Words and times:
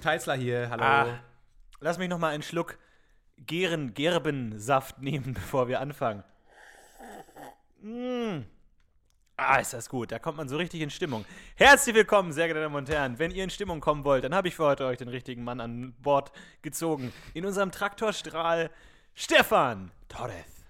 Teizler 0.00 0.34
hier, 0.34 0.68
hallo. 0.70 0.82
Ah, 0.82 1.20
lass 1.80 1.98
mich 1.98 2.08
noch 2.08 2.18
mal 2.18 2.30
einen 2.30 2.42
Schluck 2.42 2.78
Geren, 3.38 3.94
Gerbensaft 3.94 5.00
nehmen, 5.00 5.34
bevor 5.34 5.68
wir 5.68 5.80
anfangen. 5.80 6.24
Mm. 7.80 8.44
Ah, 9.36 9.58
ist 9.58 9.74
das 9.74 9.88
gut. 9.88 10.12
Da 10.12 10.18
kommt 10.18 10.38
man 10.38 10.48
so 10.48 10.56
richtig 10.56 10.80
in 10.80 10.88
Stimmung. 10.88 11.26
Herzlich 11.56 11.94
willkommen, 11.94 12.32
sehr 12.32 12.46
geehrte 12.46 12.62
Damen 12.62 12.74
und 12.74 12.88
Herren. 12.88 13.18
Wenn 13.18 13.30
ihr 13.30 13.44
in 13.44 13.50
Stimmung 13.50 13.80
kommen 13.80 14.04
wollt, 14.04 14.24
dann 14.24 14.34
habe 14.34 14.48
ich 14.48 14.56
für 14.56 14.64
heute 14.64 14.86
euch 14.86 14.96
den 14.96 15.08
richtigen 15.08 15.44
Mann 15.44 15.60
an 15.60 15.94
Bord 16.00 16.32
gezogen. 16.62 17.12
In 17.34 17.44
unserem 17.44 17.70
Traktorstrahl 17.70 18.70
Stefan 19.14 19.90
Torres. 20.08 20.66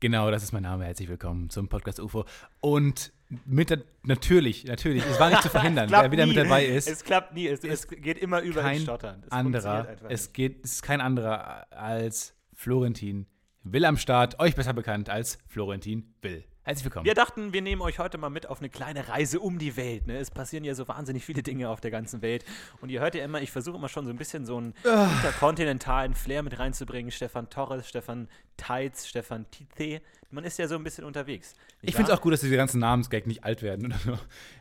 Genau, 0.00 0.30
das 0.30 0.42
ist 0.42 0.52
mein 0.52 0.64
Name. 0.64 0.84
Herzlich 0.84 1.08
willkommen 1.08 1.50
zum 1.50 1.68
Podcast 1.68 2.00
UFO. 2.00 2.24
Und 2.60 3.12
mit 3.44 3.70
der, 3.70 3.82
natürlich, 4.04 4.64
natürlich, 4.64 5.04
es 5.04 5.20
war 5.20 5.30
nicht 5.30 5.42
zu 5.42 5.48
verhindern, 5.50 5.90
wer 5.90 6.10
wieder 6.10 6.24
nie. 6.24 6.34
mit 6.34 6.44
dabei 6.44 6.64
ist. 6.64 6.88
Es 6.88 7.04
klappt 7.04 7.34
nie. 7.34 7.46
Es, 7.46 7.62
es 7.62 7.86
geht 7.86 8.18
immer 8.18 8.40
über 8.40 8.62
kein 8.62 8.80
Stottern. 8.80 9.22
Es 9.26 9.32
anderer, 9.32 9.96
es 10.08 10.32
geht, 10.32 10.64
es 10.64 10.74
ist 10.74 10.82
kein 10.82 11.00
anderer 11.00 11.70
als 11.72 12.34
Florentin 12.54 13.26
Will 13.64 13.84
am 13.84 13.96
Start, 13.96 14.40
euch 14.40 14.54
besser 14.54 14.72
bekannt 14.72 15.10
als 15.10 15.38
Florentin 15.46 16.14
Will. 16.22 16.44
Herzlich 16.68 16.84
willkommen. 16.84 17.06
Wir 17.06 17.14
dachten, 17.14 17.54
wir 17.54 17.62
nehmen 17.62 17.80
euch 17.80 17.98
heute 17.98 18.18
mal 18.18 18.28
mit 18.28 18.46
auf 18.46 18.58
eine 18.58 18.68
kleine 18.68 19.08
Reise 19.08 19.40
um 19.40 19.58
die 19.58 19.78
Welt. 19.78 20.06
Ne? 20.06 20.18
Es 20.18 20.30
passieren 20.30 20.64
ja 20.64 20.74
so 20.74 20.86
wahnsinnig 20.86 21.24
viele 21.24 21.42
Dinge 21.42 21.70
auf 21.70 21.80
der 21.80 21.90
ganzen 21.90 22.20
Welt. 22.20 22.44
Und 22.82 22.90
ihr 22.90 23.00
hört 23.00 23.14
ja 23.14 23.24
immer, 23.24 23.40
ich 23.40 23.50
versuche 23.50 23.78
immer 23.78 23.88
schon 23.88 24.04
so 24.04 24.12
ein 24.12 24.18
bisschen 24.18 24.44
so 24.44 24.58
einen 24.58 24.74
Ah. 24.84 25.08
interkontinentalen 25.16 26.12
Flair 26.12 26.42
mit 26.42 26.58
reinzubringen. 26.58 27.10
Stefan 27.10 27.48
Torres, 27.48 27.88
Stefan 27.88 28.28
Teitz, 28.58 29.06
Stefan 29.06 29.46
Tite. 29.50 30.02
Man 30.30 30.44
ist 30.44 30.58
ja 30.58 30.68
so 30.68 30.74
ein 30.74 30.84
bisschen 30.84 31.04
unterwegs. 31.04 31.54
Ich 31.80 31.96
finde 31.96 32.12
es 32.12 32.18
auch 32.18 32.20
gut, 32.20 32.34
dass 32.34 32.42
diese 32.42 32.56
ganzen 32.56 32.80
Namensgag 32.80 33.26
nicht 33.26 33.44
alt 33.44 33.62
werden. 33.62 33.94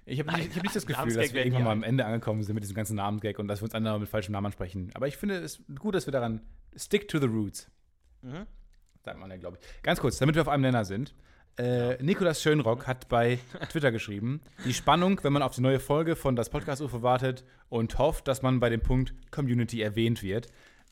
Ich 0.05 0.19
habe 0.19 0.31
nicht, 0.31 0.51
ich 0.51 0.55
hab 0.55 0.63
nicht 0.63 0.77
das 0.77 0.85
Gefühl, 0.85 1.13
dass 1.13 1.33
wir 1.33 1.43
irgendwann 1.43 1.65
mal 1.65 1.71
am 1.73 1.83
Ende 1.83 2.05
angekommen 2.05 2.41
sind 2.41 2.53
mit 2.55 2.63
diesem 2.63 2.77
ganzen 2.77 2.95
Namensgag 2.95 3.37
und 3.37 3.49
dass 3.49 3.59
wir 3.59 3.65
uns 3.65 3.73
andere 3.75 3.99
mit 3.99 4.07
falschem 4.07 4.31
Namen 4.31 4.45
ansprechen. 4.45 4.91
Aber 4.93 5.09
ich 5.09 5.17
finde 5.17 5.39
es 5.39 5.61
gut, 5.77 5.93
dass 5.93 6.07
wir 6.07 6.13
daran 6.13 6.39
stick 6.77 7.09
to 7.09 7.19
the 7.19 7.27
roots. 7.27 7.69
Mhm. 8.21 8.47
Sagt 9.03 9.19
man 9.19 9.29
ja, 9.29 9.35
glaube 9.35 9.57
ich. 9.59 9.83
Ganz 9.83 9.99
kurz, 9.99 10.17
damit 10.19 10.35
wir 10.35 10.41
auf 10.41 10.47
einem 10.47 10.61
Nenner 10.61 10.85
sind. 10.85 11.13
Äh, 11.57 12.01
Nikolas 12.03 12.41
Schönrock 12.41 12.85
hat 12.85 13.09
bei 13.09 13.39
Twitter 13.71 13.91
geschrieben, 13.91 14.41
die 14.63 14.73
Spannung, 14.75 15.19
wenn 15.23 15.33
man 15.33 15.41
auf 15.41 15.55
die 15.55 15.61
neue 15.61 15.79
Folge 15.79 16.15
von 16.15 16.35
das 16.35 16.49
Podcast-UFO 16.51 17.01
wartet 17.01 17.43
und 17.69 17.97
hofft, 17.97 18.27
dass 18.27 18.43
man 18.43 18.59
bei 18.59 18.69
dem 18.69 18.81
Punkt 18.81 19.13
Community 19.31 19.81
erwähnt 19.81 20.21
wird. 20.21 20.47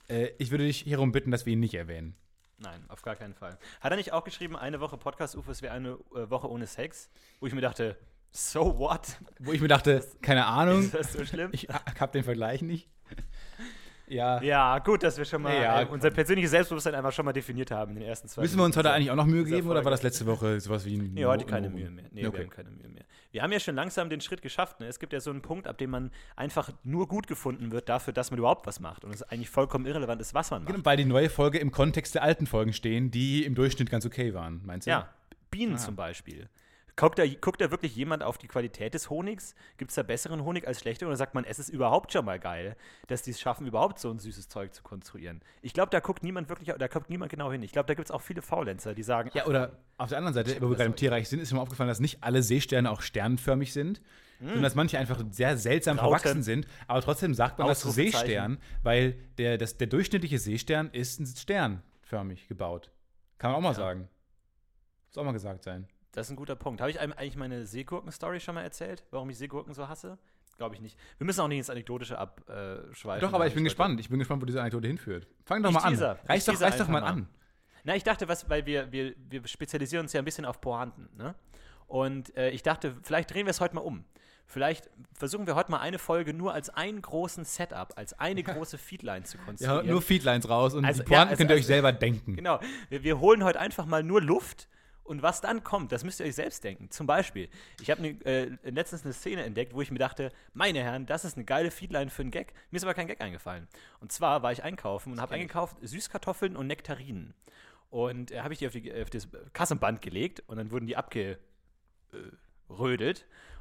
Äh, 0.07 0.29
ich 0.39 0.49
würde 0.49 0.65
dich 0.65 0.81
hierum 0.81 1.11
bitten, 1.11 1.29
dass 1.29 1.45
wir 1.45 1.53
ihn 1.53 1.59
nicht 1.59 1.75
erwähnen. 1.75 2.15
Nein, 2.57 2.83
auf 2.87 3.03
gar 3.03 3.15
keinen 3.15 3.35
Fall. 3.35 3.59
Hat 3.79 3.91
er 3.91 3.97
nicht 3.97 4.11
auch 4.13 4.23
geschrieben, 4.23 4.55
eine 4.55 4.79
Woche 4.79 4.97
Podcast-UFOs 4.97 5.61
wäre 5.61 5.73
eine 5.73 5.97
äh, 6.15 6.29
Woche 6.31 6.49
ohne 6.49 6.65
Sex? 6.65 7.09
Wo 7.39 7.45
ich 7.45 7.53
mir 7.53 7.61
dachte, 7.61 7.95
so 8.31 8.79
what? 8.79 9.17
Wo 9.39 9.51
ich 9.51 9.61
mir 9.61 9.67
dachte, 9.67 10.03
keine 10.23 10.47
Ahnung, 10.47 10.81
Ist 10.85 10.95
das 10.95 11.13
so 11.13 11.25
schlimm? 11.25 11.49
ich 11.51 11.67
habe 11.69 12.11
den 12.11 12.23
Vergleich 12.23 12.63
nicht. 12.63 12.89
Ja. 14.07 14.41
ja, 14.41 14.79
gut, 14.79 15.01
dass 15.03 15.17
wir 15.17 15.25
schon 15.25 15.41
mal 15.41 15.53
Ja, 15.59 15.81
äh, 15.81 15.85
unser 15.85 16.11
persönliches 16.11 16.51
Selbstbewusstern 16.51 16.93
einfach 16.95 17.11
schon 17.11 17.25
mal 17.25 17.33
definiert 17.33 17.71
haben 17.71 17.93
in 17.93 17.99
den 18.01 18.07
ersten 18.07 18.27
zwei 18.27 18.41
Müssen 18.43 18.57
wir 18.57 18.63
uns 18.65 18.77
heute 18.77 18.91
eigentlich 18.91 19.09
auch 19.11 19.15
noch 19.15 19.25
Mühe 19.25 19.43
geben 19.43 19.67
oder 19.69 19.83
war 19.83 19.91
das 19.91 20.03
letzte 20.03 20.25
Woche 20.25 20.59
sowas 20.59 20.85
wie 20.85 20.95
ein 20.97 21.13
Nee, 21.13 21.25
heute 21.25 21.45
keine 21.45 21.69
Mo- 21.69 21.77
Mühe 21.77 21.89
mehr. 21.89 22.05
Nee, 22.11 22.27
Okay. 22.27 22.37
wir 22.37 22.43
haben 22.43 22.49
keine 22.51 22.69
Mühe 22.69 22.87
mehr. 22.89 23.03
Wir 23.31 23.41
haben 23.41 23.51
ja 23.51 23.59
schon 23.59 23.75
langsam 23.75 24.09
den 24.09 24.21
Schritt 24.21 24.41
geschafft. 24.41 24.79
Ne? 24.79 24.87
Es 24.87 24.97
gibt 24.99 25.11
ja 25.11 25.19
so 25.19 25.29
einen 25.29 25.41
Punkt, 25.41 25.67
ab 25.67 25.77
dem 25.77 25.89
man 25.89 26.11
einfach 26.37 26.69
nur 26.83 27.07
gut 27.07 27.27
gefunden 27.27 27.71
wird 27.71 27.89
dafür, 27.89 28.13
dass 28.13 28.31
man 28.31 28.37
überhaupt 28.39 28.65
was 28.65 28.79
macht. 28.79 29.03
Und 29.03 29.13
es 29.13 29.23
eigentlich 29.23 29.49
vollkommen 29.49 29.85
irrelevant 29.85 30.21
ist, 30.21 30.33
was 30.33 30.51
man 30.51 30.63
macht. 30.63 30.71
Genau, 30.73 30.85
Weil 30.85 30.95
die 30.97 31.05
neue 31.05 31.29
Folge 31.29 31.57
im 31.57 31.71
Kontext 31.71 32.15
der 32.15 32.23
alten 32.23 32.47
Folgen 32.47 32.71
stehen, 32.71 33.11
die 33.11 33.43
im 33.43 33.53
Durchschnitt 33.55 33.89
ganz 33.89 34.05
okay 34.05 34.33
waren, 34.33 34.61
meinst 34.63 34.87
du? 34.87 34.91
Ja, 34.91 35.09
Bienen 35.51 35.77
zum 35.77 35.95
Beispiel. 35.95 36.47
Guckt 36.97 37.19
da, 37.19 37.25
guckt 37.27 37.59
da 37.59 37.71
wirklich 37.71 37.93
jemand 37.95 38.23
auf 38.23 38.37
die 38.37 38.47
Qualität 38.47 38.93
des 38.93 39.09
Honigs? 39.09 39.53
Gibt 39.77 39.91
es 39.91 39.95
da 39.95 40.03
besseren 40.03 40.45
Honig 40.45 40.65
als 40.65 40.79
schlechter? 40.79 41.07
Oder 41.07 41.17
sagt 41.17 41.33
man, 41.35 41.43
es 41.43 41.59
ist 41.59 41.67
überhaupt 41.67 42.13
schon 42.13 42.23
mal 42.23 42.39
geil, 42.39 42.77
dass 43.07 43.21
die 43.21 43.31
es 43.31 43.41
schaffen, 43.41 43.67
überhaupt 43.67 43.99
so 43.99 44.09
ein 44.09 44.17
süßes 44.19 44.47
Zeug 44.47 44.73
zu 44.73 44.81
konstruieren? 44.81 45.41
Ich 45.61 45.73
glaube, 45.73 45.89
da 45.89 45.99
guckt 45.99 46.23
niemand 46.23 46.47
wirklich, 46.47 46.73
da 46.77 46.87
guckt 46.87 47.09
niemand 47.09 47.31
genau 47.31 47.51
hin. 47.51 47.61
Ich 47.63 47.73
glaube, 47.73 47.87
da 47.87 47.95
gibt 47.95 48.07
es 48.07 48.11
auch 48.11 48.21
viele 48.21 48.41
Faulenzer, 48.41 48.93
die 48.95 49.03
sagen, 49.03 49.29
Ja, 49.33 49.45
oder 49.45 49.77
auf 49.97 50.07
der 50.07 50.19
anderen 50.19 50.33
Seite, 50.33 50.55
wo 50.61 50.69
wir 50.69 50.77
gerade 50.77 50.85
im. 50.89 50.95
Tierreich 50.95 51.27
sind, 51.27 51.39
ist 51.41 51.51
mir 51.51 51.59
aufgefallen, 51.59 51.89
dass 51.89 51.99
nicht 51.99 52.23
alle 52.23 52.41
Seesterne 52.41 52.89
auch 52.89 53.01
sternförmig 53.01 53.73
sind, 53.73 54.01
sondern 54.39 54.63
dass 54.63 54.75
manche 54.75 54.97
einfach 54.97 55.21
sehr 55.31 55.57
seltsam 55.57 55.99
Rauten. 55.99 56.19
verwachsen 56.19 56.43
sind. 56.43 56.65
Aber 56.87 57.01
trotzdem 57.01 57.33
sagt 57.33 57.59
man 57.59 57.67
das 57.67 57.81
zu. 57.81 57.91
Seestern, 57.91 58.57
weil 58.83 59.17
der, 59.37 59.57
das, 59.57 59.75
der 59.77 59.87
durchschnittliche 59.87 60.39
Seestern 60.39 60.89
ist 60.91 61.37
sternförmig 61.39 62.47
gebaut. 62.47 62.91
Kann 63.37 63.51
man 63.51 63.57
auch 63.57 63.63
mal 63.63 63.69
Ja. 63.69 63.73
sagen. 63.75 64.07
Muss 65.09 65.17
auch 65.17 65.23
mal 65.25 65.33
gesagt 65.33 65.63
sein. 65.63 65.87
Das 66.15 66.27
ist 66.27 66.31
ein 66.31 66.35
guter 66.35 66.55
Punkt. 66.55 66.81
Habe 66.81 66.89
ich 66.91 66.99
eigentlich 66.99 67.35
meine 67.35 67.65
Seegurken-Story 67.65 68.39
schon 68.39 68.55
mal 68.55 68.61
erzählt? 68.61 69.03
Warum 69.11 69.29
ich 69.29 69.37
Seegurken 69.37 69.73
so 69.73 69.87
hasse? 69.87 70.17
Glaube 70.57 70.75
ich 70.75 70.81
nicht. 70.81 70.97
Wir 71.17 71.25
müssen 71.25 71.41
auch 71.41 71.47
nicht 71.49 71.57
ins 71.57 71.69
Anekdotische 71.69 72.17
abschweifen. 72.17 73.21
Doch, 73.27 73.33
aber 73.33 73.45
ich 73.47 73.53
bin 73.53 73.61
heute- 73.61 73.65
gespannt. 73.65 73.99
Ich 73.99 74.09
bin 74.09 74.19
gespannt, 74.19 74.41
wo 74.41 74.45
diese 74.45 74.61
Anekdote 74.61 74.87
hinführt. 74.87 75.27
Fang 75.43 75.61
doch 75.61 75.69
Ich 75.69 75.75
mal 75.75 75.81
an. 75.83 75.89
teaser. 75.93 76.19
Ich 76.23 76.29
Reiß 76.29 76.45
doch, 76.45 76.61
reiß 76.61 76.77
doch 76.77 76.87
mal 76.87 77.01
mal. 77.01 77.07
an. 77.07 77.27
Na, 77.83 77.95
ich 77.95 78.03
dachte, 78.03 78.27
was, 78.27 78.49
weil 78.49 78.65
wir, 78.65 78.91
wir, 78.91 79.13
wir 79.29 79.45
spezialisieren 79.47 80.05
uns 80.05 80.13
ja 80.13 80.19
ein 80.21 80.25
bisschen 80.25 80.45
auf 80.45 80.59
Pointen, 80.61 81.09
ne? 81.17 81.35
Und 81.87 82.35
äh, 82.35 82.49
ich 82.49 82.63
dachte, 82.63 82.95
vielleicht 83.03 83.31
drehen 83.31 83.45
wir 83.45 83.51
es 83.51 83.61
heute 83.61 83.75
mal 83.75 83.81
um. 83.81 84.05
Vielleicht 84.47 84.89
versuchen 85.13 85.45
wir 85.45 85.55
heute 85.55 85.69
mal 85.71 85.79
eine 85.79 85.99
Folge 85.99 86.33
nur 86.33 86.53
als 86.53 86.69
einen 86.71 87.01
großen 87.01 87.43
Setup, 87.45 87.93
als 87.95 88.13
eine 88.17 88.41
große 88.43 88.77
Feedline 88.79 89.23
zu 89.23 89.37
Ja, 89.37 89.43
konstruieren. 89.43 89.87
nur 89.87 90.01
Feedlines 90.01 90.49
raus 90.49 90.73
und 90.73 90.83
Also, 90.85 91.03
die 91.03 91.11
ja, 91.11 91.17
Pointen 91.17 91.29
also- 91.31 91.37
könnt 91.37 91.49
ihr 91.51 91.55
euch 91.55 91.59
also- 91.61 91.67
selber 91.67 91.91
denken. 91.91 92.35
Genau. 92.37 92.59
Wir, 92.89 93.03
wir 93.03 93.19
holen 93.19 93.43
heute 93.43 93.59
einfach 93.59 93.85
mal 93.85 94.01
nur 94.01 94.21
Luft 94.21 94.67
und 95.05 95.21
was 95.21 95.39
dann 95.39 95.63
kommt, 95.63 95.91
das 95.91 96.03
müsst 96.03 96.19
ihr 96.19 96.25
euch 96.25 96.33
selbst 96.33 96.63
denken. 96.63 96.89
Zum 96.89 97.05
Beispiel, 97.05 97.47
ich 97.79 97.91
habe 97.91 98.01
ne, 98.01 98.17
äh, 98.25 98.49
letztens 98.63 99.03
eine 99.03 99.13
Szene 99.13 99.43
entdeckt, 99.43 99.75
wo 99.75 99.81
ich 99.81 99.91
mir 99.91 99.99
dachte, 99.99 100.31
meine 100.53 100.81
Herren, 100.81 101.05
das 101.05 101.25
ist 101.25 101.37
eine 101.37 101.45
geile 101.45 101.69
Feedline 101.69 102.09
für 102.09 102.23
einen 102.23 102.31
Gag. 102.31 102.53
Mir 102.71 102.77
ist 102.77 102.83
aber 102.83 102.95
kein 102.95 103.07
Gag 103.07 103.21
eingefallen. 103.21 103.67
Und 103.99 104.11
zwar 104.11 104.41
war 104.41 104.51
ich 104.51 104.63
einkaufen 104.63 105.13
und 105.13 105.21
habe 105.21 105.35
eingekauft 105.35 105.77
Süßkartoffeln 105.81 106.55
und 106.55 106.65
Nektarinen. 106.65 107.35
Und 107.91 108.31
äh, 108.31 108.41
habe 108.41 108.53
ich 108.53 108.59
die 108.59 108.67
auf, 108.67 108.73
die 108.73 108.91
auf 108.93 109.11
das 109.11 109.27
Kassenband 109.53 110.01
gelegt 110.01 110.41
und 110.47 110.57
dann 110.57 110.71
wurden 110.71 110.87
die 110.87 110.97
abgerödelt. 110.97 111.37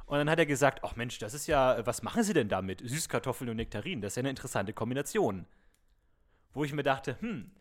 Und 0.07 0.17
dann 0.17 0.29
hat 0.29 0.39
er 0.39 0.47
gesagt, 0.47 0.79
ach 0.83 0.95
Mensch, 0.95 1.19
das 1.19 1.35
ist 1.35 1.45
ja, 1.45 1.85
was 1.85 2.01
machen 2.01 2.23
Sie 2.23 2.33
denn 2.33 2.49
damit? 2.49 2.81
Süßkartoffeln 2.83 3.51
und 3.51 3.57
Nektarinen, 3.57 4.01
das 4.01 4.13
ist 4.13 4.17
ja 4.17 4.21
eine 4.21 4.31
interessante 4.31 4.73
Kombination. 4.73 5.45
Wo 6.53 6.63
ich 6.63 6.73
mir 6.73 6.83
dachte, 6.83 7.17
hm, 7.19 7.51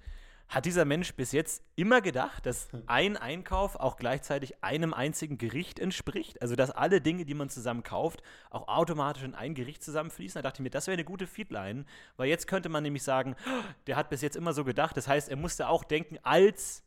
hat 0.49 0.67
dieser 0.67 0.85
Mensch 0.85 1.15
bis 1.15 1.33
jetzt 1.33 1.63
immer 1.75 2.01
gedacht, 2.01 2.47
dass 2.47 2.69
ein 2.87 3.17
Einkauf 3.17 3.77
auch 3.77 3.97
gleichzeitig 3.97 4.63
einem 4.63 4.93
einzigen 4.95 5.39
Gericht 5.39 5.79
entspricht? 5.79 6.41
Also, 6.43 6.55
dass 6.55 6.71
alle 6.71 7.01
Dinge, 7.01 7.25
die 7.25 7.35
man 7.35 7.49
zusammen 7.49 7.83
kauft, 7.83 8.23
auch 8.51 8.69
automatisch 8.69 9.23
in 9.25 9.35
ein 9.35 9.55
Gericht 9.55 9.83
zusammenfließen? 9.83 10.41
Da 10.41 10.43
dachte 10.49 10.61
ich 10.61 10.65
mir, 10.65 10.71
das 10.71 10.87
wäre 10.87 10.95
eine 10.95 11.05
gute 11.05 11.27
Feedline, 11.27 11.87
weil 12.17 12.29
jetzt 12.29 12.47
könnte 12.47 12.69
man 12.69 12.83
nämlich 12.83 13.03
sagen, 13.03 13.35
"Oh, 13.47 13.51
der 13.87 13.97
hat 13.97 14.11
bis 14.11 14.23
jetzt 14.23 14.37
immer 14.37 14.53
so 14.53 14.65
gedacht. 14.65 14.97
Das 14.97 15.09
heißt, 15.09 15.29
er 15.29 15.37
musste 15.37 15.69
auch 15.69 15.83
denken, 15.83 16.19
als 16.23 16.83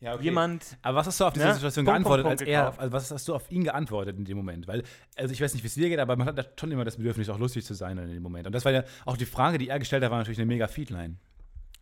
Ja, 0.00 0.14
okay. 0.14 0.24
jemand. 0.24 0.76
Aber 0.82 0.98
was 0.98 1.06
hast 1.06 1.20
du 1.20 1.24
auf 1.26 1.32
diese 1.34 1.46
Ne? 1.46 1.54
Situation 1.54 1.84
Punkt, 1.84 1.94
geantwortet, 1.94 2.24
Punkt, 2.24 2.32
als 2.32 2.40
Punkt 2.40 2.52
er, 2.52 2.60
gekauft. 2.62 2.80
also 2.80 2.92
was 2.92 3.10
hast 3.12 3.28
du 3.28 3.34
auf 3.36 3.50
ihn 3.52 3.62
geantwortet 3.64 4.16
in 4.18 4.24
dem 4.24 4.36
Moment? 4.36 4.66
Weil, 4.66 4.82
also 5.14 5.32
ich 5.32 5.40
weiß 5.40 5.54
nicht, 5.54 5.62
wie 5.62 5.68
es 5.68 5.74
dir 5.74 5.88
geht, 5.88 6.00
aber 6.00 6.16
man 6.16 6.26
hat 6.26 6.36
da 6.38 6.44
schon 6.58 6.72
immer 6.72 6.84
das 6.84 6.96
Bedürfnis, 6.96 7.28
auch 7.28 7.38
lustig 7.38 7.64
zu 7.64 7.74
sein 7.74 7.96
in 7.98 8.08
dem 8.12 8.22
Moment. 8.22 8.46
Und 8.46 8.52
das 8.54 8.64
war 8.64 8.72
ja 8.72 8.82
auch 9.04 9.16
die 9.16 9.26
Frage, 9.26 9.58
die 9.58 9.68
er 9.68 9.78
gestellt 9.78 10.02
hat, 10.02 10.10
war 10.10 10.18
natürlich 10.18 10.38
eine 10.40 10.46
mega 10.46 10.66
Feedline. 10.66 11.18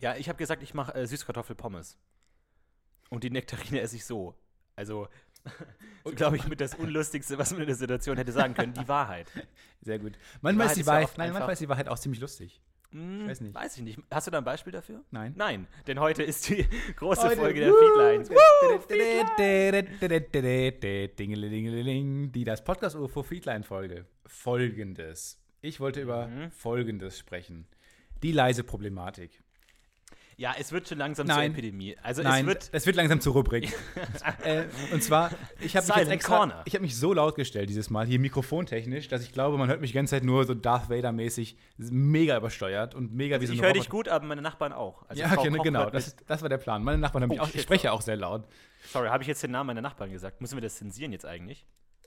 Ja, 0.01 0.17
ich 0.17 0.29
habe 0.29 0.39
gesagt, 0.39 0.63
ich 0.63 0.75
mache 0.75 0.95
äh, 0.95 1.07
Süßkartoffelpommes. 1.07 1.99
Und 3.11 3.25
die 3.25 3.31
Nektarine 3.31 3.81
esse 3.81 3.97
ich 3.97 4.05
so. 4.05 4.35
Also, 4.77 5.09
glaube 6.17 6.37
ich, 6.37 6.47
mit 6.49 6.61
das 6.61 6.75
Unlustigste, 6.75 7.39
was 7.39 7.51
man 7.53 7.61
in 7.63 7.67
der 7.67 7.77
Situation 7.77 8.17
hätte 8.17 8.33
sagen 8.33 8.55
können, 8.55 8.73
die 8.73 8.89
Wahrheit. 8.89 9.27
Sehr 9.83 9.99
gut. 9.99 10.13
Manchmal 10.41 10.67
ist 10.69 10.77
die 10.77 10.81
ist 10.81 10.87
ja 10.87 10.93
Wahrheit, 10.95 11.19
nein, 11.19 11.33
manchmal 11.33 11.53
ist 11.53 11.59
die 11.61 11.69
Wahrheit 11.69 11.89
auch 11.89 11.99
ziemlich 11.99 12.21
lustig. 12.21 12.61
Hm, 12.93 13.29
weiß 13.29 13.41
nicht. 13.41 13.55
Weiß 13.55 13.77
ich 13.77 13.83
nicht. 13.83 14.01
Hast 14.11 14.27
du 14.27 14.31
da 14.33 14.39
ein 14.39 14.45
Beispiel 14.45 14.73
dafür? 14.73 15.05
Nein. 15.11 15.33
Nein, 15.37 15.67
denn 15.87 16.01
heute 16.01 16.23
ist 16.23 16.49
die 16.49 16.67
große 16.97 17.23
Heute- 17.23 17.37
Folge 17.37 17.61
der! 17.61 17.73
Feedlines. 17.73 18.31
Dingelingeling, 21.17 22.33
die 22.33 22.45
das 22.45 22.65
Podcast 22.65 22.97
UFO 22.97 23.23
Feedline 23.23 23.63
Folge. 23.63 24.07
Folgendes. 24.27 25.39
Ich 25.61 25.79
wollte 25.81 26.01
über 26.01 26.27
Mhm. 26.29 26.51
Folgendes 26.51 27.19
sprechen. 27.19 27.67
Die 28.23 28.33
leise 28.33 28.65
Problematik. 28.65 29.43
Ja, 30.41 30.55
es 30.59 30.73
wird 30.73 30.89
schon 30.89 30.97
langsam 30.97 31.27
Nein. 31.27 31.53
zur 31.53 31.59
Epidemie. 31.59 31.97
Also 32.03 32.23
Nein, 32.23 32.45
es 32.45 32.47
wird. 32.47 32.75
das 32.75 32.87
wird 32.87 32.97
langsam 32.97 33.21
zur 33.21 33.35
Rubrik. 33.35 33.75
äh, 34.43 34.65
und 34.91 35.03
zwar, 35.03 35.27
ich 35.27 35.35
habe 35.37 35.45
mich 35.61 35.75
jetzt 35.75 35.87
Silent 35.89 36.11
extra, 36.13 36.37
Corner. 36.39 36.63
ich 36.65 36.73
habe 36.73 36.81
mich 36.83 36.97
so 36.97 37.13
laut 37.13 37.35
gestellt 37.35 37.69
dieses 37.69 37.91
Mal, 37.91 38.07
hier 38.07 38.19
mikrofontechnisch, 38.19 39.09
dass 39.09 39.23
ich 39.23 39.33
glaube, 39.33 39.59
man 39.59 39.69
hört 39.69 39.83
mich 39.83 39.91
die 39.91 39.97
ganze 39.97 40.17
Zeit 40.17 40.25
nur 40.25 40.47
so 40.47 40.55
Darth 40.55 40.89
Vader-mäßig 40.89 41.59
mega 41.77 42.39
übersteuert 42.39 42.95
und 42.95 43.13
mega 43.13 43.39
wie 43.43 43.47
so 43.49 43.53
ich 43.53 43.61
höre 43.61 43.75
dich 43.75 43.91
gut, 43.91 44.09
aber 44.09 44.25
meine 44.25 44.41
Nachbarn 44.41 44.73
auch. 44.73 45.05
Also 45.11 45.21
Ja, 45.21 45.31
okay, 45.31 45.51
Koch 45.51 45.63
genau, 45.63 45.91
das, 45.91 46.07
mich- 46.17 46.27
das 46.27 46.41
war 46.41 46.49
der 46.49 46.57
Plan. 46.57 46.83
Meine 46.83 46.97
Nachbarn 46.97 47.25
haben 47.25 47.29
mich 47.29 47.41
Oh, 47.41 47.45
auch, 47.45 47.55
ich 47.55 47.61
spreche 47.61 47.93
auch 47.93 48.01
sehr 48.01 48.17
laut. 48.17 48.49
Sorry, 48.91 49.09
habe 49.09 49.23
ich 49.23 49.29
jetzt 49.29 49.43
den 49.43 49.51
Namen 49.51 49.67
meiner 49.67 49.83
Nachbarn 49.83 50.11
gesagt? 50.11 50.41
Müssen 50.41 50.57
wir 50.57 50.63
das 50.63 50.77
zensieren 50.77 51.13
jetzt 51.13 51.27
eigentlich? 51.27 51.67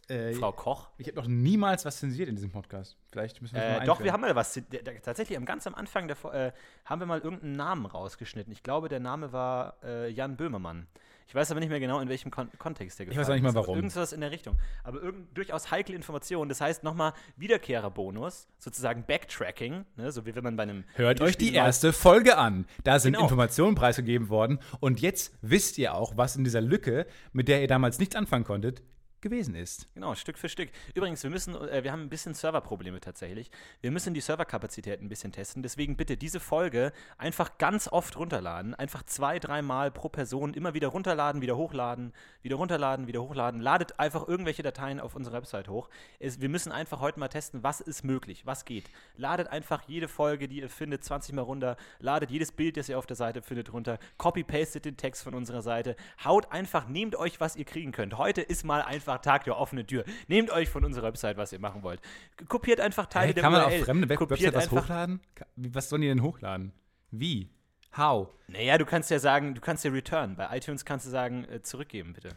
Äh, 0.09 0.33
Frau 0.33 0.51
Koch? 0.51 0.89
Ich 0.97 1.07
habe 1.07 1.15
noch 1.17 1.27
niemals 1.27 1.85
was 1.85 1.97
zensiert 1.99 2.27
in 2.29 2.35
diesem 2.35 2.51
Podcast. 2.51 2.97
Vielleicht 3.11 3.41
müssen 3.41 3.55
wir 3.55 3.61
das 3.61 3.71
Äh, 3.71 3.77
mal 3.79 3.85
doch, 3.85 4.03
wir 4.03 4.11
haben 4.11 4.21
mal 4.21 4.35
was. 4.35 4.59
Tatsächlich 5.01 5.37
am 5.37 5.45
ganz 5.45 5.65
am 5.65 5.75
Anfang 5.75 6.07
der, 6.07 6.17
äh, 6.33 6.51
haben 6.85 6.99
wir 7.01 7.05
mal 7.05 7.19
irgendeinen 7.21 7.53
Namen 7.55 7.85
rausgeschnitten. 7.85 8.51
Ich 8.51 8.63
glaube, 8.63 8.89
der 8.89 8.99
Name 8.99 9.31
war 9.31 9.77
äh, 9.83 10.09
Jan 10.09 10.35
Böhmermann. 10.35 10.87
Ich 11.25 11.33
weiß 11.33 11.49
aber 11.51 11.61
nicht 11.61 11.69
mehr 11.69 11.79
genau, 11.79 12.01
in 12.01 12.09
welchem 12.09 12.31
Kon 12.31 12.49
Kontext 12.59 12.99
der 12.99 13.05
Ich 13.05 13.09
gefallen 13.11 13.25
weiß 13.25 13.29
auch 13.29 13.33
nicht 13.35 13.43
mal 13.43 13.49
ist, 13.49 13.55
warum. 13.55 13.77
Irgendwas 13.77 14.11
in 14.11 14.19
der 14.19 14.29
Richtung. 14.31 14.57
Aber 14.83 15.01
irgend, 15.01 15.35
durchaus 15.37 15.71
heikle 15.71 15.95
Informationen. 15.95 16.49
Das 16.49 16.59
heißt 16.59 16.83
nochmal 16.83 17.13
Wiederkehrerbonus, 17.37 18.47
sozusagen 18.59 19.05
Backtracking, 19.05 19.85
ne? 19.95 20.11
so 20.11 20.25
wie 20.25 20.35
wenn 20.35 20.43
man 20.43 20.57
bei 20.57 20.63
einem 20.63 20.83
Hört 20.95 21.21
euch 21.21 21.37
die 21.37 21.53
erste 21.53 21.93
Folge 21.93 22.37
an. 22.37 22.65
Da 22.83 22.99
sind 22.99 23.13
Genau. 23.13 23.23
Informationen 23.23 23.75
preisgegeben 23.75 24.27
worden. 24.29 24.59
Und 24.81 24.99
jetzt 25.01 25.33
wisst 25.41 25.77
ihr 25.77 25.93
auch, 25.95 26.17
was 26.17 26.35
in 26.35 26.43
dieser 26.43 26.61
Lücke, 26.61 27.07
mit 27.31 27.47
der 27.47 27.61
ihr 27.61 27.67
damals 27.67 27.99
nichts 27.99 28.15
anfangen 28.15 28.43
konntet, 28.43 28.83
gewesen 29.23 29.55
ist. 29.55 29.87
Genau, 29.95 30.13
Stück 30.13 30.37
für 30.37 30.49
Stück. 30.49 30.69
Übrigens, 30.93 31.23
wir 31.23 31.31
müssen, 31.31 31.55
äh, 31.55 31.83
wir 31.83 31.91
haben 31.91 32.03
ein 32.03 32.09
bisschen 32.09 32.35
Serverprobleme 32.35 32.99
tatsächlich. 32.99 33.49
Wir 33.81 33.89
müssen 33.89 34.13
die 34.13 34.21
Serverkapazität 34.21 35.01
ein 35.01 35.09
bisschen 35.09 35.31
testen. 35.31 35.63
Deswegen 35.63 35.97
bitte 35.97 36.15
diese 36.15 36.39
Folge 36.39 36.91
einfach 37.17 37.57
ganz 37.57 37.87
oft 37.87 38.15
runterladen. 38.17 38.75
Einfach 38.75 39.01
zwei, 39.03 39.39
dreimal 39.39 39.89
pro 39.89 40.09
Person 40.09 40.53
immer 40.53 40.75
wieder 40.75 40.89
runterladen, 40.89 41.41
wieder 41.41 41.57
hochladen, 41.57 42.13
wieder 42.43 42.57
runterladen, 42.57 43.07
wieder 43.07 43.23
hochladen. 43.23 43.61
Ladet 43.61 43.99
einfach 43.99 44.27
irgendwelche 44.27 44.61
Dateien 44.61 44.99
auf 44.99 45.15
unsere 45.15 45.35
Website 45.35 45.69
hoch. 45.69 45.89
Es, 46.19 46.39
wir 46.39 46.49
müssen 46.49 46.71
einfach 46.71 46.99
heute 46.99 47.19
mal 47.19 47.29
testen, 47.29 47.63
was 47.63 47.81
ist 47.81 48.03
möglich, 48.03 48.45
was 48.45 48.65
geht. 48.65 48.91
Ladet 49.15 49.47
einfach 49.47 49.83
jede 49.87 50.07
Folge, 50.07 50.47
die 50.47 50.59
ihr 50.59 50.69
findet, 50.69 51.03
20 51.03 51.33
Mal 51.33 51.41
runter. 51.41 51.77
Ladet 51.99 52.29
jedes 52.29 52.51
Bild, 52.51 52.77
das 52.77 52.89
ihr 52.89 52.99
auf 52.99 53.07
der 53.07 53.15
Seite 53.15 53.41
findet, 53.41 53.73
runter. 53.73 53.97
Copy-pastet 54.17 54.85
den 54.85 54.97
Text 54.97 55.23
von 55.23 55.33
unserer 55.33 55.61
Seite. 55.61 55.95
Haut 56.23 56.51
einfach, 56.51 56.87
nehmt 56.87 57.15
euch, 57.15 57.39
was 57.39 57.55
ihr 57.55 57.65
kriegen 57.65 57.93
könnt. 57.93 58.17
Heute 58.17 58.41
ist 58.41 58.65
mal 58.65 58.81
einfach 58.81 59.12
Tag 59.21 59.43
der 59.45 59.57
offenen 59.57 59.87
Tür. 59.87 60.03
Nehmt 60.27 60.51
euch 60.51 60.69
von 60.69 60.83
unserer 60.83 61.07
Website, 61.07 61.37
was 61.37 61.53
ihr 61.53 61.59
machen 61.59 61.83
wollt. 61.83 62.01
Kopiert 62.47 62.79
einfach 62.79 63.05
Teile 63.07 63.27
Hä, 63.29 63.33
der 63.33 63.43
kann 63.43 63.51
man 63.51 63.61
URL. 63.63 63.79
auf 63.79 63.85
fremde 63.85 64.09
Web 64.09 64.19
Website 64.29 64.53
was 64.53 64.71
hochladen? 64.71 65.21
Was 65.55 65.89
sollen 65.89 66.01
die 66.01 66.07
denn 66.07 66.21
hochladen? 66.21 66.73
Wie? 67.11 67.49
How? 67.95 68.29
Naja, 68.47 68.77
du 68.77 68.85
kannst 68.85 69.11
ja 69.11 69.19
sagen, 69.19 69.53
du 69.53 69.61
kannst 69.61 69.83
ja 69.83 69.91
return. 69.91 70.35
Bei 70.35 70.55
iTunes 70.57 70.83
kannst 70.83 71.05
du 71.05 71.09
sagen, 71.11 71.45
äh, 71.45 71.61
zurückgeben, 71.61 72.13
bitte. 72.13 72.29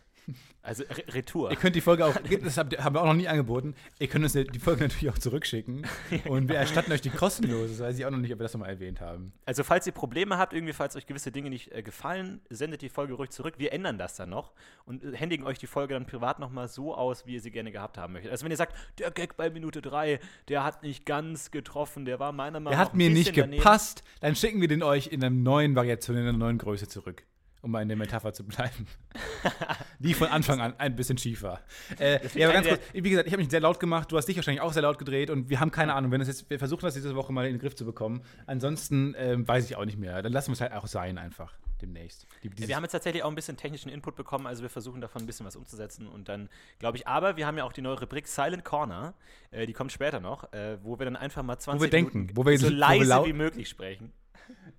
Also 0.62 0.82
Re 0.84 1.14
Retour. 1.14 1.50
Ihr 1.50 1.56
könnt 1.56 1.76
die 1.76 1.81
Folge 1.81 2.05
auch, 2.05 2.14
das 2.43 2.58
haben 2.58 2.70
wir 2.73 3.00
auch 3.00 3.06
noch 3.06 3.14
nie 3.14 3.28
angeboten, 3.28 3.75
ihr 4.00 4.08
könnt 4.08 4.25
uns 4.25 4.32
die 4.32 4.58
Folge 4.58 4.82
natürlich 4.82 5.11
auch 5.11 5.19
zurückschicken. 5.19 5.87
Und 6.28 6.49
wir 6.49 6.56
erstatten 6.56 6.90
euch 6.90 7.00
die 7.00 7.11
kostenlos. 7.11 7.70
Das 7.70 7.81
weiß 7.81 7.99
ich 7.99 8.05
auch 8.05 8.11
noch 8.11 8.19
nicht, 8.19 8.32
ob 8.32 8.40
wir 8.40 8.44
das 8.44 8.52
nochmal 8.52 8.70
erwähnt 8.70 9.00
haben. 9.00 9.32
Also, 9.44 9.62
falls 9.62 9.87
ihr 9.87 9.93
Probleme 9.93 10.38
habt, 10.38 10.52
irgendwie, 10.52 10.73
falls 10.73 10.96
euch 10.96 11.06
gewisse 11.06 11.31
Dinge 11.31 11.50
nicht 11.50 11.70
äh, 11.73 11.82
gefallen, 11.82 12.40
sendet 12.50 12.82
die 12.82 12.88
Folge 12.88 13.14
ruhig 13.14 13.31
zurück. 13.31 13.55
Wir 13.58 13.73
ändern 13.73 13.99
das 13.99 14.17
dann 14.17 14.31
noch 14.31 14.52
und 14.84 15.05
äh, 15.05 15.17
händigen 15.17 15.44
euch 15.44 15.58
die 15.58 15.69
Folge 15.69 15.94
dann 15.94 16.06
privat 16.06 16.40
nochmal 16.40 16.67
so 16.67 16.94
aus, 16.94 17.26
wie 17.26 17.34
ihr 17.34 17.40
sie 17.40 17.52
gerne 17.52 17.70
gehabt 17.70 17.96
haben 17.96 18.14
möchtet. 18.14 18.32
Also, 18.32 18.44
wenn 18.44 18.50
ihr 18.50 18.56
sagt, 18.56 18.75
der 18.99 19.12
Gag 19.12 19.37
bei 19.37 19.50
Minute 19.50 19.81
3, 19.81 20.19
der 20.49 20.64
hat 20.64 20.82
nicht 20.82 21.06
ganz 21.06 21.52
getroffen, 21.52 22.05
der 22.05 22.19
war 22.19 22.32
meiner 22.32 22.58
Meinung 22.58 22.70
Der 22.70 22.78
nach 22.78 22.87
hat 22.87 22.94
ein 22.94 22.99
mir 22.99 23.11
nicht 23.11 23.37
daneben. 23.37 23.58
gepasst, 23.58 24.02
dann 24.20 24.34
schicken 24.34 24.61
wir 24.61 24.69
den 24.69 24.82
euch 24.82 25.06
in 25.06 25.23
einer 25.23 25.34
neuen 25.34 25.76
Variation, 25.76 26.17
in 26.17 26.23
einer 26.26 26.37
neuen 26.37 26.58
Größe 26.58 26.88
zurück. 26.88 27.23
Um 27.62 27.70
mal 27.73 27.82
in 27.82 27.88
der 27.88 27.97
Metapher 27.97 28.32
zu 28.32 28.44
bleiben. 28.44 28.87
Die 29.99 30.14
von 30.14 30.29
Anfang 30.29 30.61
an 30.61 30.75
ein 30.79 30.94
bisschen 30.94 31.19
schief 31.19 31.43
war. 31.43 31.61
Äh, 31.99 32.20
ja, 32.35 32.49
aber 32.49 32.58
an 32.58 32.64
ganz 32.64 32.69
kurz, 32.79 32.81
wie 32.93 33.11
gesagt, 33.11 33.26
ich 33.26 33.32
habe 33.32 33.43
mich 33.43 33.50
sehr 33.50 33.61
laut 33.61 33.81
gemacht, 33.81 34.12
du 34.12 34.17
hast 34.17 34.26
dich 34.26 34.37
wahrscheinlich 34.37 34.61
auch 34.61 34.73
sehr 34.73 34.82
laut 34.82 34.99
gedreht 34.99 35.31
und 35.31 35.49
wir 35.50 35.58
haben 35.58 35.70
keine 35.70 35.94
Ahnung, 35.94 36.12
wenn 36.12 36.20
das 36.20 36.29
jetzt, 36.29 36.49
wir 36.49 36.58
versuchen 36.58 36.82
das 36.82 36.94
diese 36.94 37.14
Woche 37.17 37.32
mal 37.32 37.47
in 37.47 37.55
den 37.55 37.58
Griff 37.61 37.75
zu 37.75 37.85
bekommen. 37.85 38.23
Ansonsten 38.47 39.14
ähm, 39.19 39.49
weiß 39.49 39.64
ich 39.69 39.75
auch 39.76 39.85
nicht 39.85 39.99
mehr. 39.99 40.23
Dann 40.23 40.32
lassen 40.32 40.49
wir 40.49 40.53
es 40.55 40.61
halt 40.61 40.73
auch 40.75 40.87
sein 40.87 41.19
einfach 41.19 41.55
demnächst. 41.82 42.26
Die, 42.43 42.50
wir 42.69 42.76
haben 42.76 42.85
jetzt 42.85 42.93
tatsächlich 42.93 43.23
auch 43.23 43.29
ein 43.29 43.35
bisschen 43.35 43.56
technischen 43.56 43.91
Input 43.91 44.17
bekommen, 44.17 44.47
also 44.47 44.62
wir 44.62 44.70
versuchen 44.70 45.00
davon 45.00 45.23
ein 45.23 45.26
bisschen 45.26 45.44
was 45.44 45.56
umzusetzen 45.56 46.06
und 46.06 46.29
dann, 46.29 46.49
glaube 46.79 46.97
ich, 46.97 47.06
aber 47.06 47.37
wir 47.37 47.47
haben 47.47 47.59
ja 47.59 47.64
auch 47.64 47.73
die 47.73 47.82
neue 47.82 48.00
Rubrik 48.00 48.29
Silent 48.29 48.64
Corner, 48.64 49.12
äh, 49.50 49.67
die 49.67 49.73
kommt 49.75 49.93
später 49.93 50.20
noch, 50.20 50.50
äh, 50.52 50.79
wo 50.82 50.99
wir 50.99 51.05
dann 51.05 51.17
einfach 51.17 51.43
mal 51.43 51.59
20 51.59 51.82
wir 51.82 51.91
denken, 51.91 52.19
Minuten 52.20 52.37
wo 52.37 52.47
wir- 52.47 52.59
so 52.59 52.67
wo 52.67 52.70
wir 52.70 52.76
leise 52.76 53.25
wie 53.26 53.32
möglich 53.35 53.69
sprechen. 53.69 54.12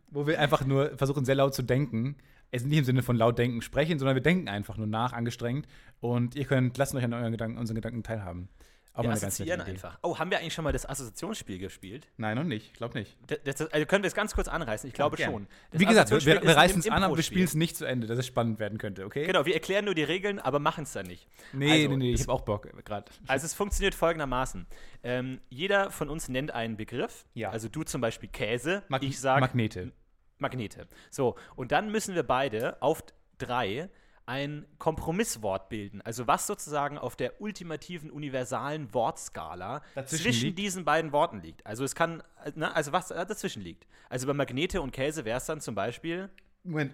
wo 0.09 0.25
wir 0.25 0.39
einfach 0.39 0.65
nur 0.65 0.97
versuchen, 0.97 1.25
sehr 1.25 1.35
laut 1.35 1.53
zu 1.53 1.61
denken. 1.61 2.15
Es 2.51 2.63
nicht 2.63 2.77
im 2.77 2.85
Sinne 2.85 3.03
von 3.03 3.17
laut 3.17 3.37
denken 3.37 3.61
sprechen, 3.61 3.99
sondern 3.99 4.15
wir 4.15 4.23
denken 4.23 4.47
einfach 4.47 4.77
nur 4.77 4.87
nach, 4.87 5.13
angestrengt. 5.13 5.67
Und 5.99 6.35
ihr 6.35 6.45
könnt, 6.45 6.77
lasst 6.77 6.95
euch 6.95 7.03
an 7.03 7.13
euren 7.13 7.31
Gedanken, 7.31 7.57
unseren 7.57 7.75
Gedanken 7.75 8.03
teilhaben. 8.03 8.49
Auch 8.97 9.03
Wir 9.03 9.11
assoziieren 9.11 9.61
einfach. 9.61 9.99
Oh, 10.01 10.17
haben 10.17 10.31
wir 10.31 10.39
eigentlich 10.39 10.55
schon 10.55 10.63
mal 10.63 10.73
das 10.73 10.89
Assoziationsspiel 10.89 11.59
gespielt? 11.59 12.07
Nein, 12.17 12.35
noch 12.35 12.43
nicht. 12.43 12.73
Glaub 12.73 12.95
nicht. 12.95 13.15
Das, 13.27 13.57
das, 13.57 13.71
also 13.71 13.85
können 13.85 14.03
wir 14.03 14.07
es 14.07 14.15
ganz 14.15 14.33
kurz 14.33 14.47
anreißen? 14.47 14.87
Ich 14.87 14.95
glaube 14.95 15.17
gern. 15.17 15.31
schon. 15.31 15.47
Das 15.69 15.79
Wie 15.79 15.85
gesagt, 15.85 16.09
wir, 16.09 16.41
wir, 16.41 16.55
reißen 16.55 16.79
es 16.79 16.89
an, 16.89 17.03
aber 17.03 17.15
wir 17.15 17.21
spielen 17.21 17.45
es 17.45 17.53
nicht 17.53 17.77
zu 17.77 17.85
Ende, 17.85 18.07
dass 18.07 18.17
es 18.17 18.25
spannend 18.25 18.57
werden 18.57 18.79
könnte, 18.79 19.05
okay? 19.05 19.27
Genau, 19.27 19.45
wir 19.45 19.53
erklären 19.53 19.85
nur 19.85 19.93
die 19.93 20.01
Regeln, 20.01 20.39
aber 20.39 20.57
machen 20.57 20.85
es 20.85 20.93
dann 20.93 21.05
nicht. 21.05 21.27
Nee, 21.53 21.83
Also, 21.83 21.89
nee, 21.89 21.95
nee, 21.97 22.13
ich 22.13 22.21
habe 22.21 22.33
auch 22.33 22.41
Bock 22.41 22.69
gerade. 22.85 23.11
Also 23.27 23.45
es 23.45 23.53
funktioniert 23.53 23.93
folgendermaßen. 23.93 24.65
Ähm, 25.03 25.41
jeder 25.49 25.91
von 25.91 26.09
uns 26.09 26.27
nennt 26.27 26.49
einen 26.49 26.75
Begriff. 26.75 27.25
Ja. 27.35 27.51
Also 27.51 27.69
du 27.69 27.83
zum 27.83 28.01
Beispiel 28.01 28.29
Käse, 28.29 28.81
Mag 28.87 29.03
ich 29.03 29.19
sage 29.19 29.41
Magnete. 29.41 29.91
Magnete. 30.39 30.87
So, 31.09 31.35
und 31.55 31.71
dann 31.71 31.91
müssen 31.91 32.15
wir 32.15 32.23
beide 32.23 32.81
auf 32.81 33.03
drei 33.37 33.89
ein 34.27 34.65
Kompromisswort 34.77 35.69
bilden. 35.69 36.01
Also 36.01 36.27
was 36.27 36.47
sozusagen 36.47 36.97
auf 36.97 37.15
der 37.15 37.39
ultimativen 37.41 38.11
universalen 38.11 38.93
Wortskala 38.93 39.81
Dazwischen 39.95 40.23
zwischen 40.23 40.45
liegt? 40.47 40.59
diesen 40.59 40.85
beiden 40.85 41.13
Worten 41.13 41.41
liegt. 41.41 41.65
Also 41.65 41.85
es 41.85 41.95
kann, 41.95 42.21
ne, 42.55 42.75
also 42.75 42.91
was 42.91 43.07
dazwischen 43.07 43.61
liegt. 43.61 43.87
Also 44.09 44.27
bei 44.27 44.33
Magnete 44.33 44.81
und 44.81 44.91
Käse 44.91 45.23
wäre 45.23 45.37
es 45.37 45.45
dann 45.45 45.61
zum 45.61 45.75
Beispiel 45.75 46.29
Moment. 46.63 46.93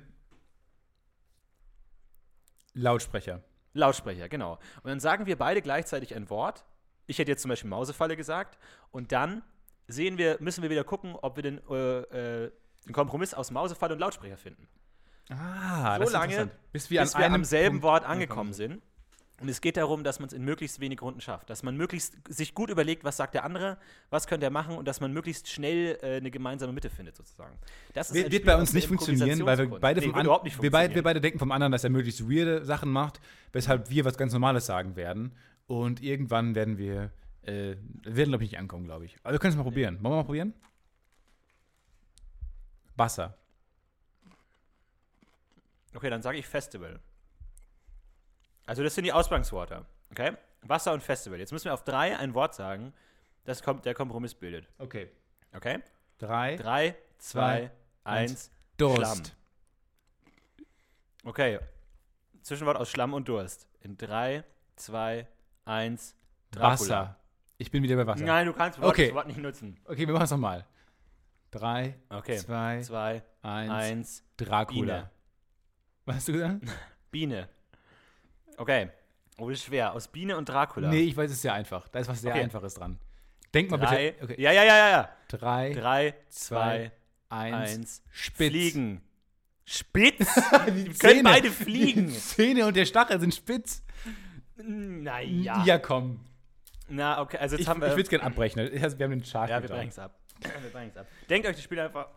Lautsprecher. 2.74 3.42
Lautsprecher, 3.74 4.30
genau. 4.30 4.60
Und 4.84 4.89
dann 4.89 5.00
sagen 5.00 5.25
wir 5.25 5.38
beide 5.38 5.63
gleichzeitig 5.63 6.16
ein 6.16 6.30
Wort. 6.30 6.66
Ich 7.07 7.18
hätte 7.18 7.31
jetzt 7.31 7.42
zum 7.42 7.50
Beispiel 7.50 7.69
Mausefalle 7.69 8.16
gesagt. 8.16 8.60
Und 8.92 9.12
dann 9.12 9.42
sehen 9.88 10.19
wir, 10.19 10.38
müssen 10.39 10.62
wir 10.62 10.69
wieder 10.69 10.84
gucken, 10.84 11.16
ob 11.16 11.36
wir 11.36 11.44
den, 11.44 11.62
äh, 11.69 12.46
äh, 12.46 12.51
den 12.85 12.94
Kompromiss 12.94 13.33
aus 13.33 13.51
Mausefalle 13.51 13.94
und 13.94 14.00
Lautsprecher 14.00 14.38
finden. 14.38 14.68
Ah, 15.30 15.97
so 15.97 16.03
ist 16.03 16.12
lange, 16.13 16.50
bis 16.71 16.89
wir, 16.89 17.01
bis 17.01 17.13
an 17.15 17.19
wir 17.21 17.25
einem 17.25 17.35
am 17.35 17.44
selben 17.44 17.75
Punkt 17.75 17.83
Wort 17.83 18.06
angekommen 18.06 18.53
sind. 18.53 18.81
Und 19.41 19.50
es 19.50 19.62
geht 19.62 19.75
darum, 19.77 20.03
dass 20.03 20.19
man 20.19 20.27
es 20.27 20.33
in 20.33 20.45
möglichst 20.45 20.80
wenig 20.80 21.01
Runden 21.01 21.19
schafft. 21.19 21.50
Dass 21.50 21.63
man 21.63 21.75
möglichst 21.75 22.15
sich 22.30 22.53
gut 22.53 22.69
überlegt, 22.69 23.03
was 23.03 23.18
sagt 23.18 23.33
der 23.33 23.44
andere, 23.44 23.77
was 24.09 24.27
könnte 24.27 24.45
er 24.45 24.51
machen 24.51 24.77
und 24.77 24.88
dass 24.88 25.01
man 25.01 25.12
möglichst 25.12 25.50
schnell 25.50 25.97
äh, 26.01 26.18
eine 26.18 26.31
gemeinsame 26.31 26.71
Mitte 26.71 26.89
findet, 26.89 27.18
sozusagen. 27.18 27.57
Das 27.94 28.09
ist 28.12 28.15
Wird, 28.15 28.31
wird 28.31 28.45
bei 28.45 28.56
uns 28.56 28.74
nicht 28.74 28.88
funktionieren, 28.88 29.46
weil 29.46 29.58
wir 29.58 29.79
beide 29.79 30.00
Nee, 30.01 30.08
vom 30.08 30.15
an- 30.15 30.27
wir, 30.62 30.72
beide, 30.72 30.96
wir 30.96 31.03
beide 31.03 31.19
denken 31.19 31.39
vom 31.39 31.51
anderen, 31.51 31.72
dass 31.72 31.84
er 31.84 31.89
möglichst 31.89 32.29
weirde 32.29 32.63
Sachen 32.63 32.89
macht, 32.91 33.19
weshalb 33.51 33.89
wir 33.89 34.05
was 34.05 34.17
ganz 34.17 34.31
Normales 34.34 34.65
sagen 34.65 34.96
werden. 34.96 35.34
Und 35.67 36.01
irgendwann 36.01 36.55
werden 36.55 36.77
wir, 36.77 37.12
äh, 37.41 37.75
werden 38.03 38.29
glaube 38.29 38.43
ich 38.46 38.51
nicht 38.51 38.60
ankommen, 38.60 38.86
glaube 38.86 39.05
ich. 39.05 39.17
Aber 39.24 39.34
wir 39.34 39.39
können 39.39 39.51
es 39.51 39.58
mal 39.58 39.63
probieren. 39.63 39.96
Wollen 39.96 40.13
wir 40.13 40.17
mal 40.17 40.24
probieren? 40.24 40.53
Wasser. 42.95 43.38
Okay, 45.95 46.09
dann 46.09 46.21
sage 46.21 46.38
ich 46.38 46.47
Festival. 46.47 47.00
Also 48.65 48.83
das 48.83 48.95
sind 48.95 49.03
die 49.03 49.13
Ausgangsworte. 49.13 49.85
Okay? 50.12 50.33
Wasser 50.62 50.93
und 50.93 51.03
Festival. 51.03 51.39
Jetzt 51.39 51.51
müssen 51.51 51.65
wir 51.65 51.73
auf 51.73 51.83
drei 51.83 52.17
ein 52.17 52.33
Wort 52.33 52.55
sagen, 52.55 52.93
das 53.45 53.62
kommt, 53.62 53.85
der 53.85 53.93
Kompromiss 53.93 54.33
bildet. 54.33 54.67
Okay. 54.77 55.09
Okay? 55.53 55.81
Drei. 56.17 56.55
Drei, 56.55 56.95
zwei, 57.17 57.71
eins. 58.03 58.31
eins. 58.31 58.51
Durst. 58.77 58.97
Schlamm. 58.97 59.21
Okay. 61.25 61.59
Zwischenwort 62.41 62.77
aus 62.77 62.89
Schlamm 62.89 63.13
und 63.13 63.27
Durst. 63.27 63.67
In 63.81 63.97
drei, 63.97 64.43
zwei, 64.75 65.27
eins. 65.65 66.15
Dracula. 66.51 66.71
Wasser. 66.71 67.15
Ich 67.57 67.71
bin 67.71 67.83
wieder 67.83 67.95
bei 67.95 68.07
Wasser. 68.07 68.23
Nein, 68.23 68.47
du 68.47 68.53
kannst 68.53 68.79
Wort, 68.79 68.91
Okay. 68.91 69.07
das 69.07 69.15
Wort 69.15 69.27
nicht 69.27 69.38
nutzen. 69.39 69.77
Okay, 69.85 70.07
wir 70.07 70.13
machen 70.13 70.23
es 70.23 70.31
nochmal. 70.31 70.65
Drei, 71.53 71.95
Okay. 72.10 72.38
zwei, 72.38 72.81
Zwei, 72.81 73.24
eins. 73.41 73.72
eins. 73.72 74.24
Dracula. 74.38 74.95
Biene. 74.95 75.10
Was 76.05 76.15
hast 76.17 76.27
du 76.27 76.33
gesagt? 76.33 76.62
Biene. 77.12 77.48
Okay. 78.57 78.89
Oh, 79.38 79.50
das 79.50 79.60
ist 79.60 79.65
schwer. 79.65 79.93
Aus 79.93 80.07
Biene 80.07 80.36
und 80.38 80.50
Dracula. 80.50 80.89
Nee, 80.89 81.01
ich 81.01 81.15
weiß 81.17 81.29
es 81.29 81.38
ist 81.38 81.41
sehr 81.43 81.53
einfach. 81.53 81.88
Da 81.89 82.00
ist 82.00 82.07
was 82.07 82.22
sehr 82.22 82.31
Okay. 82.33 82.43
Einfaches 82.43 82.74
dran. 82.75 83.00
Denk 83.53 83.69
mal 83.72 83.77
Drei. 83.77 84.12
bitte. 84.12 84.24
Okay. 84.24 84.41
Ja, 84.41 84.51
ja, 84.51 84.63
ja, 84.63 84.77
ja, 84.77 84.89
ja. 84.89 85.10
Drei, 85.27 85.74
Drei, 85.74 86.15
zwei, 86.29 86.91
zwei, 86.91 86.91
eins. 87.29 87.72
eins. 87.75 88.03
Spitz. 88.10 88.50
Fliegen. 88.50 89.01
Spitz? 89.65 90.27
Die 90.75 90.89
können 90.93 91.24
beide 91.24 91.51
fliegen. 91.51 92.07
Die 92.07 92.13
Zähne 92.13 92.65
und 92.65 92.75
der 92.75 92.86
Stachel 92.86 93.19
sind 93.19 93.33
spitz. 93.33 93.83
Naja. 94.55 95.63
Ja, 95.65 95.77
komm. 95.79 96.19
Na, 96.89 97.22
okay, 97.22 97.38
also 97.38 97.55
jetzt 97.55 97.63
Ich, 97.63 97.67
haben 97.69 97.79
wir. 97.81 97.88
ich 97.88 97.93
würde 97.93 98.03
es 98.03 98.10
gerne 98.10 98.24
abbrechen. 98.25 98.72
Wir 98.72 98.81
haben 98.81 98.98
den 99.12 99.24
Chart 99.24 99.50
ja, 99.50 99.62
wir 99.62 99.69
brechen 99.69 99.89
es 99.89 100.00
ab. 100.00 100.19
Denkt 101.30 101.48
euch 101.48 101.56
das 101.56 101.63
Spiel 101.63 101.80
einfach. 101.80 102.08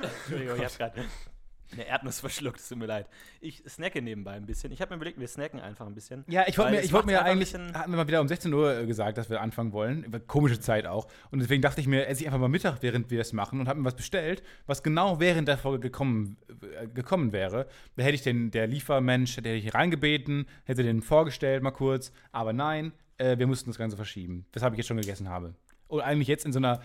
Entschuldigung, 0.00 0.56
ich 0.56 0.64
hab 0.64 0.76
gerade 0.78 1.04
eine 1.72 1.86
Erdnuss 1.86 2.20
verschluckt, 2.20 2.60
es 2.60 2.68
tut 2.68 2.78
mir 2.78 2.86
leid. 2.86 3.06
Ich 3.40 3.62
snacke 3.68 4.00
nebenbei 4.00 4.32
ein 4.32 4.46
bisschen. 4.46 4.70
Ich 4.72 4.80
habe 4.80 4.90
mir 4.90 4.96
überlegt, 4.96 5.18
wir 5.18 5.26
snacken 5.28 5.60
einfach 5.60 5.86
ein 5.86 5.94
bisschen. 5.94 6.24
Ja, 6.28 6.44
ich 6.46 6.56
wollte 6.56 6.72
mir, 6.72 6.80
ich 6.82 6.92
wollte 6.92 7.06
macht's 7.06 7.06
mir 7.06 7.12
ja 7.12 7.18
einfach 7.18 7.30
ein 7.30 7.32
eigentlich, 7.38 7.52
bisschen- 7.52 7.74
hatten 7.78 7.90
wir 7.90 7.96
mal 7.96 8.06
wieder 8.06 8.20
um 8.20 8.28
16 8.28 8.52
Uhr 8.54 8.78
äh, 8.80 8.86
gesagt, 8.86 9.18
dass 9.18 9.28
wir 9.28 9.40
anfangen 9.40 9.72
wollen. 9.72 10.22
Komische 10.26 10.60
Zeit 10.60 10.86
auch. 10.86 11.08
Und 11.30 11.40
deswegen 11.40 11.62
dachte 11.62 11.80
ich 11.80 11.86
mir, 11.86 12.06
esse 12.06 12.20
ich 12.22 12.26
einfach 12.28 12.38
mal 12.38 12.48
Mittag, 12.48 12.78
während 12.82 13.10
wir 13.10 13.18
das 13.18 13.32
machen 13.32 13.60
und 13.60 13.68
habe 13.68 13.80
mir 13.80 13.84
was 13.86 13.96
bestellt, 13.96 14.42
was 14.66 14.82
genau 14.82 15.20
während 15.20 15.48
der 15.48 15.58
Folge 15.58 15.80
gekommen, 15.80 16.36
äh, 16.80 16.86
gekommen 16.86 17.32
wäre. 17.32 17.66
Da 17.96 18.02
hätte 18.04 18.14
ich 18.14 18.22
den, 18.22 18.50
der 18.50 18.66
Liefermensch, 18.68 19.36
hätte 19.36 19.48
ich 19.50 19.74
reingebeten, 19.74 20.46
hätte 20.64 20.82
den 20.82 21.02
vorgestellt 21.02 21.62
mal 21.62 21.72
kurz. 21.72 22.12
Aber 22.32 22.52
nein, 22.52 22.92
äh, 23.18 23.36
wir 23.38 23.46
mussten 23.46 23.70
das 23.70 23.78
Ganze 23.78 23.96
verschieben. 23.96 24.46
Weshalb 24.52 24.74
ich 24.74 24.78
jetzt 24.78 24.86
schon 24.86 24.96
gegessen 24.98 25.28
habe. 25.28 25.54
Oder 25.88 26.04
eigentlich 26.04 26.28
jetzt 26.28 26.44
in 26.46 26.52
so 26.52 26.58
einer, 26.58 26.80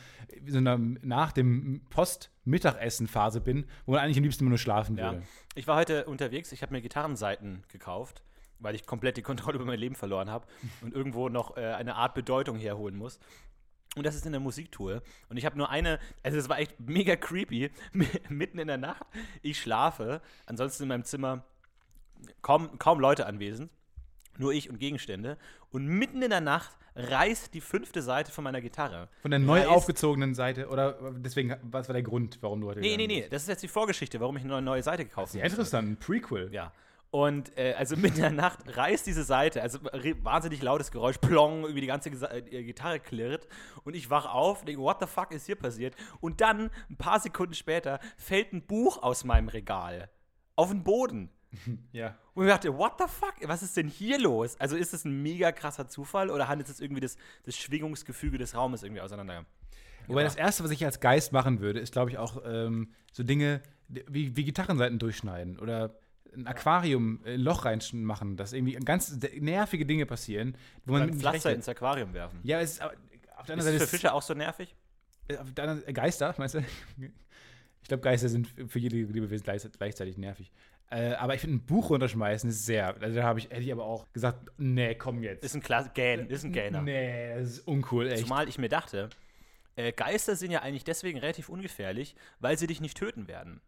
so 0.47 0.57
einer 0.57 0.77
nach 0.77 1.31
dem 1.31 1.81
Post-Mittagessen-Phase 1.89 3.41
bin, 3.41 3.65
wo 3.85 3.93
man 3.93 4.01
eigentlich 4.01 4.17
am 4.17 4.23
liebsten 4.23 4.43
immer 4.43 4.49
nur 4.49 4.57
schlafen 4.57 4.97
Ja. 4.97 5.13
würde. 5.13 5.23
Ich 5.55 5.67
war 5.67 5.77
heute 5.77 6.05
unterwegs, 6.05 6.51
ich 6.51 6.61
habe 6.61 6.73
mir 6.73 6.81
Gitarrenseiten 6.81 7.63
gekauft, 7.69 8.23
weil 8.59 8.75
ich 8.75 8.85
komplett 8.85 9.17
die 9.17 9.21
Kontrolle 9.21 9.55
über 9.55 9.65
mein 9.65 9.79
Leben 9.79 9.95
verloren 9.95 10.29
habe 10.29 10.45
und 10.81 10.93
irgendwo 10.93 11.29
noch 11.29 11.55
äh, 11.57 11.61
eine 11.73 11.95
Art 11.95 12.13
Bedeutung 12.13 12.57
herholen 12.57 12.95
muss. 12.97 13.19
Und 13.95 14.05
das 14.05 14.15
ist 14.15 14.25
in 14.25 14.33
der 14.33 14.41
Musiktour. 14.41 15.01
Und 15.29 15.37
ich 15.37 15.45
habe 15.45 15.57
nur 15.57 15.69
eine, 15.69 15.97
also 16.21 16.37
es 16.37 16.47
war 16.47 16.59
echt 16.59 16.79
mega 16.79 17.15
creepy, 17.15 17.71
mitten 18.29 18.59
in 18.59 18.67
der 18.67 18.77
Nacht. 18.77 19.03
Ich 19.41 19.59
schlafe, 19.59 20.21
ansonsten 20.45 20.83
in 20.83 20.89
meinem 20.89 21.03
Zimmer 21.05 21.43
kaum, 22.41 22.77
kaum 22.77 22.99
Leute 22.99 23.25
anwesend, 23.25 23.71
nur 24.39 24.53
ich 24.53 24.69
und 24.69 24.79
Gegenstände. 24.79 25.37
Und 25.71 25.85
mitten 25.85 26.21
in 26.21 26.29
der 26.29 26.41
Nacht 26.41 26.71
reißt 26.95 27.53
die 27.53 27.61
fünfte 27.61 28.01
Seite 28.01 28.31
von 28.31 28.43
meiner 28.43 28.61
Gitarre. 28.61 29.07
Von 29.21 29.31
der 29.31 29.39
neu 29.39 29.61
Reißt- 29.61 29.67
aufgezogenen 29.67 30.33
Seite, 30.33 30.67
oder 30.69 31.13
deswegen, 31.17 31.55
was 31.61 31.87
war 31.87 31.93
der 31.93 32.03
Grund, 32.03 32.37
warum 32.41 32.61
du 32.61 32.67
heute 32.67 32.79
Nee, 32.79 32.97
nee, 32.97 33.07
nee, 33.07 33.27
das 33.29 33.43
ist 33.43 33.47
jetzt 33.47 33.63
die 33.63 33.67
Vorgeschichte, 33.67 34.19
warum 34.19 34.35
ich 34.37 34.43
eine 34.43 34.61
neue, 34.61 34.83
Seite 34.83 35.03
gekauft 35.05 35.27
bist? 35.27 35.33
Sehr 35.33 35.43
habe. 35.43 35.49
interessant, 35.51 35.89
ein 35.91 35.97
Prequel. 35.97 36.49
Ja. 36.51 36.71
Und 37.11 37.57
äh, 37.57 37.73
also 37.73 37.95
mitten 37.95 38.17
in 38.17 38.21
der 38.21 38.29
Nacht 38.31 38.59
reißt 38.77 39.07
diese 39.07 39.23
Seite, 39.23 39.63
also 39.63 39.79
wahnsinnig 40.21 40.61
lautes 40.61 40.91
Geräusch, 40.91 41.17
plong, 41.17 41.61
irgendwie 41.63 41.81
die 41.81 41.87
ganze 41.87 42.11
Gesa 42.11 42.27
äh, 42.31 42.63
Gitarre 42.63 42.99
klirrt. 42.99 43.47
Und 43.83 43.95
ich 43.95 44.11
wach 44.11 44.31
auf, 44.31 44.63
denke, 44.63 44.79
what 44.81 44.97
the 44.99 45.07
fuck 45.07 45.31
ist 45.31 45.47
hier 45.47 45.55
passiert? 45.55 45.95
Und 46.21 46.39
dann, 46.41 46.69
ein 46.89 46.97
paar 46.97 47.19
Sekunden 47.19 47.55
später, 47.55 47.99
fällt 48.17 48.53
ein 48.53 48.61
Buch 48.61 49.01
aus 49.01 49.23
meinem 49.23 49.47
Regal 49.47 50.09
auf 50.55 50.69
den 50.69 50.83
Boden. 50.83 51.29
ja. 51.91 52.15
Und 52.33 52.45
ich 52.45 52.51
dachte, 52.51 52.77
what 52.77 52.93
the 52.99 53.05
fuck? 53.07 53.35
Was 53.47 53.63
ist 53.63 53.75
denn 53.77 53.87
hier 53.87 54.19
los? 54.19 54.59
Also 54.59 54.75
ist 54.75 54.93
es 54.93 55.05
ein 55.05 55.21
mega 55.21 55.51
krasser 55.51 55.87
Zufall 55.87 56.29
oder 56.29 56.47
handelt 56.47 56.69
es 56.69 56.79
irgendwie 56.79 57.01
das, 57.01 57.17
das 57.43 57.57
Schwingungsgefüge 57.57 58.37
des 58.37 58.55
Raumes 58.55 58.83
irgendwie 58.83 59.01
auseinander? 59.01 59.45
Wobei 60.07 60.23
das 60.23 60.35
Erste, 60.35 60.63
was 60.63 60.71
ich 60.71 60.83
als 60.85 60.99
Geist 60.99 61.33
machen 61.33 61.59
würde, 61.59 61.79
ist, 61.79 61.93
glaube 61.93 62.09
ich, 62.09 62.17
auch 62.17 62.41
ähm, 62.43 62.93
so 63.11 63.23
Dinge 63.23 63.61
wie, 63.87 64.35
wie 64.35 64.43
Gitarrenseiten 64.43 64.97
durchschneiden 64.97 65.59
oder 65.59 65.99
ein 66.33 66.47
Aquarium, 66.47 67.21
äh, 67.25 67.35
ein 67.35 67.41
Loch 67.41 67.65
reinmachen, 67.65 68.37
dass 68.37 68.53
irgendwie 68.53 68.73
ganz 68.73 69.15
nervige 69.39 69.85
Dinge 69.85 70.05
passieren, 70.05 70.55
wo 70.85 70.93
man 70.93 71.13
Pflaster 71.13 71.53
ins 71.53 71.67
Aquarium 71.69 72.13
werfen. 72.13 72.39
Ja, 72.43 72.59
es 72.59 72.73
ist 72.73 72.81
aber 72.81 72.93
auf 73.37 73.45
der 73.45 73.55
Ist 73.55 73.61
anderen 73.61 73.73
für 73.73 73.79
Seite 73.79 73.87
Fische 73.87 74.13
auch 74.13 74.21
so 74.21 74.33
nervig? 74.33 74.75
äh, 75.29 75.37
auf 75.37 75.53
der 75.53 75.63
anderen, 75.63 75.87
äh, 75.87 75.93
Geister, 75.93 76.33
meinst 76.37 76.55
du? 76.55 76.59
Ich 77.81 77.87
glaube, 77.87 78.01
Geister 78.01 78.29
sind 78.29 78.47
für 78.67 78.79
jede 78.79 78.97
Lebewesen 78.97 79.43
gleich, 79.43 79.63
gleichzeitig 79.77 80.17
nervig. 80.17 80.51
Äh, 80.91 81.13
aber 81.13 81.35
ich 81.35 81.41
finde, 81.41 81.57
ein 81.57 81.65
Buch 81.65 81.91
runterschmeißen 81.91 82.49
ist 82.49 82.65
sehr. 82.65 82.95
Also 82.99 83.17
da 83.17 83.23
habe 83.23 83.39
ich, 83.39 83.49
hätte 83.49 83.61
ich 83.61 83.71
aber 83.71 83.85
auch 83.85 84.11
gesagt, 84.11 84.51
nee, 84.57 84.95
komm 84.95 85.21
jetzt. 85.21 85.43
Ist 85.43 85.55
ein 85.55 85.91
Gähn, 85.93 86.27
ist 86.27 86.43
ein 86.43 86.51
Gähner. 86.51 86.81
Nee, 86.81 87.35
das 87.35 87.49
ist 87.49 87.67
uncool, 87.67 88.07
echt. 88.07 88.23
Zumal 88.23 88.49
ich 88.49 88.57
mir 88.57 88.69
dachte, 88.69 89.09
äh, 89.75 89.91
Geister 89.91 90.35
sind 90.35 90.51
ja 90.51 90.61
eigentlich 90.61 90.83
deswegen 90.83 91.19
relativ 91.19 91.47
ungefährlich, 91.47 92.15
weil 92.39 92.57
sie 92.57 92.65
dich 92.65 92.81
nicht 92.81 92.97
töten 92.97 93.27
werden. 93.27 93.61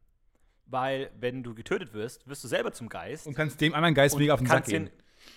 Weil, 0.65 1.11
wenn 1.19 1.43
du 1.43 1.53
getötet 1.53 1.93
wirst, 1.93 2.27
wirst 2.27 2.43
du 2.43 2.47
selber 2.47 2.71
zum 2.73 2.89
Geist 2.89 3.27
Und 3.27 3.35
kannst 3.35 3.61
dem 3.61 3.75
anderen 3.75 3.93
Geist 3.93 4.17
mega 4.17 4.33
auf 4.33 4.39
den 4.39 4.47
Sack 4.47 4.65
gehen. 4.65 4.87
ihn, 4.87 4.91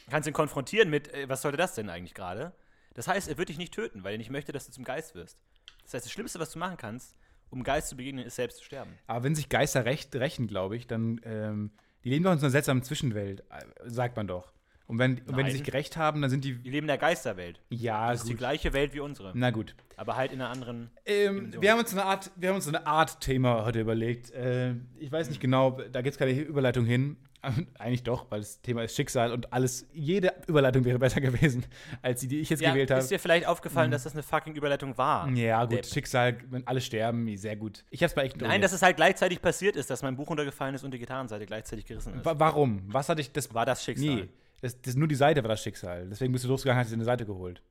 kannst 0.08 0.26
ihn 0.26 0.32
konfrontieren 0.32 0.88
mit, 0.88 1.12
äh, 1.12 1.28
was 1.28 1.42
sollte 1.42 1.58
das 1.58 1.74
denn 1.74 1.90
eigentlich 1.90 2.14
gerade? 2.14 2.52
Das 2.94 3.08
heißt, 3.08 3.28
er 3.28 3.36
wird 3.36 3.50
dich 3.50 3.58
nicht 3.58 3.74
töten, 3.74 4.04
weil 4.04 4.12
er 4.12 4.18
nicht 4.18 4.30
möchte, 4.30 4.52
dass 4.52 4.64
du 4.66 4.72
zum 4.72 4.84
Geist 4.84 5.14
wirst. 5.14 5.38
Das 5.82 5.94
heißt, 5.94 6.06
das 6.06 6.12
Schlimmste, 6.12 6.38
was 6.38 6.50
du 6.50 6.58
machen 6.58 6.76
kannst, 6.76 7.14
um 7.54 7.62
Geist 7.62 7.88
zu 7.88 7.96
begegnen, 7.96 8.26
ist 8.26 8.36
selbst 8.36 8.58
zu 8.58 8.64
sterben. 8.64 8.90
Aber 9.06 9.24
wenn 9.24 9.34
sich 9.34 9.48
Geister 9.48 9.84
recht, 9.84 10.14
rächen, 10.16 10.48
glaube 10.48 10.76
ich, 10.76 10.86
dann, 10.86 11.20
ähm, 11.24 11.70
die 12.02 12.10
leben 12.10 12.24
doch 12.24 12.32
in 12.32 12.38
so 12.38 12.46
einer 12.46 12.50
seltsamen 12.50 12.82
Zwischenwelt, 12.82 13.40
äh, 13.50 13.88
sagt 13.88 14.16
man 14.16 14.26
doch. 14.26 14.52
Und 14.86 14.98
wenn, 14.98 15.18
und 15.26 15.36
wenn 15.36 15.46
die 15.46 15.52
sich 15.52 15.64
gerecht 15.64 15.96
haben, 15.96 16.20
dann 16.20 16.30
sind 16.30 16.44
die, 16.44 16.54
Die 16.54 16.68
leben 16.70 16.84
in 16.84 16.88
der 16.88 16.98
Geisterwelt. 16.98 17.60
ja, 17.70 18.10
Das 18.10 18.20
ist 18.20 18.28
die 18.28 18.34
gleiche 18.36 18.72
Welt 18.74 18.92
wie 18.92 19.00
unsere, 19.00 19.32
Na 19.34 19.50
gut. 19.50 19.74
aber 19.96 20.16
halt 20.16 20.30
in 20.32 20.40
einer 20.42 20.50
anderen. 20.50 20.90
Ähm, 21.06 21.52
wir 21.58 21.72
haben 21.72 21.78
uns 21.78 21.92
eine 21.92 22.04
Art, 22.04 22.30
wir 22.36 22.50
haben 22.50 22.56
uns 22.56 22.68
eine 22.68 22.86
Art 22.86 23.20
Thema 23.20 23.64
heute 23.64 23.80
überlegt. 23.80 24.30
Äh, 24.32 24.74
ich 24.98 25.10
weiß 25.10 25.28
nicht 25.30 25.40
genau, 25.40 25.78
da 25.90 26.02
gibt 26.02 26.12
es 26.14 26.18
keine 26.18 26.32
Überleitung 26.32 26.84
hin. 26.84 27.16
Eigentlich 27.78 28.02
doch, 28.02 28.30
weil 28.30 28.40
das 28.40 28.60
Thema 28.62 28.84
ist 28.84 28.94
Schicksal 28.96 29.30
und 29.32 29.52
alles, 29.52 29.86
jede 29.92 30.32
Überleitung 30.46 30.84
wäre 30.84 30.98
besser 30.98 31.20
gewesen, 31.22 31.64
als 32.02 32.20
die, 32.20 32.28
die 32.28 32.40
ich 32.40 32.48
jetzt 32.50 32.60
Ja, 32.60 32.70
gewählt 32.72 32.90
habe. 32.90 33.00
ist 33.00 33.10
dir 33.10 33.18
vielleicht 33.18 33.46
aufgefallen, 33.46 33.90
dass 33.90 34.04
das 34.04 34.12
eine 34.14 34.22
fucking 34.22 34.54
Überleitung 34.54 34.96
war? 34.98 35.28
Ja, 35.30 35.62
gut, 35.64 35.72
Depp. 35.72 35.86
Schicksal, 35.86 36.36
wenn 36.50 36.66
alle 36.66 36.80
sterben, 36.82 37.34
sehr 37.36 37.56
gut. 37.56 37.84
Ich 37.90 38.02
hab's 38.02 38.14
bei 38.14 38.24
echt 38.24 38.38
Nein, 38.40 38.60
dass 38.62 38.72
es 38.72 38.80
halt 38.82 38.96
gleichzeitig 38.96 39.40
passiert 39.42 39.76
ist, 39.76 39.88
dass 39.90 40.02
mein 40.02 40.16
Buch 40.16 40.28
runtergefallen 40.30 40.74
ist 40.74 40.84
und 40.84 40.92
die 40.92 40.98
Gitarrenseite 40.98 41.44
gleichzeitig 41.46 41.84
gerissen 41.86 42.14
ist. 42.14 42.24
Wa 42.24 42.34
Warum? 42.38 42.82
Was 42.86 43.08
hatte 43.10 43.20
ich 43.22 43.30
das? 43.32 43.52
War 43.54 43.66
das 43.66 43.84
Schicksal? 43.84 44.06
Nee, 44.14 44.28
das, 44.60 44.80
das, 44.80 44.94
nur 44.94 45.08
die 45.08 45.14
Seite 45.14 45.42
war 45.42 45.48
das 45.48 45.62
Schicksal. 45.62 46.08
Deswegen 46.08 46.32
bist 46.32 46.44
du 46.44 46.48
losgegangen, 46.48 46.80
hast 46.80 46.90
dir 46.90 46.94
eine 46.94 47.04
Seite 47.04 47.26
geholt. 47.26 47.62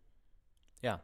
Ja. 0.81 1.01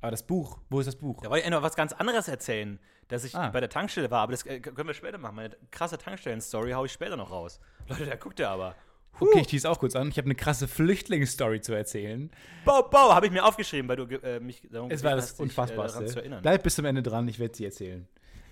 Aber 0.00 0.10
das 0.10 0.22
Buch, 0.26 0.58
wo 0.68 0.80
ist 0.80 0.86
das 0.86 0.96
Buch? 0.96 1.22
Da 1.22 1.30
wollte 1.30 1.44
ich 1.44 1.50
noch 1.50 1.62
was 1.62 1.76
ganz 1.76 1.92
anderes 1.92 2.26
erzählen, 2.28 2.78
dass 3.08 3.24
ich 3.24 3.34
Ah. 3.36 3.50
bei 3.50 3.60
der 3.60 3.68
Tankstelle 3.68 4.10
war, 4.10 4.22
aber 4.22 4.32
das 4.32 4.44
äh, 4.46 4.60
können 4.60 4.88
wir 4.88 4.94
später 4.94 5.18
machen. 5.18 5.36
Meine 5.36 5.56
krasse 5.70 5.96
Tankstellen-Story 5.96 6.72
haue 6.72 6.86
ich 6.86 6.92
später 6.92 7.16
noch 7.16 7.30
raus. 7.30 7.60
Leute, 7.88 8.06
da 8.06 8.16
guckt 8.16 8.40
ihr 8.40 8.48
aber. 8.48 8.74
Okay, 9.20 9.40
ich 9.40 9.46
tease 9.46 9.70
auch 9.70 9.78
kurz 9.78 9.94
an. 9.94 10.08
Ich 10.08 10.16
habe 10.16 10.24
eine 10.24 10.34
krasse 10.34 10.66
Flüchtlingsstory 10.66 11.60
zu 11.60 11.74
erzählen. 11.74 12.30
Bau, 12.64 12.82
bau, 12.82 13.14
habe 13.14 13.26
ich 13.26 13.32
mir 13.32 13.44
aufgeschrieben, 13.44 13.86
weil 13.88 13.96
du 13.96 14.04
äh, 14.04 14.40
mich 14.40 14.66
darum 14.70 14.90
Es 14.90 15.04
war 15.04 15.14
das 15.14 15.24
hast, 15.26 15.32
dich, 15.34 15.40
äh, 15.40 15.42
Unfassbarste. 15.42 16.38
Bleib 16.40 16.62
bis 16.62 16.74
zum 16.74 16.86
Ende 16.86 17.02
dran, 17.02 17.28
ich 17.28 17.38
werde 17.38 17.54
sie 17.54 17.66
erzählen. 17.66 18.08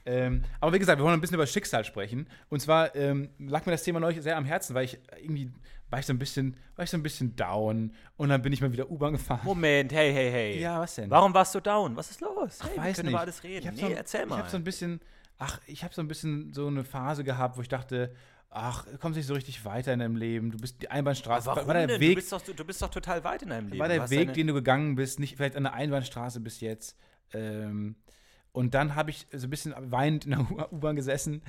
Ähm, 0.06 0.44
aber 0.60 0.72
wie 0.72 0.78
gesagt, 0.78 0.98
wir 0.98 1.04
wollen 1.04 1.14
ein 1.14 1.20
bisschen 1.20 1.34
über 1.34 1.46
Schicksal 1.46 1.84
sprechen. 1.84 2.28
Und 2.48 2.60
zwar 2.60 2.94
ähm, 2.94 3.30
lag 3.38 3.66
mir 3.66 3.72
das 3.72 3.82
Thema 3.82 4.00
neulich 4.00 4.22
sehr 4.22 4.36
am 4.36 4.44
Herzen, 4.44 4.74
weil 4.74 4.84
ich 4.84 4.98
irgendwie 5.18 5.50
war 5.90 5.98
ich 5.98 6.06
so 6.06 6.12
ein 6.12 6.18
bisschen, 6.18 6.56
war 6.76 6.84
ich 6.84 6.90
so 6.90 6.96
ein 6.96 7.02
bisschen 7.02 7.34
down 7.36 7.92
und 8.16 8.28
dann 8.28 8.40
bin 8.42 8.52
ich 8.52 8.60
mal 8.60 8.72
wieder 8.72 8.90
U-Bahn 8.90 9.12
gefahren. 9.12 9.40
Moment, 9.44 9.92
hey, 9.92 10.12
hey, 10.12 10.30
hey. 10.30 10.60
Ja, 10.60 10.80
was 10.80 10.94
denn? 10.94 11.10
Warum 11.10 11.34
warst 11.34 11.54
du 11.54 11.60
down? 11.60 11.96
Was 11.96 12.10
ist 12.10 12.20
los? 12.20 12.58
Hey, 12.62 12.76
wir 12.76 12.82
weiß 12.84 12.96
können 12.96 13.06
nicht. 13.06 13.12
über 13.14 13.20
alles 13.20 13.42
reden. 13.42 13.74
Nee, 13.74 13.80
so, 13.80 13.86
ein- 13.86 13.92
erzähl 13.96 14.26
mal. 14.26 14.36
Ich 14.36 14.40
habe 14.40 14.50
so 14.50 14.56
ein 14.56 14.64
bisschen, 14.64 15.00
ach, 15.38 15.60
ich 15.66 15.82
habe 15.84 15.92
so 15.94 16.00
ein 16.00 16.08
bisschen 16.08 16.52
so 16.52 16.66
eine 16.68 16.84
Phase 16.84 17.24
gehabt, 17.24 17.56
wo 17.56 17.62
ich 17.62 17.68
dachte, 17.68 18.14
ach, 18.50 18.84
du 18.86 18.98
kommst 18.98 19.16
nicht 19.16 19.26
so 19.26 19.34
richtig 19.34 19.64
weiter 19.64 19.92
in 19.92 19.98
deinem 20.00 20.16
Leben. 20.16 20.50
Du 20.50 20.58
bist 20.58 20.80
die 20.82 20.90
Einbahnstraße. 20.90 21.46
Warum 21.46 21.66
war 21.66 21.74
der 21.74 21.86
denn? 21.86 22.00
Weg, 22.00 22.10
du, 22.10 22.14
bist 22.16 22.32
doch, 22.32 22.40
du, 22.42 22.52
du 22.52 22.64
bist 22.64 22.80
doch 22.82 22.90
total 22.90 23.22
weit 23.24 23.42
in 23.42 23.50
deinem 23.50 23.66
Leben. 23.68 23.78
war 23.78 23.88
der 23.88 24.08
Weg, 24.10 24.32
den 24.34 24.46
du 24.46 24.54
gegangen 24.54 24.94
bist, 24.94 25.20
nicht 25.20 25.36
vielleicht 25.36 25.56
an 25.56 25.64
der 25.64 25.74
Einbahnstraße 25.74 26.40
bis 26.40 26.60
jetzt. 26.60 26.96
Ähm, 27.32 27.96
und 28.52 28.74
dann 28.74 28.96
habe 28.96 29.10
ich 29.10 29.26
so 29.32 29.46
ein 29.46 29.50
bisschen 29.50 29.74
weinend 29.78 30.24
in 30.24 30.32
der 30.32 30.72
U-Bahn 30.72 30.96
gesessen 30.96 31.42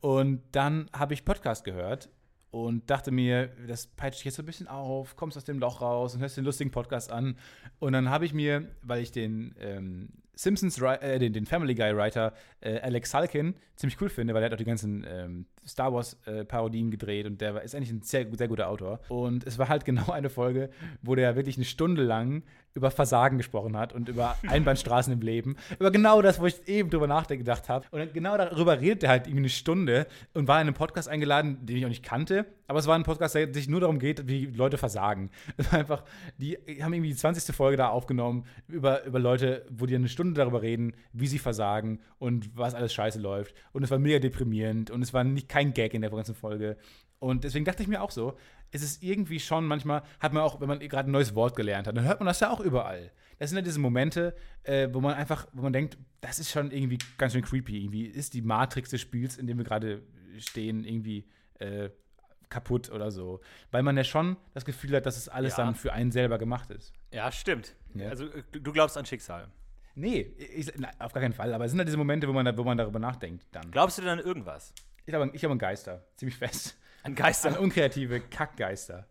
und 0.00 0.42
dann 0.52 0.88
habe 0.94 1.12
ich 1.12 1.24
Podcast 1.26 1.64
gehört 1.64 2.08
und 2.50 2.88
dachte 2.90 3.10
mir, 3.10 3.48
das 3.66 3.86
peitscht 3.86 4.20
dich 4.20 4.26
jetzt 4.26 4.36
so 4.36 4.42
ein 4.42 4.46
bisschen 4.46 4.68
auf, 4.68 5.16
kommst 5.16 5.36
aus 5.36 5.44
dem 5.44 5.58
Loch 5.58 5.80
raus 5.80 6.14
und 6.14 6.20
hörst 6.20 6.36
den 6.36 6.44
lustigen 6.44 6.70
Podcast 6.70 7.10
an. 7.10 7.36
Und 7.78 7.92
dann 7.92 8.08
habe 8.08 8.24
ich 8.24 8.32
mir, 8.32 8.68
weil 8.82 9.02
ich 9.02 9.12
den 9.12 9.54
ähm, 9.60 10.08
Simpsons, 10.36 10.80
äh, 10.80 11.18
den, 11.18 11.32
den 11.32 11.46
Family 11.46 11.74
Guy 11.74 11.96
Writer 11.96 12.34
äh, 12.60 12.78
Alex 12.80 13.10
Salkin 13.10 13.54
ziemlich 13.74 14.00
cool 14.00 14.08
finde, 14.08 14.34
weil 14.34 14.42
er 14.42 14.46
hat 14.46 14.52
auch 14.52 14.58
die 14.58 14.64
ganzen 14.64 15.04
ähm, 15.08 15.46
Star 15.66 15.92
Wars 15.92 16.18
äh, 16.26 16.44
Parodien 16.44 16.90
gedreht 16.90 17.26
und 17.26 17.40
der 17.40 17.62
ist 17.62 17.74
eigentlich 17.74 17.90
ein 17.90 18.02
sehr, 18.02 18.26
sehr 18.36 18.48
guter 18.48 18.68
Autor. 18.68 19.00
Und 19.08 19.46
es 19.46 19.58
war 19.58 19.68
halt 19.68 19.84
genau 19.86 20.12
eine 20.12 20.28
Folge, 20.28 20.70
wo 21.02 21.14
der 21.14 21.36
wirklich 21.36 21.56
eine 21.56 21.64
Stunde 21.64 22.02
lang 22.02 22.42
über 22.74 22.90
Versagen 22.90 23.38
gesprochen 23.38 23.76
hat 23.76 23.94
und 23.94 24.08
über 24.10 24.36
Einbahnstraßen 24.46 25.12
im 25.12 25.20
Leben. 25.20 25.56
Über 25.78 25.90
genau 25.90 26.20
das, 26.20 26.38
wo 26.38 26.46
ich 26.46 26.68
eben 26.68 26.90
drüber 26.90 27.06
nachgedacht 27.06 27.68
habe. 27.68 27.86
Und 27.90 28.12
genau 28.12 28.36
darüber 28.36 28.80
redet 28.80 29.04
er 29.04 29.10
halt 29.10 29.26
irgendwie 29.26 29.40
eine 29.40 29.48
Stunde 29.48 30.06
und 30.34 30.46
war 30.48 30.56
in 30.60 30.66
einem 30.66 30.74
Podcast 30.74 31.08
eingeladen, 31.08 31.64
den 31.64 31.78
ich 31.78 31.84
auch 31.84 31.90
nicht 31.90 32.04
kannte. 32.04 32.44
Aber 32.66 32.78
es 32.78 32.86
war 32.86 32.94
ein 32.94 33.04
Podcast, 33.04 33.34
der 33.34 33.52
sich 33.52 33.68
nur 33.68 33.80
darum 33.80 33.98
geht, 33.98 34.26
wie 34.28 34.46
Leute 34.46 34.78
versagen. 34.78 35.30
Einfach, 35.70 36.04
die 36.38 36.56
haben 36.82 36.92
irgendwie 36.92 37.10
die 37.10 37.16
20. 37.16 37.54
Folge 37.54 37.76
da 37.76 37.88
aufgenommen 37.88 38.44
über, 38.68 39.04
über 39.04 39.18
Leute, 39.18 39.64
wo 39.70 39.86
die 39.86 39.94
eine 39.94 40.08
Stunde 40.08 40.34
darüber 40.34 40.62
reden, 40.62 40.94
wie 41.12 41.26
sie 41.26 41.38
versagen 41.38 42.00
und 42.18 42.56
was 42.56 42.74
alles 42.74 42.92
scheiße 42.92 43.20
läuft. 43.20 43.54
Und 43.72 43.82
es 43.82 43.90
war 43.90 43.98
mega 43.98 44.18
deprimierend 44.18 44.90
und 44.90 45.02
es 45.02 45.14
war 45.14 45.24
nicht 45.24 45.48
kein 45.48 45.74
Gag 45.74 45.94
in 45.94 46.02
der 46.02 46.10
ganzen 46.10 46.34
Folge. 46.34 46.76
Und 47.18 47.44
deswegen 47.44 47.64
dachte 47.64 47.82
ich 47.82 47.88
mir 47.88 48.02
auch 48.02 48.10
so, 48.10 48.36
es 48.70 48.82
ist 48.82 49.02
irgendwie 49.02 49.40
schon, 49.40 49.64
manchmal 49.66 50.02
hat 50.20 50.32
man 50.32 50.42
auch, 50.42 50.60
wenn 50.60 50.68
man 50.68 50.80
gerade 50.80 51.08
ein 51.08 51.12
neues 51.12 51.34
Wort 51.34 51.56
gelernt 51.56 51.86
hat, 51.86 51.96
dann 51.96 52.04
hört 52.04 52.20
man 52.20 52.26
das 52.26 52.40
ja 52.40 52.50
auch 52.50 52.60
überall. 52.60 53.10
Das 53.38 53.50
sind 53.50 53.56
ja 53.56 53.62
diese 53.62 53.78
Momente, 53.80 54.34
äh, 54.64 54.88
wo 54.92 55.00
man 55.00 55.14
einfach, 55.14 55.46
wo 55.52 55.62
man 55.62 55.72
denkt, 55.72 55.96
das 56.20 56.38
ist 56.38 56.50
schon 56.50 56.70
irgendwie 56.70 56.98
ganz 57.16 57.32
schön 57.32 57.42
creepy. 57.42 57.84
Irgendwie 57.84 58.06
ist 58.06 58.34
die 58.34 58.42
Matrix 58.42 58.90
des 58.90 59.00
Spiels, 59.00 59.38
in 59.38 59.46
dem 59.46 59.58
wir 59.58 59.64
gerade 59.64 60.02
stehen, 60.38 60.84
irgendwie 60.84 61.26
äh, 61.58 61.90
kaputt 62.48 62.90
oder 62.90 63.10
so. 63.10 63.40
Weil 63.70 63.82
man 63.82 63.96
ja 63.96 64.04
schon 64.04 64.36
das 64.54 64.64
Gefühl 64.64 64.94
hat, 64.96 65.06
dass 65.06 65.16
es 65.16 65.28
alles 65.28 65.56
Ja. 65.56 65.64
dann 65.64 65.74
für 65.74 65.92
einen 65.92 66.12
selber 66.12 66.38
gemacht 66.38 66.70
ist. 66.70 66.92
Ja, 67.12 67.30
stimmt. 67.32 67.74
Ja. 67.94 68.08
Also 68.08 68.26
äh, 68.26 68.42
du, 68.52 68.72
glaubst 68.72 68.96
an 68.96 69.06
Schicksal. 69.06 69.48
Nee, 69.94 70.20
ich, 70.38 70.72
na, 70.76 70.90
auf 70.98 71.12
gar 71.12 71.22
keinen 71.22 71.32
Fall. 71.32 71.54
Aber 71.54 71.64
es 71.64 71.70
sind 71.72 71.78
ja 71.78 71.84
diese 71.84 71.96
Momente, 71.96 72.28
wo 72.28 72.32
man, 72.32 72.44
da, 72.44 72.56
wo 72.56 72.64
man 72.64 72.76
darüber 72.76 72.98
nachdenkt 72.98 73.46
dann. 73.52 73.70
Glaubst 73.70 73.96
du 73.98 74.02
denn 74.02 74.10
an 74.10 74.18
irgendwas? 74.18 74.72
Ich 75.06 75.06
glaube 75.06 75.30
ich 75.32 75.46
an 75.46 75.58
Geister, 75.58 76.04
ziemlich 76.16 76.36
fest. 76.36 76.76
An 77.02 77.12
An 77.12 77.14
Geister? 77.14 77.60
unkreative 77.60 78.20
Kackgeister. 78.20 79.06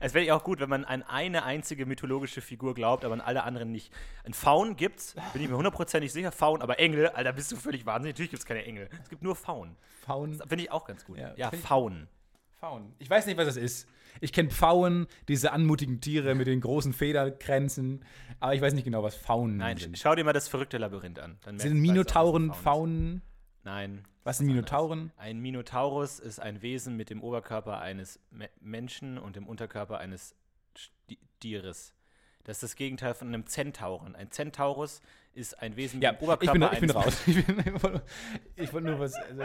Es 0.00 0.14
wäre 0.14 0.24
ja 0.24 0.36
auch 0.36 0.44
gut, 0.44 0.60
wenn 0.60 0.68
man 0.68 0.84
an 0.84 1.02
eine 1.02 1.44
einzige 1.44 1.86
mythologische 1.86 2.40
Figur 2.40 2.74
glaubt, 2.74 3.04
aber 3.04 3.14
an 3.14 3.20
alle 3.20 3.44
anderen 3.44 3.70
nicht. 3.72 3.92
Ein 4.24 4.34
Faun 4.34 4.76
gibt's, 4.76 5.14
bin 5.32 5.42
ich 5.42 5.48
mir 5.48 5.56
hundertprozentig 5.56 6.12
sicher, 6.12 6.32
Faun, 6.32 6.62
aber 6.62 6.78
Engel, 6.78 7.08
Alter, 7.08 7.32
bist 7.32 7.50
du 7.52 7.56
völlig 7.56 7.86
wahnsinnig. 7.86 8.14
Natürlich 8.14 8.30
gibt's 8.30 8.46
keine 8.46 8.64
Engel. 8.64 8.88
Es 9.02 9.08
gibt 9.08 9.22
nur 9.22 9.36
Faun. 9.36 9.76
Faun. 10.04 10.34
Finde 10.46 10.64
ich 10.64 10.70
auch 10.70 10.84
ganz 10.84 11.04
gut. 11.04 11.18
Ja, 11.18 11.32
Ja, 11.36 11.50
Faun. 11.50 12.08
Pfauen. 12.58 12.94
Ich 12.98 13.10
weiß 13.10 13.26
nicht, 13.26 13.36
was 13.36 13.46
das 13.46 13.56
ist. 13.56 13.88
Ich 14.20 14.32
kenne 14.32 14.48
Pfauen, 14.48 15.06
diese 15.28 15.52
anmutigen 15.52 16.00
Tiere 16.00 16.34
mit 16.34 16.46
den 16.46 16.60
großen 16.60 16.92
Federkränzen, 16.94 18.04
aber 18.40 18.54
ich 18.54 18.60
weiß 18.60 18.72
nicht 18.74 18.84
genau, 18.84 19.02
was 19.02 19.16
Pfauen 19.16 19.56
Nein, 19.58 19.76
sind. 19.76 19.98
schau 19.98 20.14
dir 20.14 20.24
mal 20.24 20.32
das 20.32 20.48
verrückte 20.48 20.78
Labyrinth 20.78 21.18
an. 21.18 21.38
Sind 21.56 21.78
Minotauren 21.80 22.50
was 22.50 22.58
Nein. 23.64 24.04
Was 24.24 24.38
sind 24.38 24.46
ist 24.48 24.50
anders. 24.52 24.70
Minotauren? 24.70 25.12
Ein 25.16 25.38
Minotaurus 25.40 26.18
ist 26.20 26.38
ein 26.40 26.62
Wesen 26.62 26.96
mit 26.96 27.10
dem 27.10 27.22
Oberkörper 27.22 27.80
eines 27.80 28.20
Me 28.30 28.48
Menschen 28.60 29.18
und 29.18 29.36
dem 29.36 29.46
Unterkörper 29.46 29.98
eines 29.98 30.34
Sti- 30.76 31.18
Tieres. 31.40 31.94
Das 32.44 32.58
ist 32.58 32.62
das 32.62 32.76
Gegenteil 32.76 33.14
von 33.14 33.28
einem 33.28 33.46
Zentauren. 33.46 34.14
Ein 34.14 34.30
Zentaurus 34.30 35.00
ist 35.32 35.60
ein 35.62 35.76
Wesen 35.76 36.00
Ja, 36.02 36.12
mit 36.12 36.20
dem 36.20 36.24
ich 36.24 36.28
Oberkörper 36.30 36.52
bin, 36.52 36.62
ich 36.72 36.80
bin 36.80 36.90
eines 36.90 36.94
raus. 37.06 37.22
Ich, 37.26 37.46
bin, 37.46 37.58
ich 37.58 37.82
wollte 37.82 38.02
ich 38.56 38.72
wollte 38.72 38.86
nur 38.86 38.98
was. 39.00 39.14
Also, 39.14 39.42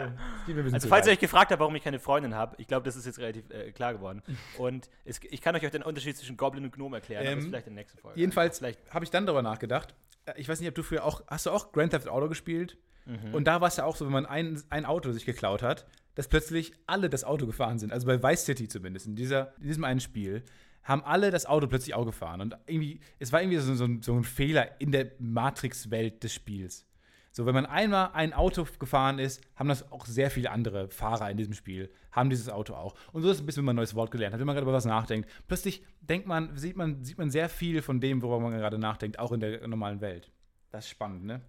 Also 0.72 0.88
falls 0.88 1.06
ihr 1.06 1.12
euch 1.14 1.18
gefragt 1.18 1.50
habt, 1.50 1.60
warum 1.60 1.74
ich 1.76 1.82
keine 1.82 1.98
Freundin 1.98 2.34
habe, 2.34 2.56
ich 2.58 2.66
glaube, 2.66 2.84
das 2.84 2.96
ist 2.96 3.06
jetzt 3.06 3.18
relativ 3.18 3.48
äh, 3.50 3.72
klar 3.72 3.94
geworden. 3.94 4.22
Und 4.58 4.90
es, 5.06 5.18
ich 5.30 5.40
kann 5.40 5.56
euch 5.56 5.66
auch 5.66 5.70
den 5.70 5.82
Unterschied 5.82 6.16
zwischen 6.16 6.36
Goblin 6.36 6.64
und 6.64 6.72
Gnome 6.74 6.98
erklären, 6.98 7.26
aber 7.26 7.36
das 7.36 7.44
Ähm, 7.44 7.50
vielleicht 7.50 7.66
in 7.68 7.74
der 7.74 7.82
nächsten 7.84 7.98
Folge. 7.98 8.20
Jedenfalls 8.20 8.62
habe 8.62 9.04
ich 9.04 9.10
dann 9.10 9.24
darüber 9.26 9.42
nachgedacht. 9.42 9.94
Ich 10.36 10.48
weiß 10.48 10.60
nicht, 10.60 10.68
ob 10.68 10.74
du 10.74 10.82
früher 10.82 11.04
auch. 11.04 11.22
Hast 11.28 11.46
du 11.46 11.50
auch 11.50 11.72
Grand 11.72 11.90
Theft 11.92 12.08
Auto 12.08 12.28
gespielt? 12.28 12.78
Mhm. 13.06 13.34
Und 13.34 13.44
da 13.44 13.60
war 13.60 13.68
es 13.68 13.76
ja 13.76 13.84
auch 13.84 13.96
so, 13.96 14.04
wenn 14.04 14.12
man 14.12 14.26
ein, 14.26 14.62
ein 14.70 14.84
Auto 14.84 15.10
sich 15.12 15.24
geklaut 15.26 15.62
hat, 15.62 15.86
dass 16.14 16.28
plötzlich 16.28 16.72
alle 16.86 17.08
das 17.08 17.24
Auto 17.24 17.46
gefahren 17.46 17.78
sind. 17.78 17.92
Also 17.92 18.06
bei 18.06 18.22
Vice 18.22 18.44
City 18.44 18.68
zumindest, 18.68 19.06
in, 19.06 19.16
dieser, 19.16 19.54
in 19.60 19.66
diesem 19.68 19.84
einen 19.84 20.00
Spiel, 20.00 20.42
haben 20.82 21.04
alle 21.04 21.30
das 21.30 21.46
Auto 21.46 21.66
plötzlich 21.66 21.94
auch 21.94 22.04
gefahren. 22.04 22.40
Und 22.40 22.56
irgendwie, 22.66 23.00
es 23.18 23.32
war 23.32 23.40
irgendwie 23.42 23.58
so, 23.58 23.74
so, 23.74 23.84
ein- 23.84 24.02
so 24.02 24.14
ein 24.14 24.24
Fehler 24.24 24.80
in 24.80 24.92
der 24.92 25.12
Matrix-Welt 25.18 26.22
des 26.24 26.34
Spiels. 26.34 26.86
So, 27.32 27.46
wenn 27.46 27.54
man 27.54 27.66
einmal 27.66 28.10
ein 28.12 28.32
Auto 28.32 28.66
gefahren 28.78 29.18
ist, 29.18 29.40
haben 29.54 29.68
das 29.68 29.92
auch 29.92 30.04
sehr 30.06 30.30
viele 30.30 30.50
andere 30.50 30.88
Fahrer 30.88 31.30
in 31.30 31.36
diesem 31.36 31.54
Spiel, 31.54 31.90
haben 32.10 32.28
dieses 32.28 32.48
Auto 32.48 32.74
auch. 32.74 32.96
Und 33.12 33.22
so 33.22 33.30
ist 33.30 33.36
es 33.36 33.42
ein 33.42 33.46
bisschen, 33.46 33.60
wenn 33.60 33.66
man 33.66 33.74
ein 33.74 33.76
neues 33.76 33.94
Wort 33.94 34.10
gelernt 34.10 34.32
hat, 34.32 34.40
wenn 34.40 34.46
man 34.46 34.56
gerade 34.56 34.64
über 34.64 34.72
was 34.72 34.84
nachdenkt. 34.84 35.30
Plötzlich 35.46 35.84
denkt 36.00 36.26
man, 36.26 36.56
sieht 36.56 36.76
man, 36.76 37.04
sieht 37.04 37.18
man 37.18 37.30
sehr 37.30 37.48
viel 37.48 37.82
von 37.82 38.00
dem, 38.00 38.20
worüber 38.20 38.40
man 38.40 38.58
gerade 38.58 38.78
nachdenkt, 38.78 39.18
auch 39.18 39.30
in 39.30 39.40
der 39.40 39.66
normalen 39.68 40.00
Welt. 40.00 40.32
Das 40.70 40.84
ist 40.84 40.90
spannend, 40.90 41.24
ne? 41.24 41.40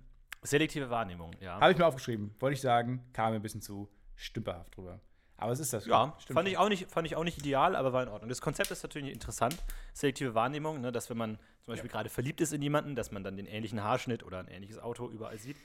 selektive 0.43 0.89
Wahrnehmung, 0.89 1.31
ja. 1.39 1.59
Habe 1.59 1.71
ich 1.71 1.77
mir 1.77 1.85
aufgeschrieben. 1.85 2.33
Wollte 2.39 2.55
ich 2.55 2.61
sagen, 2.61 3.03
kam 3.13 3.31
mir 3.31 3.39
ein 3.39 3.41
bisschen 3.41 3.61
zu 3.61 3.89
stümperhaft 4.15 4.75
drüber. 4.75 4.99
Aber 5.41 5.51
es 5.53 5.59
ist 5.59 5.73
das. 5.73 5.87
Ja, 5.87 6.15
Stimmt. 6.19 6.37
fand 6.37 6.47
ich, 6.47 6.57
auch 6.57 6.69
nicht, 6.69 6.89
fand 6.91 7.07
ich 7.07 7.15
auch 7.15 7.23
nicht 7.23 7.39
ideal, 7.39 7.75
aber 7.75 7.93
war 7.93 8.03
in 8.03 8.09
Ordnung. 8.09 8.29
Das 8.29 8.41
Konzept 8.41 8.69
ist 8.69 8.83
natürlich 8.83 9.11
interessant. 9.11 9.57
Selektive 9.91 10.35
Wahrnehmung, 10.35 10.81
ne, 10.81 10.91
dass 10.91 11.09
wenn 11.09 11.17
man 11.17 11.37
zum 11.65 11.73
Beispiel 11.73 11.89
gerade 11.89 12.09
verliebt 12.09 12.41
ist 12.41 12.53
in 12.53 12.61
jemanden, 12.61 12.95
dass 12.95 13.11
man 13.11 13.23
dann 13.23 13.37
den 13.37 13.47
ähnlichen 13.47 13.83
Haarschnitt 13.83 14.23
oder 14.23 14.37
ein 14.37 14.47
ähnliches 14.47 14.77
Auto 14.77 15.09
überall 15.09 15.39
sieht. 15.39 15.57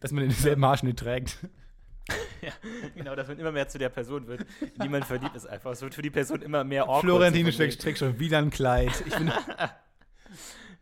Dass 0.00 0.10
man 0.10 0.24
denselben 0.24 0.64
Haarschnitt 0.64 0.98
trägt. 0.98 1.36
ja, 2.40 2.52
genau, 2.94 3.14
dass 3.14 3.28
man 3.28 3.38
immer 3.38 3.52
mehr 3.52 3.68
zu 3.68 3.76
der 3.76 3.90
Person 3.90 4.26
wird, 4.26 4.46
in 4.62 4.82
die 4.82 4.88
man 4.88 5.02
verliebt 5.02 5.36
ist 5.36 5.46
einfach. 5.46 5.72
Es 5.72 5.82
wird 5.82 5.94
für 5.94 6.02
die 6.02 6.10
Person 6.10 6.40
immer 6.40 6.64
mehr 6.64 6.84
awkward. 6.84 7.02
Florentine 7.02 7.52
trägt, 7.52 7.98
schon 7.98 8.18
wieder 8.18 8.38
ein 8.38 8.48
Kleid. 8.48 9.04
Ich 9.06 9.14
bin, 9.14 9.26
wegen- 9.28 9.70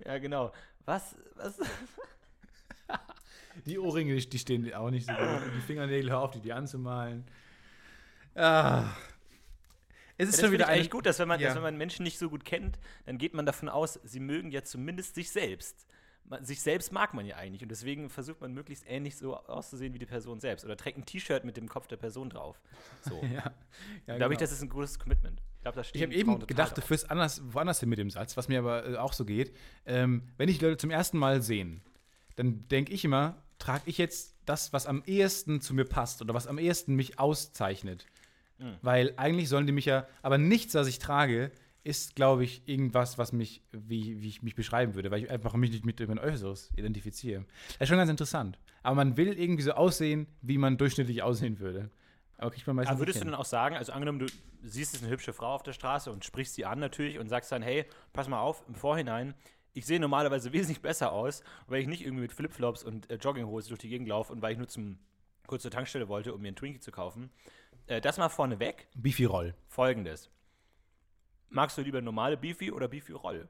Ja, 0.06 0.18
genau. 0.18 0.52
Was, 0.84 1.16
was? 1.34 1.58
die 3.66 3.80
Ohrringe, 3.80 4.14
die, 4.16 4.38
stehen 4.38 4.72
auch 4.74 4.90
nicht 4.90 5.06
so 5.08 5.12
gut. 5.12 5.42
Die 5.56 5.60
Fingernägel, 5.60 6.10
hör 6.10 6.20
auf, 6.20 6.30
die, 6.30 6.40
die 6.40 6.52
anzumalen. 6.52 7.24
Ah. 8.38 8.84
Es 10.20 10.28
ist 10.28 10.40
schon 10.40 10.50
wieder 10.52 10.66
eigentlich 10.68 10.90
gut, 10.90 11.06
dass 11.06 11.18
wenn, 11.20 11.28
man, 11.28 11.38
Ja. 11.40 11.48
dass 11.48 11.56
wenn 11.56 11.62
man 11.62 11.76
Menschen 11.76 12.02
nicht 12.02 12.18
so 12.18 12.28
gut 12.28 12.44
kennt, 12.44 12.78
dann 13.06 13.18
geht 13.18 13.34
man 13.34 13.46
davon 13.46 13.68
aus, 13.68 14.00
sie 14.02 14.20
mögen 14.20 14.50
ja 14.50 14.64
zumindest 14.64 15.14
sich 15.14 15.30
selbst. 15.30 15.86
Man, 16.24 16.44
sich 16.44 16.60
selbst 16.60 16.92
mag 16.92 17.14
man 17.14 17.24
ja 17.24 17.36
eigentlich 17.36 17.62
und 17.62 17.70
deswegen 17.70 18.10
versucht 18.10 18.40
man 18.40 18.52
möglichst 18.52 18.84
ähnlich 18.86 19.16
so 19.16 19.36
auszusehen 19.36 19.94
wie 19.94 19.98
die 19.98 20.06
Person 20.06 20.40
selbst 20.40 20.64
oder 20.64 20.76
trägt 20.76 20.98
ein 20.98 21.06
T-Shirt 21.06 21.44
mit 21.44 21.56
dem 21.56 21.68
Kopf 21.68 21.86
der 21.86 21.96
Person 21.96 22.30
drauf. 22.30 22.60
So. 23.08 23.20
Ja, 23.22 23.28
ja, 23.30 23.44
Glaube 24.16 24.18
genau. 24.18 24.30
ich, 24.32 24.38
das 24.38 24.52
ist 24.52 24.60
ein 24.62 24.68
gutes 24.68 24.98
Commitment. 24.98 25.40
Ich 25.56 25.62
glaube, 25.62 25.76
das 25.76 25.90
Ich 25.92 26.02
habe 26.02 26.12
eben 26.12 26.46
gedacht, 26.46 26.76
du 26.76 26.82
führst 26.82 27.10
anders, 27.10 27.40
woanders 27.44 27.80
hin 27.80 27.88
mit 27.88 27.98
dem 27.98 28.10
Satz, 28.10 28.36
was 28.36 28.48
mir 28.48 28.58
aber 28.58 28.86
äh, 28.88 28.96
auch 28.96 29.12
so 29.12 29.24
geht. 29.24 29.54
Ähm, 29.86 30.22
wenn 30.36 30.48
ich 30.48 30.60
Leute 30.60 30.76
zum 30.76 30.90
ersten 30.90 31.16
Mal 31.18 31.42
sehen, 31.42 31.80
dann 32.36 32.68
denke 32.68 32.92
ich 32.92 33.04
immer, 33.04 33.36
trage 33.58 33.82
ich 33.86 33.98
jetzt 33.98 34.36
das, 34.44 34.72
was 34.72 34.86
am 34.86 35.02
ehesten 35.06 35.60
zu 35.60 35.74
mir 35.74 35.84
passt 35.84 36.20
oder 36.22 36.34
was 36.34 36.46
am 36.46 36.58
ehesten 36.58 36.94
mich 36.94 37.18
auszeichnet. 37.18 38.04
Mhm. 38.58 38.76
Weil 38.82 39.14
eigentlich 39.16 39.48
sollen 39.48 39.66
die 39.66 39.72
mich 39.72 39.86
ja, 39.86 40.06
aber 40.22 40.38
nichts, 40.38 40.74
was 40.74 40.88
ich 40.88 40.98
trage, 40.98 41.50
ist, 41.84 42.16
glaube 42.16 42.44
ich, 42.44 42.68
irgendwas, 42.68 43.16
was 43.18 43.32
mich, 43.32 43.62
wie, 43.72 44.20
wie 44.20 44.28
ich 44.28 44.42
mich 44.42 44.54
beschreiben 44.54 44.94
würde, 44.94 45.10
weil 45.10 45.22
ich 45.22 45.30
einfach 45.30 45.54
mich 45.54 45.70
nicht 45.70 45.86
mit 45.86 46.00
meinem 46.00 46.18
Äußeres 46.18 46.70
identifiziere. 46.76 47.44
Das 47.72 47.82
ist 47.82 47.88
schon 47.88 47.96
ganz 47.98 48.10
interessant. 48.10 48.58
Aber 48.82 48.96
man 48.96 49.16
will 49.16 49.38
irgendwie 49.38 49.62
so 49.62 49.72
aussehen, 49.72 50.26
wie 50.42 50.58
man 50.58 50.76
durchschnittlich 50.76 51.22
aussehen 51.22 51.60
würde. 51.60 51.90
Aber 52.36 52.50
kriegt 52.50 52.66
man 52.66 52.76
meistens 52.76 52.92
Aber 52.92 53.00
würdest 53.00 53.20
du 53.20 53.24
dann 53.24 53.34
auch 53.34 53.44
sagen, 53.44 53.76
also 53.76 53.92
angenommen, 53.92 54.20
du 54.20 54.26
siehst 54.62 54.92
jetzt 54.92 55.02
eine 55.02 55.10
hübsche 55.10 55.32
Frau 55.32 55.54
auf 55.54 55.62
der 55.62 55.72
Straße 55.72 56.10
und 56.12 56.24
sprichst 56.24 56.54
sie 56.54 56.64
an 56.64 56.78
natürlich 56.78 57.18
und 57.18 57.28
sagst 57.28 57.50
dann, 57.50 57.62
hey, 57.62 57.86
pass 58.12 58.28
mal 58.28 58.40
auf, 58.40 58.64
im 58.68 58.74
Vorhinein, 58.74 59.34
ich 59.72 59.86
sehe 59.86 60.00
normalerweise 60.00 60.52
wesentlich 60.52 60.82
besser 60.82 61.12
aus, 61.12 61.42
weil 61.66 61.80
ich 61.80 61.88
nicht 61.88 62.02
irgendwie 62.02 62.22
mit 62.22 62.32
Flipflops 62.32 62.84
und 62.84 63.10
äh, 63.10 63.16
Jogginghose 63.16 63.68
durch 63.68 63.80
die 63.80 63.88
Gegend 63.88 64.08
laufe 64.08 64.32
und 64.32 64.42
weil 64.42 64.52
ich 64.52 64.58
nur 64.58 64.68
zum, 64.68 64.98
kurz 65.46 65.62
zur 65.62 65.70
Tankstelle 65.70 66.08
wollte, 66.08 66.34
um 66.34 66.40
mir 66.40 66.48
einen 66.48 66.56
Twinkie 66.56 66.80
zu 66.80 66.90
kaufen. 66.90 67.30
Äh, 67.88 68.00
das 68.00 68.18
mal 68.18 68.28
vorneweg. 68.28 68.86
Beefy-Roll. 68.94 69.54
Folgendes. 69.68 70.30
Magst 71.50 71.78
du 71.78 71.82
lieber 71.82 72.00
normale 72.02 72.36
Beefy 72.36 72.70
oder 72.70 72.88
Beefy 72.88 73.12
Roll? 73.12 73.48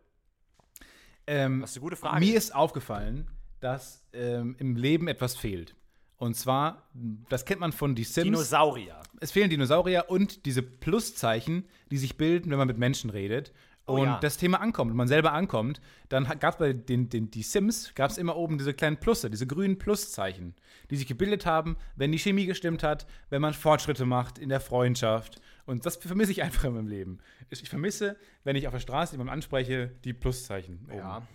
Ähm, 1.27 1.61
Das 1.61 1.71
ist 1.71 1.77
eine 1.77 1.83
gute 1.83 1.97
Frage. 1.97 2.21
Mir 2.25 2.37
ist 2.37 2.55
aufgefallen, 2.55 3.29
dass 3.61 4.05
ähm, 4.13 4.55
im 4.59 4.77
Leben 4.77 5.09
etwas 5.09 5.37
fehlt. 5.37 5.75
Und 6.17 6.35
zwar, 6.35 6.89
das 7.29 7.45
kennt 7.45 7.61
man 7.61 7.71
von 7.73 7.95
Die 7.95 8.03
Sims. 8.05 8.25
Dinosaurier. 8.25 9.01
es 9.21 9.31
fehlen 9.31 9.51
Dinosaurier 9.51 10.07
und 10.09 10.47
diese 10.47 10.63
Pluszeichen, 10.63 11.69
die 11.91 11.97
sich 11.99 12.17
bilden, 12.17 12.51
wenn 12.51 12.59
man 12.59 12.67
mit 12.67 12.79
Menschen 12.79 13.11
redet. 13.11 13.53
Oh 13.89 13.95
und 13.95 14.07
ja. 14.07 14.21
das 14.21 14.37
Thema 14.37 14.61
ankommt 14.61 14.91
und 14.91 14.97
man 14.97 15.09
selber 15.09 15.33
ankommt, 15.33 15.81
dann 16.09 16.25
gab 16.39 16.55
es 16.55 16.59
bei 16.59 16.73
den, 16.73 17.09
den 17.09 17.31
die 17.31 17.43
Sims 17.43 17.95
gab 17.95 18.11
es 18.11 18.19
immer 18.19 18.37
oben 18.37 18.59
diese 18.59 18.75
kleinen 18.75 18.99
Plusse, 18.99 19.31
diese 19.31 19.47
grünen 19.47 19.79
Pluszeichen, 19.79 20.55
die 20.91 20.97
sich 20.97 21.07
gebildet 21.07 21.47
haben, 21.47 21.77
wenn 21.97 22.13
die 22.13 22.19
Chemie 22.19 22.47
gestimmt 22.47 22.83
hat, 22.83 23.07
wenn 23.31 23.41
man 23.41 23.55
Fortschritte 23.55 24.05
macht 24.05 24.39
in 24.39 24.51
der 24.51 24.61
Freundschaft. 24.61 25.41
Und 25.65 25.87
das 25.87 25.97
vermisse 25.97 26.33
ich 26.33 26.43
einfach 26.43 26.65
in 26.65 26.75
meinem 26.75 26.87
Leben. 26.87 27.19
Ich 27.51 27.63
ich 27.63 27.69
vermisse, 27.69 28.17
wenn 28.45 28.57
ich 28.57 28.67
auf 28.67 28.73
der 28.73 28.81
Straße 28.81 29.13
jemanden 29.13 29.33
anspreche, 29.33 29.93
die 30.05 30.13
Pluszeichen. 30.13 30.81
Oben. 30.89 30.99
Ja. 30.99 31.27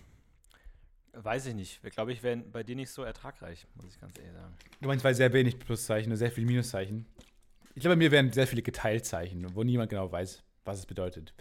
Weiß 1.14 1.46
ich 1.46 1.54
nicht. 1.54 1.80
Ich 1.84 1.92
glaube, 1.92 2.12
ich 2.12 2.24
wäre 2.24 2.38
bei 2.38 2.64
dir 2.64 2.76
nicht 2.76 2.90
so 2.90 3.04
ertragreich, 3.04 3.68
muss 3.76 3.94
ich 3.94 4.02
ganz 4.02 4.18
ehrlich 4.18 4.34
sagen. 4.34 4.56
Du 4.82 4.88
meinst, 4.88 5.04
weil 5.04 5.14
sehr 5.14 5.32
wenig 5.32 5.60
Pluszeichen 5.60 6.12
und 6.12 6.18
sehr 6.18 6.32
viele 6.32 6.48
Minuszeichen. 6.48 7.06
Ich 7.76 7.82
glaube, 7.82 7.96
bei 7.96 8.00
mir 8.00 8.12
wären 8.12 8.32
sehr 8.32 8.48
viele 8.48 8.62
Geteiltzeichen, 8.64 9.56
wo 9.56 9.64
niemand 9.64 9.90
genau 9.90 10.12
weiß, 10.12 10.44
was 10.66 10.80
es 10.80 10.86
bedeutet. 10.86 11.34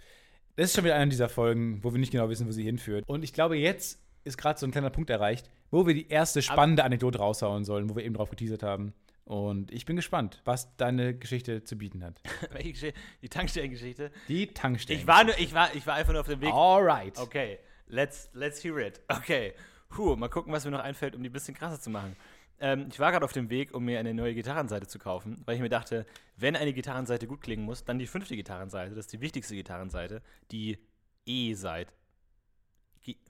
Das 0.55 0.65
ist 0.65 0.75
schon 0.75 0.83
wieder 0.83 0.95
eine 0.95 1.09
dieser 1.09 1.29
Folgen, 1.29 1.83
wo 1.83 1.93
wir 1.93 1.99
nicht 1.99 2.11
genau 2.11 2.29
wissen, 2.29 2.47
wo 2.47 2.51
sie 2.51 2.63
hinführt. 2.63 3.03
Und 3.07 3.23
ich 3.23 3.33
glaube, 3.33 3.57
jetzt 3.57 3.99
ist 4.23 4.37
gerade 4.37 4.59
so 4.59 4.67
ein 4.67 4.71
kleiner 4.71 4.91
Punkt 4.91 5.09
erreicht, 5.09 5.49
wo 5.71 5.87
wir 5.87 5.95
die 5.95 6.07
erste 6.07 6.43
spannende 6.43 6.83
Anekdote 6.83 7.17
raushauen 7.17 7.65
sollen, 7.65 7.89
wo 7.89 7.95
wir 7.95 8.03
eben 8.03 8.13
drauf 8.13 8.29
geteasert 8.29 8.61
haben. 8.61 8.93
Und 9.25 9.71
ich 9.71 9.85
bin 9.85 9.95
gespannt, 9.95 10.41
was 10.45 10.75
deine 10.75 11.17
Geschichte 11.17 11.63
zu 11.63 11.75
bieten 11.75 12.03
hat. 12.03 12.21
Welche 12.51 12.71
Geschichte? 12.73 12.99
Die 13.23 13.29
Tankstellengeschichte. 13.29 14.11
Die 14.27 14.47
Tankstelle. 14.47 14.99
Ich 14.99 15.07
war, 15.07 15.23
nur, 15.23 15.37
ich, 15.39 15.53
war, 15.55 15.73
ich 15.73 15.87
war 15.87 15.95
einfach 15.95 16.11
nur 16.11 16.21
auf 16.21 16.27
dem 16.27 16.41
Weg. 16.41 16.53
Alright. 16.53 17.17
Okay, 17.17 17.57
let's, 17.87 18.29
let's 18.33 18.63
hear 18.63 18.77
it. 18.77 19.01
Okay. 19.07 19.53
Puh, 19.89 20.15
mal 20.15 20.27
gucken, 20.27 20.53
was 20.53 20.65
mir 20.65 20.71
noch 20.71 20.81
einfällt, 20.81 21.15
um 21.15 21.23
die 21.23 21.29
ein 21.29 21.33
bisschen 21.33 21.55
krasser 21.55 21.79
zu 21.79 21.89
machen. 21.89 22.15
Ähm, 22.63 22.87
ich 22.89 22.97
war 22.97 23.11
gerade 23.11 23.25
auf 23.25 23.33
dem 23.33 23.49
Weg, 23.49 23.73
um 23.73 23.83
mir 23.83 23.99
eine 23.99 24.13
neue 24.13 24.33
Gitarrenseite 24.33 24.87
zu 24.87 24.97
kaufen, 24.97 25.41
weil 25.43 25.55
ich 25.55 25.61
mir 25.61 25.67
dachte, 25.67 26.05
wenn 26.37 26.55
eine 26.55 26.71
Gitarrenseite 26.71 27.27
gut 27.27 27.41
klingen 27.41 27.65
muss, 27.65 27.83
dann 27.83 27.99
die 27.99 28.07
fünfte 28.07 28.37
Gitarrenseite, 28.37 28.95
das 28.95 29.07
ist 29.07 29.11
die 29.13 29.19
wichtigste 29.19 29.53
Gitarrenseite, 29.53 30.21
die 30.49 30.79
E-Seite. 31.25 31.91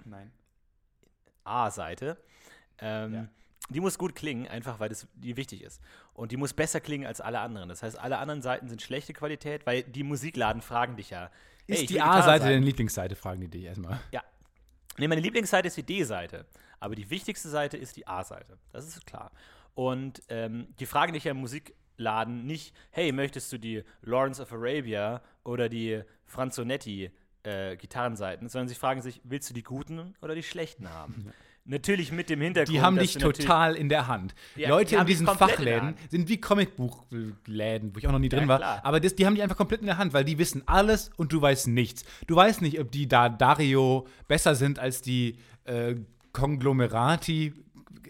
Nein. 0.05 0.31
A-Seite. 1.43 2.17
Ähm, 2.77 3.13
Ja. 3.13 3.27
Die 3.69 3.79
muss 3.79 3.97
gut 3.97 4.13
klingen, 4.13 4.45
einfach 4.47 4.79
weil 4.79 4.89
das 4.89 5.07
die 5.15 5.35
wichtig 5.35 5.63
ist. 5.63 5.81
Und 6.13 6.31
die 6.31 6.37
muss 6.37 6.53
besser 6.53 6.79
klingen 6.79 7.07
als 7.07 7.19
alle 7.19 7.39
anderen. 7.39 7.69
Das 7.69 7.81
heißt, 7.81 7.97
alle 7.97 8.19
anderen 8.19 8.41
Seiten 8.41 8.67
sind 8.67 8.81
schlechte 8.81 9.13
Qualität, 9.13 9.65
weil 9.65 9.81
die 9.83 10.03
Musikladen 10.03 10.61
fragen 10.61 10.95
dich 10.95 11.09
ja. 11.09 11.31
Ist 11.65 11.79
hey, 11.79 11.85
die 11.87 12.01
A-Seite 12.01 12.45
deine 12.45 12.59
Lieblingsseite, 12.59 13.15
fragen 13.15 13.41
die 13.41 13.47
dich 13.47 13.63
erstmal. 13.63 13.99
Ja. 14.11 14.21
Nee, 14.97 15.07
meine 15.07 15.21
Lieblingsseite 15.21 15.69
ist 15.69 15.77
die 15.77 15.83
D-Seite. 15.83 16.45
Aber 16.83 16.95
die 16.95 17.09
wichtigste 17.09 17.47
Seite 17.47 17.77
ist 17.77 17.95
die 17.95 18.07
A-Seite. 18.07 18.57
Das 18.73 18.85
ist 18.85 19.05
klar. 19.05 19.31
Und 19.73 20.21
ähm, 20.27 20.67
die 20.81 20.85
fragen 20.85 21.13
dich 21.13 21.23
ja 21.23 21.31
im 21.31 21.37
Musikladen 21.37 22.45
nicht, 22.45 22.75
hey, 22.91 23.13
möchtest 23.13 23.53
du 23.53 23.57
die 23.57 23.83
Lawrence 24.01 24.41
of 24.41 24.51
Arabia 24.51 25.21
oder 25.45 25.69
die 25.69 26.01
Franzonetti 26.25 27.09
äh, 27.43 27.77
Gitarrenseiten, 27.77 28.49
sondern 28.49 28.67
sie 28.67 28.75
fragen 28.75 29.01
sich, 29.01 29.21
willst 29.23 29.49
du 29.49 29.53
die 29.53 29.63
guten 29.63 30.13
oder 30.21 30.35
die 30.35 30.43
schlechten 30.43 30.89
haben? 30.89 31.31
Natürlich 31.63 32.11
mit 32.11 32.29
dem 32.29 32.41
Hintergrund. 32.41 32.75
Die 32.75 32.81
haben 32.81 32.97
dich 32.99 33.13
total 33.17 33.75
in 33.75 33.87
der 33.87 34.07
Hand. 34.07 34.35
Ja, 34.57 34.67
Leute 34.67 34.95
die 34.95 35.01
in 35.01 35.05
diesen 35.05 35.25
in 35.25 35.33
Fachläden 35.35 35.81
Hand. 35.87 36.11
sind 36.11 36.27
wie 36.27 36.41
Comicbuchläden, 36.41 37.95
wo 37.95 37.99
ich 37.99 38.07
auch 38.07 38.11
noch 38.11 38.19
nie 38.19 38.29
Ja, 38.29 38.37
drin 38.37 38.49
war. 38.49 38.57
klar. 38.57 38.81
Aber 38.83 38.99
das, 38.99 39.15
die 39.15 39.25
haben 39.25 39.35
dich 39.35 39.43
einfach 39.43 39.55
komplett 39.55 39.79
in 39.79 39.87
der 39.87 39.97
Hand, 39.97 40.11
weil 40.11 40.25
die 40.25 40.37
wissen 40.37 40.63
alles 40.65 41.11
und 41.15 41.31
du 41.31 41.41
weißt 41.41 41.67
nichts. 41.69 42.03
Du 42.27 42.35
weißt 42.35 42.61
nicht, 42.61 42.81
ob 42.81 42.91
die 42.91 43.07
da 43.07 43.29
Dario 43.29 44.05
besser 44.27 44.55
sind 44.55 44.77
als 44.77 45.01
die 45.01 45.37
äh, 45.63 45.95
Konglomerati 46.33 47.53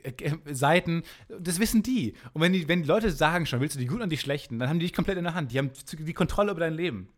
äh, 0.04 0.32
Seiten, 0.54 1.04
das 1.28 1.60
wissen 1.60 1.84
die. 1.84 2.16
Und 2.34 2.42
wenn 2.42 2.54
die, 2.54 2.68
wenn 2.68 2.82
die 2.82 2.88
Leute 2.88 3.12
sagen 3.12 3.46
schon, 3.46 3.60
willst 3.60 3.76
du 3.76 3.80
die 3.80 3.86
Guten 3.86 4.04
und 4.04 4.10
die 4.10 4.18
Schlechten, 4.18 4.60
dann 4.60 4.70
haben 4.70 4.80
die 4.80 4.86
dich 4.86 4.94
komplett 4.94 5.18
in 5.18 5.24
der 5.24 5.34
Hand. 5.34 5.52
Die 5.52 5.60
haben 5.60 5.72
die 5.92 6.14
Kontrolle 6.14 6.52
über 6.52 6.62
dein 6.62 6.74
Leben. 6.74 7.10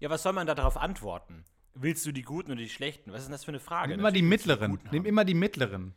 Ja, 0.00 0.10
was 0.10 0.22
soll 0.22 0.32
man 0.32 0.46
da 0.46 0.54
darauf 0.54 0.76
antworten? 0.76 1.44
Willst 1.74 2.04
du 2.04 2.12
die 2.12 2.22
Guten 2.22 2.52
oder 2.52 2.60
die 2.60 2.68
Schlechten? 2.68 3.12
Was 3.12 3.20
ist 3.20 3.26
denn 3.26 3.32
das 3.32 3.44
für 3.44 3.52
eine 3.52 3.60
Frage? 3.60 3.90
Nimm 3.90 4.00
immer 4.00 4.12
die 4.12 4.22
Natürlich 4.22 4.46
mittleren. 4.46 4.70
Guten 4.72 4.88
Nimm 4.90 5.06
immer 5.06 5.24
die 5.24 5.34
mittleren. 5.34 5.94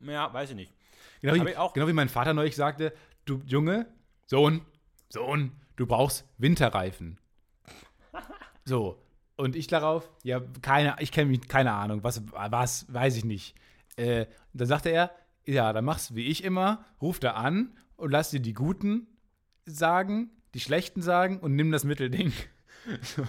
Ja, 0.00 0.32
weiß 0.32 0.50
ich 0.50 0.56
nicht. 0.56 0.72
Genau 1.22 1.34
wie, 1.34 1.50
ich 1.50 1.72
genau 1.74 1.88
wie 1.88 1.92
mein 1.92 2.08
Vater 2.08 2.34
neulich 2.34 2.56
sagte, 2.56 2.92
du 3.24 3.42
Junge, 3.46 3.86
Sohn, 4.26 4.62
Sohn, 5.08 5.52
du 5.76 5.86
brauchst 5.86 6.26
Winterreifen. 6.38 7.18
So. 8.64 9.02
Und 9.40 9.56
ich 9.56 9.68
darauf, 9.68 10.10
ja, 10.22 10.42
keine, 10.60 10.96
ich 10.98 11.12
kenne 11.12 11.30
mich, 11.30 11.48
keine 11.48 11.72
Ahnung, 11.72 12.04
was, 12.04 12.20
was, 12.30 12.92
weiß 12.92 13.16
ich 13.16 13.24
nicht. 13.24 13.54
Äh, 13.96 14.26
dann 14.52 14.66
sagte 14.66 14.90
er, 14.90 15.12
ja, 15.46 15.72
dann 15.72 15.86
machst 15.86 16.10
du 16.10 16.14
wie 16.14 16.26
ich 16.26 16.44
immer, 16.44 16.84
ruf 17.00 17.20
da 17.20 17.32
an 17.32 17.74
und 17.96 18.10
lass 18.10 18.28
dir 18.28 18.40
die 18.40 18.52
Guten 18.52 19.06
sagen, 19.64 20.28
die 20.52 20.60
Schlechten 20.60 21.00
sagen 21.00 21.40
und 21.40 21.56
nimm 21.56 21.72
das 21.72 21.84
Mittelding. 21.84 22.32
So. 23.02 23.22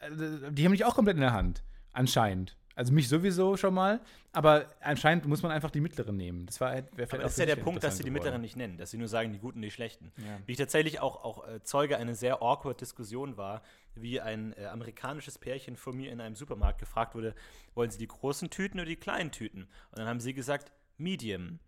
Äh, 0.00 0.50
Die 0.52 0.64
haben 0.64 0.70
mich 0.70 0.84
auch 0.84 0.94
komplett 0.94 1.16
in 1.16 1.22
der 1.22 1.32
Hand, 1.32 1.62
anscheinend. 1.92 2.57
Also 2.78 2.92
mich 2.92 3.08
sowieso 3.08 3.56
schon 3.56 3.74
mal, 3.74 4.00
aber 4.30 4.66
anscheinend 4.80 5.26
muss 5.26 5.42
man 5.42 5.50
einfach 5.50 5.72
die 5.72 5.80
mittleren 5.80 6.16
nehmen. 6.16 6.46
Das 6.46 6.60
war 6.60 6.70
halt, 6.70 6.86
Aber 6.92 7.18
das 7.18 7.32
ist 7.32 7.38
ja 7.40 7.46
der 7.46 7.56
Punkt, 7.56 7.82
dass 7.82 7.96
sie 7.96 8.04
die. 8.04 8.10
Mittleren 8.12 8.40
nicht 8.40 8.54
nennen, 8.54 8.78
dass 8.78 8.92
sie 8.92 8.98
nur 8.98 9.08
sagen, 9.08 9.32
die 9.32 9.40
Guten, 9.40 9.60
die 9.60 9.72
Schlechten. 9.72 10.12
Ja. 10.16 10.38
Wie 10.46 10.52
ich 10.52 10.58
tatsächlich 10.58 11.00
auch, 11.00 11.24
auch 11.24 11.48
äh, 11.48 11.60
Zeuge 11.64 11.96
einer 11.96 12.14
sehr 12.14 12.40
awkward 12.40 12.80
Diskussion 12.80 13.36
war, 13.36 13.62
wie 13.96 14.20
ein 14.20 14.52
äh, 14.52 14.66
amerikanisches 14.66 15.38
Pärchen 15.38 15.76
von 15.76 15.96
mir 15.96 16.12
in 16.12 16.20
einem 16.20 16.36
Supermarkt 16.36 16.78
gefragt 16.78 17.16
wurde, 17.16 17.34
wollen 17.74 17.90
sie 17.90 17.98
die 17.98 18.06
großen 18.06 18.48
Tüten 18.48 18.78
oder 18.78 18.88
die 18.88 18.94
kleinen 18.94 19.32
Tüten? 19.32 19.62
Und 19.62 19.98
dann 19.98 20.06
haben 20.06 20.20
sie 20.20 20.32
gesagt, 20.32 20.70
Medium. 20.98 21.58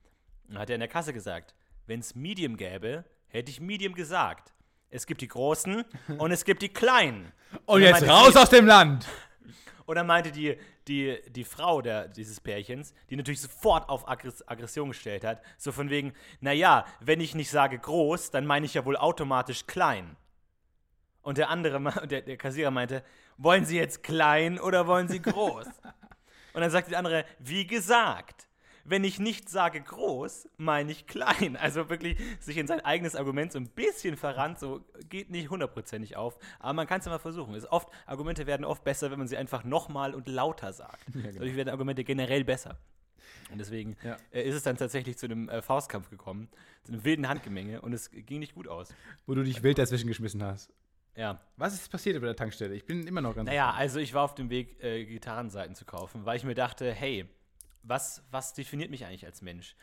Und 0.46 0.54
dann 0.54 0.58
hat 0.60 0.70
er 0.70 0.76
in 0.76 0.80
der 0.80 0.88
Kasse 0.88 1.12
gesagt, 1.12 1.56
wenn 1.88 1.98
es 1.98 2.14
Medium 2.14 2.56
gäbe, 2.56 3.04
hätte 3.26 3.50
ich 3.50 3.60
Medium 3.60 3.94
gesagt. 3.94 4.54
Es 4.90 5.06
gibt 5.06 5.22
die 5.22 5.28
großen 5.28 5.84
und 6.18 6.30
es 6.30 6.44
gibt 6.44 6.62
die 6.62 6.68
kleinen. 6.68 7.32
Und 7.66 7.82
dann 7.82 7.94
jetzt 7.94 8.08
raus 8.08 8.36
aus 8.36 8.50
dem 8.50 8.66
Land! 8.66 9.08
Und 9.90 9.96
dann 9.96 10.06
meinte 10.06 10.30
die, 10.30 10.56
die, 10.86 11.18
die 11.30 11.42
Frau 11.42 11.82
der, 11.82 12.06
dieses 12.06 12.38
Pärchens, 12.38 12.94
die 13.10 13.16
natürlich 13.16 13.40
sofort 13.40 13.88
auf 13.88 14.08
Aggress 14.08 14.46
Aggression 14.46 14.90
gestellt 14.90 15.24
hat, 15.24 15.42
so 15.58 15.72
von 15.72 15.90
wegen, 15.90 16.12
naja, 16.40 16.84
wenn 17.00 17.20
ich 17.20 17.34
nicht 17.34 17.50
sage 17.50 17.76
groß, 17.76 18.30
dann 18.30 18.46
meine 18.46 18.66
ich 18.66 18.74
ja 18.74 18.84
wohl 18.84 18.96
automatisch 18.96 19.66
klein. 19.66 20.14
Und 21.22 21.38
der 21.38 21.48
andere, 21.48 22.06
der, 22.06 22.22
der 22.22 22.36
Kassierer 22.36 22.70
meinte, 22.70 23.02
wollen 23.36 23.64
Sie 23.64 23.78
jetzt 23.78 24.04
klein 24.04 24.60
oder 24.60 24.86
wollen 24.86 25.08
Sie 25.08 25.20
groß? 25.20 25.66
Und 26.52 26.60
dann 26.60 26.70
sagte 26.70 26.90
der 26.90 27.00
andere, 27.00 27.24
wie 27.40 27.66
gesagt, 27.66 28.46
wenn 28.84 29.04
ich 29.04 29.18
nicht 29.18 29.48
sage 29.48 29.80
groß, 29.80 30.48
meine 30.56 30.92
ich 30.92 31.06
klein. 31.06 31.56
Also 31.60 31.88
wirklich 31.90 32.16
sich 32.40 32.56
in 32.56 32.66
sein 32.66 32.80
eigenes 32.80 33.14
Argument 33.16 33.52
so 33.52 33.58
ein 33.58 33.68
bisschen 33.68 34.16
verrannt, 34.16 34.58
so 34.58 34.84
geht 35.08 35.30
nicht 35.30 35.50
hundertprozentig 35.50 36.16
auf. 36.16 36.38
Aber 36.58 36.72
man 36.72 36.86
kann 36.86 37.00
es 37.00 37.06
ja 37.06 37.12
mal 37.12 37.18
versuchen. 37.18 37.54
Es 37.54 37.64
ist 37.64 37.70
oft, 37.70 37.88
Argumente 38.06 38.46
werden 38.46 38.64
oft 38.64 38.82
besser, 38.84 39.10
wenn 39.10 39.18
man 39.18 39.28
sie 39.28 39.36
einfach 39.36 39.64
nochmal 39.64 40.14
und 40.14 40.28
lauter 40.28 40.72
sagt. 40.72 41.04
Dadurch 41.14 41.56
werden 41.56 41.68
Argumente 41.68 42.04
generell 42.04 42.44
besser. 42.44 42.78
Und 43.52 43.58
deswegen 43.58 43.96
Ja. 44.04 44.16
äh, 44.30 44.42
ist 44.42 44.54
es 44.54 44.62
dann 44.62 44.76
tatsächlich 44.76 45.18
zu 45.18 45.26
einem 45.26 45.48
äh, 45.48 45.60
Faustkampf 45.60 46.08
gekommen, 46.10 46.48
zu 46.84 46.92
einem 46.92 47.04
wilden 47.04 47.28
Handgemenge 47.28 47.80
und 47.80 47.92
es 47.92 48.10
ging 48.10 48.38
nicht 48.38 48.54
gut 48.54 48.68
aus. 48.68 48.94
Wo 49.26 49.34
du 49.34 49.42
dich 49.42 49.62
wild 49.62 49.78
dazwischen 49.78 50.06
geschmissen 50.08 50.42
hast. 50.42 50.72
Ja. 51.16 51.40
Was 51.56 51.74
ist 51.74 51.90
passiert 51.90 52.18
bei 52.20 52.26
der 52.26 52.36
Tankstelle? 52.36 52.74
Ich 52.74 52.84
bin 52.86 53.06
immer 53.06 53.20
noch 53.20 53.34
ganz. 53.34 53.48
Naja, 53.48 53.72
also 53.72 53.98
ich 53.98 54.14
war 54.14 54.22
auf 54.22 54.34
dem 54.36 54.48
Weg, 54.50 54.82
äh, 54.82 55.04
Gitarrenseiten 55.04 55.74
zu 55.74 55.84
kaufen, 55.84 56.24
weil 56.24 56.36
ich 56.36 56.44
mir 56.44 56.54
dachte, 56.54 56.92
hey, 56.92 57.28
was, 57.82 58.22
was 58.30 58.52
definiert 58.54 58.90
mich 58.90 59.04
eigentlich 59.04 59.26
als 59.26 59.42
Mensch? 59.42 59.76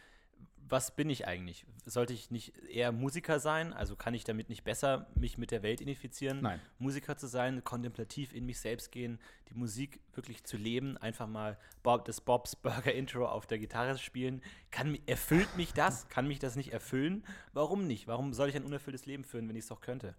Was 0.70 0.96
bin 0.96 1.10
ich 1.10 1.26
eigentlich? 1.26 1.66
Sollte 1.86 2.12
ich 2.12 2.30
nicht 2.30 2.58
eher 2.68 2.92
Musiker 2.92 3.40
sein? 3.40 3.72
Also 3.72 3.96
kann 3.96 4.14
ich 4.14 4.26
damit 4.26 4.50
nicht 4.50 4.66
besser 4.66 5.08
mich 5.16 5.38
mit 5.38 5.52
der 5.52 5.64
Welt 5.64 5.80
identifizieren? 5.80 6.42
Nein. 6.42 6.60
Musiker 6.78 7.16
zu 7.16 7.28
sein, 7.28 7.64
kontemplativ 7.64 8.34
in 8.34 8.46
mich 8.46 8.60
selbst 8.60 8.92
gehen, 8.92 9.18
die 9.50 9.54
Musik 9.54 10.02
wirklich 10.14 10.44
zu 10.44 10.58
leben, 10.58 10.98
einfach 10.98 11.28
mal 11.28 11.58
Bob, 11.84 12.04
das 12.04 12.20
Bob's 12.20 12.56
Burger 12.58 12.94
Intro 12.94 13.28
auf 13.28 13.48
der 13.48 13.60
Gitarre 13.60 13.98
spielen. 13.98 14.42
Kann, 14.70 14.98
erfüllt 15.06 15.56
mich 15.56 15.72
das? 15.72 16.10
Kann 16.10 16.28
mich 16.28 16.40
das 16.40 16.58
nicht 16.58 16.74
erfüllen? 16.74 17.24
Warum 17.54 17.88
nicht? 17.88 18.08
Warum 18.08 18.34
soll 18.34 18.50
ich 18.50 18.56
ein 18.58 18.66
unerfülltes 18.66 19.06
Leben 19.06 19.24
führen, 19.24 19.48
wenn 19.48 19.56
ich 19.56 19.64
es 19.64 19.70
doch 19.70 19.80
könnte? 19.80 20.16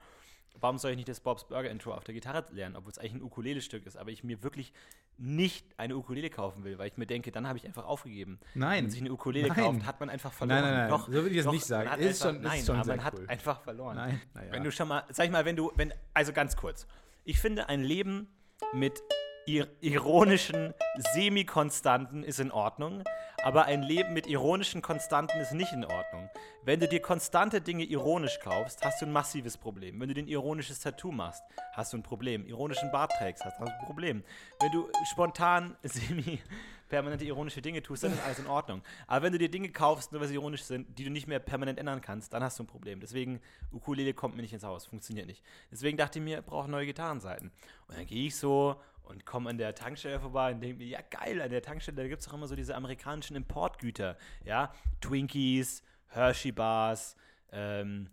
Warum 0.61 0.79
soll 0.79 0.91
ich 0.93 0.97
nicht 0.97 1.09
das 1.09 1.21
Bob's 1.21 1.47
Burger 1.47 1.71
Intro 1.71 1.93
auf 1.95 2.05
der 2.05 2.15
Gitarre 2.15 2.45
lernen, 2.53 2.77
obwohl 2.77 2.91
es 2.93 2.99
eigentlich 2.99 3.15
ein 3.15 3.23
Ukulele-Stück 3.23 3.87
ist, 3.87 3.97
aber 3.97 4.11
ich 4.11 4.25
mir 4.25 4.43
wirklich 4.43 4.73
nicht 5.17 5.67
eine 5.79 5.97
Ukulele 5.97 6.31
kaufen 6.31 6.65
will, 6.65 6.79
weil 6.79 6.89
ich 6.89 6.97
mir 6.97 7.07
denke, 7.07 7.31
dann 7.33 7.47
habe 7.49 7.59
ich 7.59 7.65
einfach 7.67 7.85
aufgegeben. 7.85 8.39
Nein. 8.55 8.77
Wenn 8.79 8.85
man 8.85 8.91
sich 8.91 9.01
eine 9.01 9.13
Ukulele 9.13 9.49
Nein. 9.49 9.57
kauft, 9.57 9.87
hat 9.87 10.01
man 10.01 10.11
einfach 10.11 10.33
verloren. 10.33 10.61
Nein, 10.63 10.71
nein, 10.71 10.81
nein. 10.83 10.91
Doch, 10.91 11.07
So 11.07 11.13
würde 11.13 11.31
ich 11.31 11.37
das 11.37 11.45
doch, 11.47 11.53
nicht 11.53 11.65
sagen. 11.65 11.91
Hat 11.91 11.99
Ist 12.01 12.25
einfach, 12.25 12.35
schon- 12.37 12.45
ist 12.45 12.49
nein, 12.53 12.65
schon 12.65 12.77
aber 12.77 12.87
man 12.97 13.05
hat 13.05 13.15
cool. 13.15 13.25
einfach 13.29 13.61
verloren. 13.63 13.97
Nein, 13.97 14.21
naja. 14.35 14.53
Wenn 14.53 14.65
du 14.65 14.71
schon 14.73 14.89
mal, 14.89 15.05
sag 15.11 15.27
ich 15.27 15.33
mal, 15.33 15.45
wenn 15.45 15.57
du, 15.57 15.73
wenn, 15.77 15.93
also 16.15 16.33
ganz 16.33 16.57
kurz. 16.57 16.87
Ich 17.25 17.39
finde, 17.41 17.69
ein 17.69 17.83
Leben 17.83 18.29
mit 18.73 19.03
ir 19.47 19.69
ironischen 19.81 20.75
Semikonstanten 21.15 22.23
ist 22.25 22.41
in 22.41 22.51
Ordnung, 22.51 23.03
aber 23.45 23.67
ein 23.67 23.83
Leben 23.83 24.13
mit 24.13 24.27
ironischen 24.27 24.83
Konstanten 24.83 25.39
ist 25.41 25.53
nicht 25.53 25.73
in 25.73 25.85
Ordnung. 25.85 26.29
Wenn 26.65 26.81
du 26.81 26.89
dir 26.89 27.01
konstante 27.01 27.61
Dinge 27.61 27.85
ironisch 27.85 28.41
kaufst, 28.41 28.85
hast 28.85 29.01
du 29.01 29.07
ein 29.07 29.13
massives 29.13 29.57
Problem. 29.57 30.01
Wenn 30.01 30.09
du 30.09 30.15
dir 30.15 30.25
ein 30.25 30.29
ironisches 30.29 30.81
Tattoo 30.81 31.13
machst, 31.13 31.43
hast 31.73 31.93
du 31.93 31.99
ein 31.99 32.03
Problem. 32.03 32.47
Ironischen 32.47 32.91
Bart 32.91 33.13
trägst, 33.19 33.45
hast 33.45 33.59
du 33.59 33.65
ein 33.65 33.73
Problem. 33.87 34.25
Wenn 34.61 34.73
du 34.73 34.89
spontan 35.05 35.77
semi 35.83 36.41
permanente 36.89 37.25
ironische 37.25 37.63
Dinge 37.63 37.83
tust, 37.83 38.03
dann 38.03 38.13
ist 38.13 38.23
alles 38.25 38.39
in 38.39 38.47
Ordnung. 38.47 38.83
Aber 39.07 39.25
wenn 39.25 39.33
du 39.33 39.39
dir 39.39 39.51
Dinge 39.51 39.71
kaufst, 39.71 40.11
nur 40.11 40.21
weil 40.21 40.29
sie 40.29 40.35
ironisch 40.35 40.63
sind, 40.63 40.99
die 40.99 41.05
du 41.05 41.11
nicht 41.11 41.27
mehr 41.27 41.39
permanent 41.39 41.79
ändern 41.79 42.01
kannst, 42.01 42.33
dann 42.33 42.43
hast 42.43 42.59
du 42.59 42.65
ein 42.65 42.67
Problem. 42.67 43.01
Deswegen, 43.01 43.41
Ukulele 43.73 44.15
kommt 44.15 44.37
mir 44.37 44.43
nicht 44.43 44.53
ins 44.53 44.65
Haus, 44.65 44.87
funktioniert 44.87 45.27
nicht. 45.27 45.43
Deswegen 45.71 45.97
dachte 45.97 46.19
ich 46.19 46.25
mir, 46.25 46.39
ich 46.39 46.45
brauche 46.45 46.71
neue 46.71 46.87
Gitarrenseiten. 46.87 47.53
Und 47.87 47.97
dann 47.97 48.07
gehe 48.07 48.27
ich 48.27 48.37
so 48.37 48.81
und 49.09 49.25
komme 49.27 49.51
an 49.51 49.59
der 49.59 49.75
Tankstelle 49.75 50.21
vorbei 50.21 50.53
und 50.53 50.61
denke 50.61 50.77
mir, 50.79 50.87
ja 50.87 51.01
geil, 51.11 51.41
an 51.41 51.51
der 51.51 51.63
Tankstelle, 51.63 51.97
da 52.03 52.09
gibt 52.09 52.23
es 52.23 52.29
auch 52.29 52.35
immer 52.35 52.47
so 52.47 52.55
diese 52.57 52.75
amerikanischen 52.75 53.37
Importgüter. 53.37 54.17
Ja, 54.45 54.73
Twinkies, 55.01 55.83
Hershey 56.09 56.53
Bars, 56.53 57.17
ähm, 57.53 58.11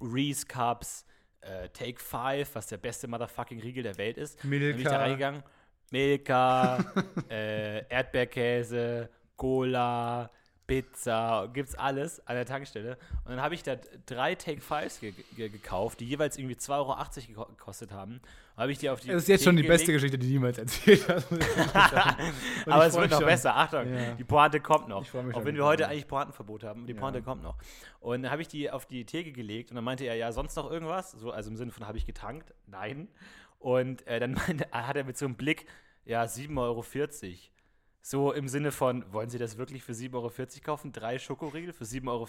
Reese 0.00 0.46
Cups, 0.46 1.06
äh, 1.40 1.68
Take 1.70 2.00
Five, 2.00 2.54
was 2.54 2.66
der 2.66 2.78
beste 2.78 3.06
Motherfucking 3.08 3.60
Riegel 3.60 3.82
der 3.82 3.96
Welt 3.98 4.16
ist. 4.18 4.42
Dann 4.42 4.50
bin 4.50 4.62
ich 4.62 4.70
da 4.84 4.90
Milka. 4.90 4.96
reingegangen. 4.98 5.42
Milka, 5.90 6.78
äh, 7.30 7.86
Erdbeerkäse, 7.88 9.08
Cola, 9.36 10.30
Pizza, 10.66 11.48
gibt's 11.52 11.74
alles 11.74 12.26
an 12.26 12.36
der 12.36 12.46
Tankstelle. 12.46 12.96
Und 13.24 13.32
dann 13.32 13.42
habe 13.42 13.54
ich 13.54 13.62
da 13.62 13.76
drei 14.06 14.34
Take 14.34 14.60
Fives 14.62 14.98
ge 14.98 15.12
ge 15.36 15.48
gekauft, 15.50 16.00
die 16.00 16.06
jeweils 16.06 16.38
irgendwie 16.38 16.56
2,80 16.56 16.70
Euro 16.78 16.92
geko- 16.94 17.48
gekostet 17.50 17.92
haben. 17.92 18.20
Habe 18.56 18.70
ich 18.70 18.78
die 18.78 18.88
auf 18.88 19.00
die 19.00 19.08
Das 19.08 19.22
ist 19.22 19.28
jetzt 19.28 19.42
schon 19.44 19.56
die 19.56 19.62
Theke 19.62 19.72
beste 19.72 19.86
gelegt. 19.86 20.02
Geschichte, 20.02 20.18
die 20.18 20.26
du 20.28 20.32
jemals 20.32 20.58
erzählt 20.58 21.08
hast. 21.08 21.26
Aber 22.66 22.86
es 22.86 22.94
wird 22.94 23.10
noch 23.10 23.18
schon. 23.18 23.26
besser. 23.26 23.56
Achtung, 23.56 23.92
Ja. 23.92 24.14
die 24.14 24.24
Pointe 24.24 24.60
kommt 24.60 24.88
noch. 24.88 25.02
Ich 25.02 25.10
freu 25.10 25.22
mich 25.22 25.34
Auch 25.34 25.40
schon. 25.40 25.46
wenn 25.46 25.56
wir 25.56 25.64
heute 25.64 25.88
eigentlich 25.88 26.06
Pointenverbot 26.06 26.62
haben, 26.62 26.86
die 26.86 26.92
Ja. 26.92 27.00
Pointe 27.00 27.20
kommt 27.22 27.42
noch. 27.42 27.56
Und 28.00 28.22
dann 28.22 28.30
habe 28.30 28.42
ich 28.42 28.48
die 28.48 28.70
auf 28.70 28.86
die 28.86 29.04
Theke 29.06 29.32
gelegt 29.32 29.70
und 29.70 29.74
dann 29.76 29.84
meinte 29.84 30.04
er, 30.04 30.14
ja, 30.14 30.30
sonst 30.32 30.54
noch 30.56 30.70
irgendwas? 30.70 31.12
So, 31.12 31.30
also 31.32 31.50
im 31.50 31.56
Sinne 31.56 31.72
von, 31.72 31.86
habe 31.86 31.98
ich 31.98 32.06
getankt? 32.06 32.54
Nein. 32.66 33.08
Und 33.58 34.06
äh, 34.06 34.20
dann 34.20 34.32
meinte, 34.46 34.66
hat 34.70 34.96
er 34.96 35.04
mit 35.04 35.18
so 35.18 35.24
einem 35.26 35.34
Blick, 35.34 35.66
ja, 36.04 36.22
7,40 36.22 36.58
Euro. 36.58 36.84
So 38.02 38.32
im 38.32 38.48
Sinne 38.48 38.70
von, 38.70 39.10
wollen 39.12 39.30
Sie 39.30 39.38
das 39.38 39.56
wirklich 39.56 39.82
für 39.82 39.92
7,40 39.92 40.14
Euro 40.14 40.30
kaufen? 40.62 40.92
Drei 40.92 41.18
Schokoriegel 41.18 41.72
für 41.72 41.84
7,40 41.84 42.06
Euro? 42.08 42.28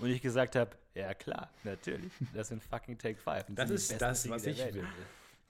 Und 0.00 0.10
ich 0.10 0.20
gesagt 0.20 0.56
habe, 0.56 0.72
ja 0.94 1.14
klar, 1.14 1.50
natürlich. 1.62 2.12
Das 2.34 2.48
sind 2.48 2.62
fucking 2.64 2.98
Take 2.98 3.16
Five. 3.16 3.44
Das 3.50 3.68
sind 3.68 3.70
die 3.70 3.74
ist 3.94 4.02
das, 4.02 4.28
was 4.28 4.44
ich 4.44 4.58
will. 4.74 4.84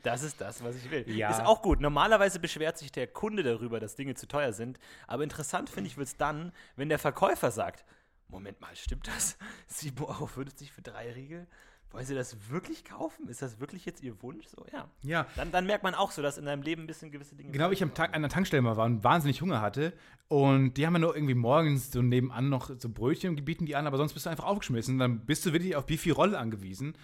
Das 0.02 0.22
ist 0.22 0.40
das, 0.40 0.62
was 0.62 0.76
ich 0.76 0.90
will. 0.90 1.08
Ja. 1.10 1.30
Ist 1.30 1.40
auch 1.44 1.60
gut. 1.62 1.80
Normalerweise 1.80 2.38
beschwert 2.38 2.78
sich 2.78 2.92
der 2.92 3.06
Kunde 3.06 3.42
darüber, 3.42 3.80
dass 3.80 3.96
Dinge 3.96 4.14
zu 4.14 4.28
teuer 4.28 4.52
sind. 4.52 4.78
Aber 5.06 5.24
interessant 5.24 5.70
finde 5.70 5.88
ich 5.88 5.96
wird 5.96 6.08
es 6.08 6.16
dann, 6.16 6.52
wenn 6.76 6.88
der 6.88 6.98
Verkäufer 6.98 7.50
sagt: 7.50 7.84
Moment 8.28 8.60
mal, 8.60 8.74
stimmt 8.76 9.08
das? 9.08 9.36
7,50 9.70 10.00
Euro 10.06 10.26
für 10.26 10.82
drei 10.82 11.12
Riegel? 11.12 11.46
Wollen 11.90 12.04
Sie 12.04 12.14
das 12.14 12.50
wirklich 12.50 12.84
kaufen? 12.84 13.28
Ist 13.28 13.40
das 13.40 13.60
wirklich 13.60 13.86
jetzt 13.86 14.02
Ihr 14.02 14.22
Wunsch? 14.22 14.46
So, 14.46 14.66
ja. 14.72 14.88
Ja, 15.02 15.26
Dann, 15.36 15.50
dann 15.50 15.64
merkt 15.64 15.84
man 15.84 15.94
auch 15.94 16.10
so, 16.10 16.20
dass 16.20 16.36
in 16.36 16.44
deinem 16.44 16.60
Leben 16.62 16.82
ein 16.82 16.86
bisschen 16.86 17.10
gewisse 17.10 17.34
Dinge. 17.34 17.50
Genau, 17.50 17.70
ich 17.70 17.82
am 17.82 17.94
Tag 17.94 18.14
an 18.14 18.20
der 18.20 18.30
Tankstelle 18.30 18.60
mal 18.60 18.76
war 18.76 18.84
und 18.84 19.04
wahnsinnig 19.04 19.40
Hunger 19.40 19.62
hatte. 19.62 19.94
Und 20.28 20.74
die 20.74 20.86
haben 20.86 20.92
ja 20.92 20.98
nur 20.98 21.16
irgendwie 21.16 21.34
morgens 21.34 21.90
so 21.90 22.02
nebenan 22.02 22.50
noch 22.50 22.70
so 22.78 22.90
Brötchen 22.90 23.30
und 23.30 23.42
bieten 23.42 23.64
die 23.64 23.74
an, 23.74 23.86
aber 23.86 23.96
sonst 23.96 24.12
bist 24.12 24.26
du 24.26 24.30
einfach 24.30 24.44
aufgeschmissen. 24.44 24.98
Dann 24.98 25.20
bist 25.24 25.46
du 25.46 25.54
wirklich 25.54 25.76
auf 25.76 25.86
Bifi-Roll 25.86 26.34
angewiesen. 26.36 26.94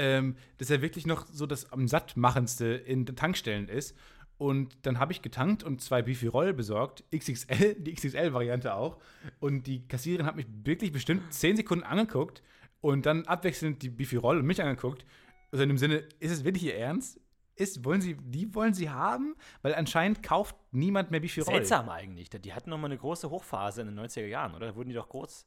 Ähm, 0.00 0.36
das 0.56 0.70
ja 0.70 0.80
wirklich 0.80 1.06
noch 1.06 1.26
so 1.26 1.44
das 1.44 1.70
am 1.72 1.86
sattmachendste 1.86 2.64
in 2.64 3.04
den 3.04 3.16
Tankstellen 3.16 3.68
ist. 3.68 3.94
Und 4.38 4.74
dann 4.86 4.98
habe 4.98 5.12
ich 5.12 5.20
getankt 5.20 5.62
und 5.62 5.82
zwei 5.82 6.00
Bifi-Roll 6.00 6.54
besorgt, 6.54 7.04
XXL, 7.14 7.74
die 7.78 7.92
XXL-Variante 7.92 8.74
auch. 8.74 8.96
Und 9.40 9.66
die 9.66 9.86
Kassiererin 9.86 10.24
hat 10.24 10.36
mich 10.36 10.46
wirklich 10.64 10.92
bestimmt 10.92 11.34
zehn 11.34 11.54
Sekunden 11.54 11.84
angeguckt 11.84 12.42
und 12.80 13.04
dann 13.04 13.26
abwechselnd 13.26 13.82
die 13.82 13.90
Bifi-Roll 13.90 14.38
und 14.38 14.46
mich 14.46 14.62
angeguckt. 14.62 15.04
Also 15.52 15.64
in 15.64 15.68
dem 15.68 15.76
Sinne, 15.76 16.04
ist 16.20 16.30
es 16.30 16.44
wirklich 16.44 16.64
Ihr 16.64 16.76
Ernst? 16.76 17.20
ist, 17.56 17.84
wollen 17.84 18.00
sie, 18.00 18.14
die 18.14 18.54
wollen 18.54 18.72
sie 18.72 18.88
haben? 18.88 19.36
Weil 19.60 19.74
anscheinend 19.74 20.22
kauft 20.22 20.56
niemand 20.70 21.10
mehr 21.10 21.20
Bifi 21.20 21.40
Roll. 21.40 21.56
Seltsam 21.56 21.90
eigentlich. 21.90 22.30
Die 22.30 22.54
hatten 22.54 22.70
noch 22.70 22.78
mal 22.78 22.86
eine 22.86 22.96
große 22.96 23.28
Hochphase 23.28 23.82
in 23.82 23.94
den 23.94 24.00
90er 24.00 24.24
Jahren, 24.24 24.54
oder? 24.54 24.68
Da 24.68 24.76
wurden 24.76 24.88
die 24.88 24.94
doch 24.94 25.10
groß, 25.10 25.44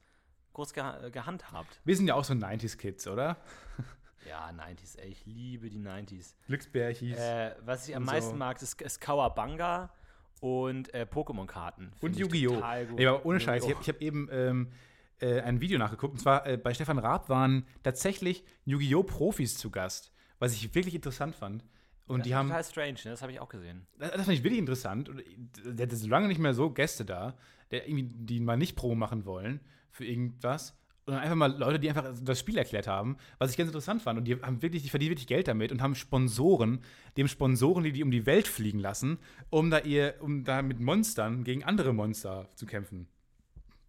groß 0.53 0.73
geha 0.73 1.09
gehandhabt. 1.09 1.81
Wir 1.83 1.95
sind 1.97 2.05
ja 2.05 2.13
auch 2.13 2.23
so 2.23 2.35
90s-Kids, 2.35 3.07
oder? 3.07 3.37
Ja, 4.27 4.49
90s, 4.49 4.97
ey, 4.99 5.09
ich 5.09 5.25
liebe 5.25 5.69
die 5.69 5.79
90s. 5.79 6.35
Glücksbärchis. 6.47 7.17
Äh, 7.17 7.55
was 7.65 7.87
ich 7.87 7.95
am 7.95 8.05
meisten 8.05 8.31
so. 8.31 8.35
mag, 8.37 8.61
ist, 8.61 8.81
ist 8.81 8.99
Kawabanga 9.01 9.91
und 10.39 10.93
äh, 10.93 11.05
Pokémon-Karten. 11.09 11.93
Und 12.01 12.17
Yu-Gi-Oh! 12.17 12.61
Ey, 12.97 13.07
aber 13.07 13.25
ohne 13.25 13.39
Scheiß, 13.39 13.63
ich 13.65 13.73
habe 13.73 13.85
hab 13.85 14.01
eben 14.01 14.27
ähm, 14.31 14.71
äh, 15.19 15.41
ein 15.41 15.61
Video 15.61 15.79
nachgeguckt. 15.79 16.13
Und 16.13 16.19
zwar 16.19 16.45
äh, 16.45 16.57
bei 16.57 16.73
Stefan 16.73 16.99
Raab 16.99 17.29
waren 17.29 17.65
tatsächlich 17.81 18.43
Yu-Gi-Oh! 18.65 19.03
Profis 19.03 19.57
zu 19.57 19.71
Gast, 19.71 20.11
was 20.39 20.53
ich 20.53 20.73
wirklich 20.75 20.95
interessant 20.95 21.35
fand. 21.35 21.63
Und 22.07 22.19
Das 22.19 22.23
die 22.25 22.29
ist 22.31 22.35
haben. 22.35 22.47
Total 22.49 22.63
strange, 22.63 22.99
ne? 23.05 23.11
das 23.11 23.21
habe 23.21 23.31
ich 23.31 23.39
auch 23.39 23.49
gesehen. 23.49 23.87
Das, 23.97 24.11
das 24.11 24.25
fand 24.25 24.37
ich 24.37 24.43
wirklich 24.43 24.59
interessant. 24.59 25.07
Und 25.07 25.23
der 25.65 25.85
hatte 25.85 25.95
so 25.95 26.07
lange 26.07 26.27
nicht 26.27 26.39
mehr 26.39 26.53
so 26.53 26.69
Gäste 26.69 27.05
da, 27.05 27.37
der 27.71 27.87
irgendwie, 27.87 28.03
die 28.03 28.39
mal 28.39 28.57
nicht 28.57 28.75
Pro 28.75 28.95
machen 28.95 29.25
wollen 29.25 29.61
für 29.91 30.05
irgendwas. 30.05 30.77
Und 31.05 31.15
einfach 31.15 31.35
mal 31.35 31.51
Leute, 31.57 31.79
die 31.79 31.89
einfach 31.89 32.13
das 32.21 32.39
Spiel 32.39 32.57
erklärt 32.57 32.87
haben, 32.87 33.17
was 33.37 33.51
ich 33.51 33.57
ganz 33.57 33.67
interessant 33.67 34.01
fand. 34.01 34.17
Und 34.19 34.25
die 34.25 34.35
haben 34.41 34.61
wirklich, 34.61 34.83
die 34.83 34.89
verdienen 34.89 35.11
wirklich 35.11 35.27
Geld 35.27 35.49
damit 35.49 35.71
und 35.71 35.81
haben 35.81 35.95
Sponsoren, 35.95 36.79
dem 37.17 37.27
Sponsoren, 37.27 37.83
die 37.83 37.91
die 37.91 38.03
um 38.03 38.11
die 38.11 38.25
Welt 38.25 38.47
fliegen 38.47 38.79
lassen, 38.79 39.17
um 39.49 39.69
da 39.69 39.79
ihr, 39.79 40.15
um 40.21 40.45
da 40.45 40.61
mit 40.61 40.79
Monstern 40.79 41.43
gegen 41.43 41.63
andere 41.65 41.93
Monster 41.93 42.47
zu 42.55 42.65
kämpfen. 42.65 43.07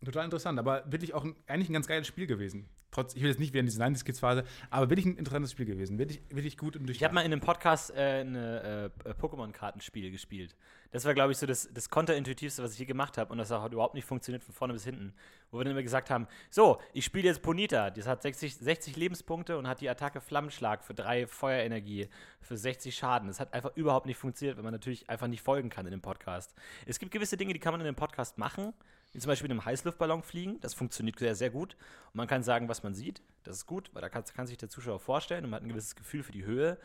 Total 0.04 0.24
interessant, 0.24 0.58
aber 0.58 0.84
wirklich 0.90 1.14
auch 1.14 1.24
ein, 1.24 1.34
eigentlich 1.46 1.70
ein 1.70 1.74
ganz 1.74 1.86
geiles 1.86 2.06
Spiel 2.06 2.26
gewesen. 2.26 2.68
Trotz, 2.94 3.16
ich 3.16 3.22
will 3.22 3.28
jetzt 3.28 3.40
nicht 3.40 3.52
wieder 3.52 3.58
in 3.58 3.66
diese 3.66 3.82
90s-Kids-Phase, 3.82 4.44
aber 4.70 4.88
wirklich 4.88 5.04
ein 5.04 5.16
interessantes 5.16 5.50
Spiel 5.50 5.66
gewesen. 5.66 5.98
Wirklich, 5.98 6.22
wirklich 6.30 6.56
gut 6.56 6.76
und 6.76 6.88
Ich 6.88 7.02
habe 7.02 7.12
mal 7.12 7.22
in 7.22 7.32
einem 7.32 7.40
Podcast 7.40 7.90
äh, 7.90 8.20
eine 8.20 8.92
äh, 9.04 9.10
Pokémon-Kartenspiel 9.10 10.12
gespielt. 10.12 10.54
Das 10.92 11.04
war, 11.04 11.12
glaube 11.12 11.32
ich, 11.32 11.38
so 11.38 11.44
das, 11.44 11.68
das 11.74 11.90
konterintuitivste, 11.90 12.62
was 12.62 12.74
ich 12.74 12.78
je 12.78 12.84
gemacht 12.84 13.18
habe 13.18 13.32
und 13.32 13.38
das 13.38 13.50
hat 13.50 13.72
überhaupt 13.72 13.94
nicht 13.94 14.04
funktioniert 14.04 14.44
von 14.44 14.54
vorne 14.54 14.74
bis 14.74 14.84
hinten. 14.84 15.12
Wo 15.50 15.58
wir 15.58 15.64
dann 15.64 15.72
immer 15.72 15.82
gesagt 15.82 16.08
haben: 16.08 16.28
So, 16.50 16.80
ich 16.92 17.04
spiele 17.04 17.26
jetzt 17.26 17.42
Ponita, 17.42 17.90
das 17.90 18.06
hat 18.06 18.22
60, 18.22 18.54
60 18.54 18.94
Lebenspunkte 18.94 19.58
und 19.58 19.66
hat 19.66 19.80
die 19.80 19.90
Attacke 19.90 20.20
Flammenschlag 20.20 20.84
für 20.84 20.94
drei 20.94 21.26
Feuerenergie 21.26 22.08
für 22.40 22.56
60 22.56 22.94
Schaden. 22.94 23.26
Das 23.26 23.40
hat 23.40 23.52
einfach 23.52 23.74
überhaupt 23.74 24.06
nicht 24.06 24.18
funktioniert, 24.18 24.56
weil 24.56 24.62
man 24.62 24.72
natürlich 24.72 25.10
einfach 25.10 25.26
nicht 25.26 25.42
folgen 25.42 25.68
kann 25.68 25.84
in 25.84 25.90
dem 25.90 26.00
Podcast. 26.00 26.54
Es 26.86 27.00
gibt 27.00 27.10
gewisse 27.10 27.36
Dinge, 27.36 27.54
die 27.54 27.58
kann 27.58 27.72
man 27.72 27.80
in 27.80 27.86
dem 27.86 27.96
Podcast 27.96 28.38
machen, 28.38 28.72
wie 29.14 29.18
zum 29.20 29.28
Beispiel 29.28 29.46
in 29.46 29.52
einem 29.52 29.64
Heißluftballon 29.64 30.22
fliegen. 30.22 30.60
Das 30.60 30.74
funktioniert 30.74 31.18
sehr, 31.18 31.34
sehr 31.34 31.50
gut. 31.50 31.76
Und 32.08 32.16
man 32.16 32.26
kann 32.26 32.42
sagen, 32.42 32.68
was 32.68 32.82
man 32.82 32.94
sieht. 32.94 33.22
Das 33.44 33.56
ist 33.56 33.66
gut, 33.66 33.90
weil 33.94 34.02
da 34.02 34.08
kann, 34.08 34.24
kann 34.34 34.46
sich 34.46 34.58
der 34.58 34.68
Zuschauer 34.68 34.98
vorstellen 35.00 35.44
und 35.44 35.50
man 35.50 35.58
hat 35.58 35.62
ein 35.64 35.68
gewisses 35.70 35.94
Gefühl 35.96 36.22
für 36.22 36.32
die 36.32 36.44
Höhe. 36.44 36.78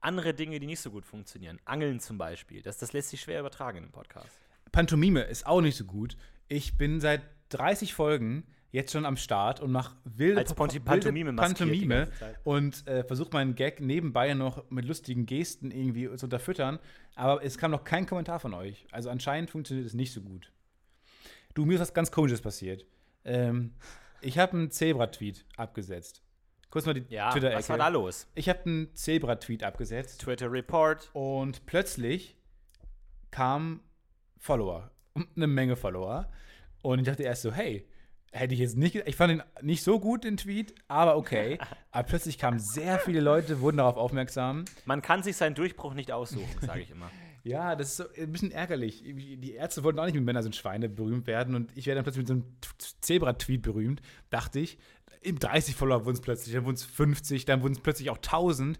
Andere 0.00 0.34
Dinge, 0.34 0.58
die 0.60 0.66
nicht 0.66 0.80
so 0.80 0.90
gut 0.90 1.04
funktionieren. 1.04 1.58
Angeln 1.64 2.00
zum 2.00 2.18
Beispiel. 2.18 2.62
Das, 2.62 2.78
das 2.78 2.92
lässt 2.92 3.10
sich 3.10 3.20
schwer 3.20 3.40
übertragen 3.40 3.78
in 3.78 3.84
einem 3.84 3.92
Podcast. 3.92 4.38
Pantomime 4.72 5.22
ist 5.22 5.46
auch 5.46 5.60
nicht 5.60 5.76
so 5.76 5.84
gut. 5.84 6.16
Ich 6.48 6.76
bin 6.76 7.00
seit 7.00 7.22
30 7.50 7.94
Folgen 7.94 8.44
jetzt 8.70 8.92
schon 8.92 9.06
am 9.06 9.16
Start 9.16 9.60
und 9.60 9.72
mache 9.72 9.96
wilde 10.04 10.40
Als 10.40 10.52
Ponti- 10.54 10.78
Pantomime 10.80 11.32
Pantomime 11.34 12.08
und 12.44 12.86
äh, 12.86 13.02
versuche 13.02 13.30
meinen 13.32 13.54
Gag 13.54 13.80
nebenbei 13.80 14.34
noch 14.34 14.70
mit 14.70 14.84
lustigen 14.84 15.26
Gesten 15.26 15.70
irgendwie 15.70 16.14
zu 16.16 16.26
unterfüttern. 16.26 16.78
Aber 17.14 17.42
es 17.42 17.56
kam 17.56 17.70
noch 17.70 17.84
kein 17.84 18.04
Kommentar 18.06 18.40
von 18.40 18.52
euch. 18.54 18.86
Also 18.90 19.10
anscheinend 19.10 19.50
funktioniert 19.50 19.86
es 19.86 19.94
nicht 19.94 20.12
so 20.12 20.20
gut. 20.20 20.52
Du, 21.54 21.64
mir 21.64 21.74
ist 21.74 21.80
was 21.80 21.94
ganz 21.94 22.10
Komisches 22.10 22.40
passiert. 22.40 22.84
Ähm, 23.24 23.72
ich 24.20 24.38
habe 24.38 24.52
einen 24.52 24.70
Zebra-Tweet 24.70 25.44
abgesetzt. 25.56 26.22
Kurz 26.70 26.86
mal 26.86 26.94
die 26.94 27.04
Ja, 27.12 27.30
Twitter-Ecke. 27.30 27.58
was 27.58 27.68
war 27.70 27.78
da 27.78 27.88
los? 27.88 28.26
Ich 28.34 28.48
habe 28.48 28.60
einen 28.66 28.94
Zebra-Tweet 28.94 29.62
abgesetzt. 29.64 30.20
Twitter 30.20 30.52
Report. 30.52 31.10
Und 31.14 31.64
plötzlich 31.66 32.36
kamen 33.30 33.80
Follower. 34.36 34.90
Eine 35.36 35.46
Menge 35.46 35.76
Follower. 35.76 36.30
Und 36.82 37.00
ich 37.00 37.06
dachte 37.06 37.22
erst 37.22 37.42
so, 37.42 37.52
hey, 37.52 37.88
hätte 38.30 38.54
ich 38.54 38.60
jetzt 38.60 38.76
nicht, 38.76 38.94
ich 38.94 39.16
fand 39.16 39.32
ihn 39.32 39.42
nicht 39.62 39.82
so 39.82 39.98
gut, 39.98 40.24
den 40.24 40.36
Tweet, 40.36 40.74
aber 40.86 41.16
okay. 41.16 41.58
aber 41.90 42.06
plötzlich 42.06 42.38
kamen 42.38 42.60
sehr 42.60 42.98
viele 42.98 43.20
Leute, 43.20 43.60
wurden 43.60 43.78
darauf 43.78 43.96
aufmerksam. 43.96 44.64
Man 44.84 45.02
kann 45.02 45.22
sich 45.22 45.36
seinen 45.36 45.54
Durchbruch 45.54 45.94
nicht 45.94 46.12
aussuchen, 46.12 46.60
sage 46.60 46.82
ich 46.82 46.90
immer. 46.90 47.10
Ja, 47.48 47.74
das 47.76 47.88
ist 47.88 47.96
so 47.96 48.04
ein 48.20 48.30
bisschen 48.30 48.52
ärgerlich. 48.52 49.02
Die 49.02 49.54
Ärzte 49.54 49.82
wollten 49.82 49.98
auch 49.98 50.04
nicht 50.04 50.14
mit 50.14 50.24
Männer 50.24 50.42
sind 50.42 50.54
Schweine 50.54 50.88
berühmt 50.90 51.26
werden 51.26 51.54
und 51.54 51.74
ich 51.74 51.86
werde 51.86 51.96
dann 51.96 52.04
plötzlich 52.04 52.20
mit 52.20 52.28
so 52.28 52.34
einem 52.34 52.44
Zebra-Tweet 53.00 53.62
berühmt, 53.62 54.02
dachte 54.28 54.60
ich. 54.60 54.78
Im 55.22 55.38
30 55.38 55.74
Follower 55.74 56.04
wurden 56.04 56.16
es 56.16 56.20
plötzlich, 56.20 56.54
dann 56.54 56.66
wurden 56.66 56.74
es 56.74 56.84
50, 56.84 57.46
dann 57.46 57.62
wurden 57.62 57.72
es 57.72 57.80
plötzlich 57.80 58.10
auch 58.10 58.18
1000. 58.18 58.78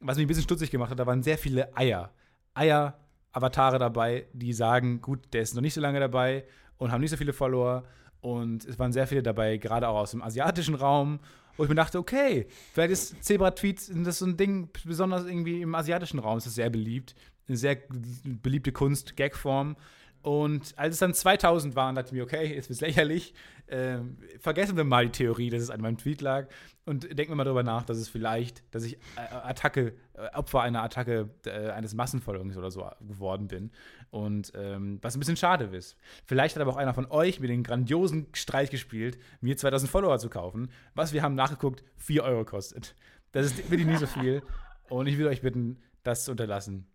Was 0.00 0.16
mich 0.16 0.24
ein 0.24 0.28
bisschen 0.28 0.42
stutzig 0.42 0.72
gemacht 0.72 0.90
hat, 0.90 0.98
da 0.98 1.06
waren 1.06 1.22
sehr 1.22 1.38
viele 1.38 1.76
Eier. 1.76 2.12
Eier-Avatare 2.54 3.78
dabei, 3.78 4.26
die 4.32 4.52
sagen, 4.52 5.00
gut, 5.00 5.32
der 5.32 5.42
ist 5.42 5.54
noch 5.54 5.62
nicht 5.62 5.74
so 5.74 5.80
lange 5.80 6.00
dabei 6.00 6.44
und 6.78 6.90
haben 6.90 7.02
nicht 7.02 7.10
so 7.10 7.16
viele 7.16 7.32
Follower. 7.32 7.84
Und 8.20 8.64
es 8.64 8.76
waren 8.78 8.92
sehr 8.92 9.06
viele 9.06 9.22
dabei, 9.22 9.56
gerade 9.56 9.86
auch 9.88 10.00
aus 10.00 10.10
dem 10.10 10.22
asiatischen 10.22 10.74
Raum, 10.74 11.20
wo 11.60 11.64
ich 11.64 11.68
mir 11.68 11.74
dachte, 11.74 11.98
okay, 11.98 12.46
vielleicht 12.72 12.90
ist 12.90 13.22
Zebra-Tweets 13.22 13.90
das 14.02 14.20
so 14.20 14.24
ein 14.24 14.38
Ding, 14.38 14.70
besonders 14.86 15.26
irgendwie 15.26 15.60
im 15.60 15.74
asiatischen 15.74 16.18
Raum 16.18 16.38
ist 16.38 16.46
das 16.46 16.54
sehr 16.54 16.70
beliebt. 16.70 17.14
Eine 17.48 17.58
sehr 17.58 17.76
beliebte 18.24 18.72
Kunst, 18.72 19.14
Gagform. 19.14 19.76
Und 20.22 20.74
als 20.76 20.94
es 20.94 20.98
dann 20.98 21.14
2000 21.14 21.74
waren, 21.76 21.94
dachte 21.94 22.08
ich 22.08 22.12
mir, 22.12 22.22
okay, 22.22 22.54
jetzt 22.54 22.68
wird's 22.68 22.80
lächerlich. 22.82 23.34
Ähm, 23.68 24.18
vergessen 24.38 24.76
wir 24.76 24.84
mal 24.84 25.06
die 25.06 25.12
Theorie, 25.12 25.48
dass 25.48 25.62
es 25.62 25.70
an 25.70 25.80
meinem 25.80 25.96
Tweet 25.96 26.20
lag 26.20 26.48
und 26.86 27.04
denken 27.04 27.30
wir 27.30 27.36
mal 27.36 27.44
darüber 27.44 27.62
nach, 27.62 27.84
dass 27.84 27.98
es 27.98 28.08
vielleicht, 28.08 28.64
dass 28.74 28.82
ich 28.82 28.94
äh, 29.16 29.32
Attacke, 29.32 29.94
äh, 30.14 30.26
Opfer 30.34 30.62
einer 30.62 30.82
Attacke 30.82 31.30
äh, 31.46 31.70
eines 31.70 31.94
Massenverfolgungs 31.94 32.56
oder 32.56 32.70
so 32.70 32.90
geworden 33.00 33.46
bin. 33.46 33.70
Und 34.10 34.52
ähm, 34.56 34.98
was 35.02 35.14
ein 35.14 35.20
bisschen 35.20 35.36
schade 35.36 35.64
ist. 35.66 35.96
Vielleicht 36.26 36.56
hat 36.56 36.62
aber 36.62 36.72
auch 36.72 36.76
einer 36.76 36.94
von 36.94 37.06
euch 37.10 37.38
mir 37.38 37.46
den 37.46 37.62
grandiosen 37.62 38.26
Streich 38.32 38.70
gespielt, 38.70 39.18
mir 39.40 39.56
2000 39.56 39.90
Follower 39.90 40.18
zu 40.18 40.28
kaufen, 40.28 40.70
was 40.94 41.12
wir 41.12 41.22
haben 41.22 41.36
nachgeguckt, 41.36 41.84
4 41.96 42.24
Euro 42.24 42.44
kostet. 42.44 42.96
Das 43.32 43.46
ist 43.46 43.70
wirklich 43.70 43.86
nicht 43.86 44.00
so 44.00 44.06
viel. 44.06 44.42
Und 44.88 45.06
ich 45.06 45.16
würde 45.16 45.30
euch 45.30 45.42
bitten, 45.42 45.78
das 46.02 46.24
zu 46.24 46.32
unterlassen. 46.32 46.88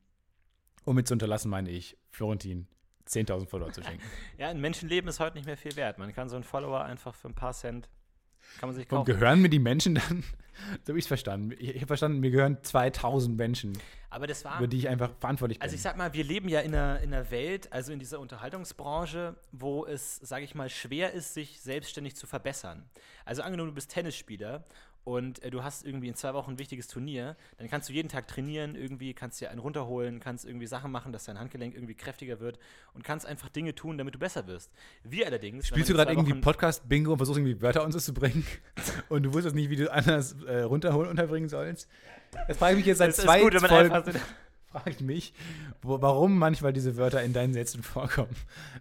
Und 0.84 0.96
mit 0.96 1.08
zu 1.08 1.14
unterlassen 1.14 1.50
meine 1.50 1.72
ich, 1.72 1.98
Florentin 2.12 2.68
10.000 3.08 3.48
Follower 3.48 3.72
zu 3.72 3.84
schenken. 3.84 4.02
Ja, 4.38 4.50
ein 4.50 4.60
Menschenleben 4.60 5.08
ist 5.10 5.20
heute 5.20 5.38
nicht 5.38 5.46
mehr 5.46 5.58
viel 5.58 5.76
wert. 5.76 5.98
Man 5.98 6.14
kann 6.14 6.30
so 6.30 6.36
einen 6.36 6.44
Follower 6.44 6.84
einfach 6.84 7.14
für 7.16 7.28
ein 7.30 7.36
paar 7.36 7.54
Cent, 7.54 7.88
kann 8.60 8.70
man 8.70 8.76
sich 8.76 8.84
Und 8.86 8.90
kaufen. 8.90 9.06
gehören 9.06 9.42
mir 9.42 9.50
die 9.50 9.60
Menschen 9.60 9.96
dann? 9.96 10.24
so 10.84 10.90
habe 10.90 11.00
ich 11.00 11.06
es 11.06 11.08
verstanden. 11.08 11.52
Ich, 11.60 11.70
ich 11.70 11.76
habe 11.78 11.88
verstanden, 11.88 12.20
mir 12.20 12.32
gehören 12.32 12.58
2000 12.64 13.36
Menschen, 13.38 13.78
Aber 14.10 14.28
das 14.28 14.46
war. 14.46 14.58
über 14.58 14.68
die 14.68 14.78
ich 14.78 14.88
einfach 14.90 15.12
verantwortlich 15.20 15.60
bin. 15.60 15.64
Also 15.64 15.76
ich 15.76 15.82
sag 15.82 15.98
mal, 15.98 16.14
wir 16.14 16.24
leben 16.24 16.48
ja 16.50 16.60
in 16.62 16.74
einer, 16.76 17.00
in 17.02 17.14
einer 17.14 17.30
Welt, 17.32 17.72
also 17.74 17.92
in 17.92 18.00
dieser 18.00 18.20
Unterhaltungsbranche, 18.20 19.36
wo 19.52 19.86
es, 19.86 20.18
sage 20.18 20.46
ich 20.46 20.56
mal, 20.56 20.70
schwer 20.70 21.12
ist, 21.14 21.34
sich 21.34 21.60
selbstständig 21.62 22.16
zu 22.16 22.28
verbessern. 22.28 22.90
Also 23.26 23.42
angenommen, 23.42 23.70
du 23.70 23.76
bist 23.76 23.92
Tennisspieler 23.92 24.64
und 25.06 25.42
äh, 25.44 25.52
du 25.52 25.64
hast 25.64 25.86
irgendwie 25.86 26.08
in 26.08 26.16
zwei 26.16 26.34
Wochen 26.34 26.52
ein 26.52 26.60
wichtiges 26.60 26.88
Turnier, 26.88 27.38
dann 27.58 27.70
kannst 27.70 27.88
du 27.88 27.94
jeden 27.94 28.10
Tag 28.10 28.28
trainieren, 28.28 28.76
irgendwie 28.76 29.14
kannst 29.14 29.40
dir 29.40 29.52
einen 29.52 29.60
runterholen, 29.60 30.20
kannst 30.20 30.46
irgendwie 30.46 30.66
Sachen 30.66 30.92
machen, 30.92 31.14
dass 31.14 31.26
dein 31.26 31.40
Handgelenk 31.40 31.76
irgendwie 31.76 31.94
kräftiger 31.94 32.40
wird 32.40 32.58
und 32.94 33.04
kannst 33.04 33.28
einfach 33.28 33.50
Dinge 33.50 33.76
tun, 33.76 34.00
damit 34.00 34.16
du 34.16 34.20
besser 34.20 34.48
wirst. 34.48 34.72
Wir 35.04 35.28
allerdings. 35.28 35.68
Spielst 35.68 35.90
du 35.90 35.94
gerade 35.94 36.12
irgendwie 36.12 36.34
Podcast-Bingo 36.34 37.12
und 37.12 37.18
versuchst 37.18 37.40
irgendwie 37.40 37.62
Wörter 37.62 37.84
uns 37.84 38.04
zu 38.04 38.14
bringen 38.14 38.46
und 39.10 39.24
du 39.24 39.34
wusstest 39.34 39.56
nicht, 39.56 39.70
wie 39.70 39.76
du 39.76 39.92
anders 39.92 40.36
äh, 40.48 40.62
runterholen 40.62 41.10
unterbringen 41.10 41.50
sollst? 41.50 41.88
Das 42.48 42.58
frage 42.58 42.74
ich 42.74 42.78
mich 42.80 42.88
jetzt 42.88 42.98
seit 42.98 43.16
zwei 43.16 43.42
gut, 43.42 43.54
Folgen. 43.62 43.92
frage 44.72 44.90
ich 44.90 45.02
mich, 45.02 45.34
wo, 45.84 46.02
warum 46.02 46.38
manchmal 46.38 46.74
diese 46.74 46.98
Wörter 46.98 47.22
in 47.22 47.32
deinen 47.32 47.54
Sätzen 47.54 47.84
vorkommen. 47.84 48.36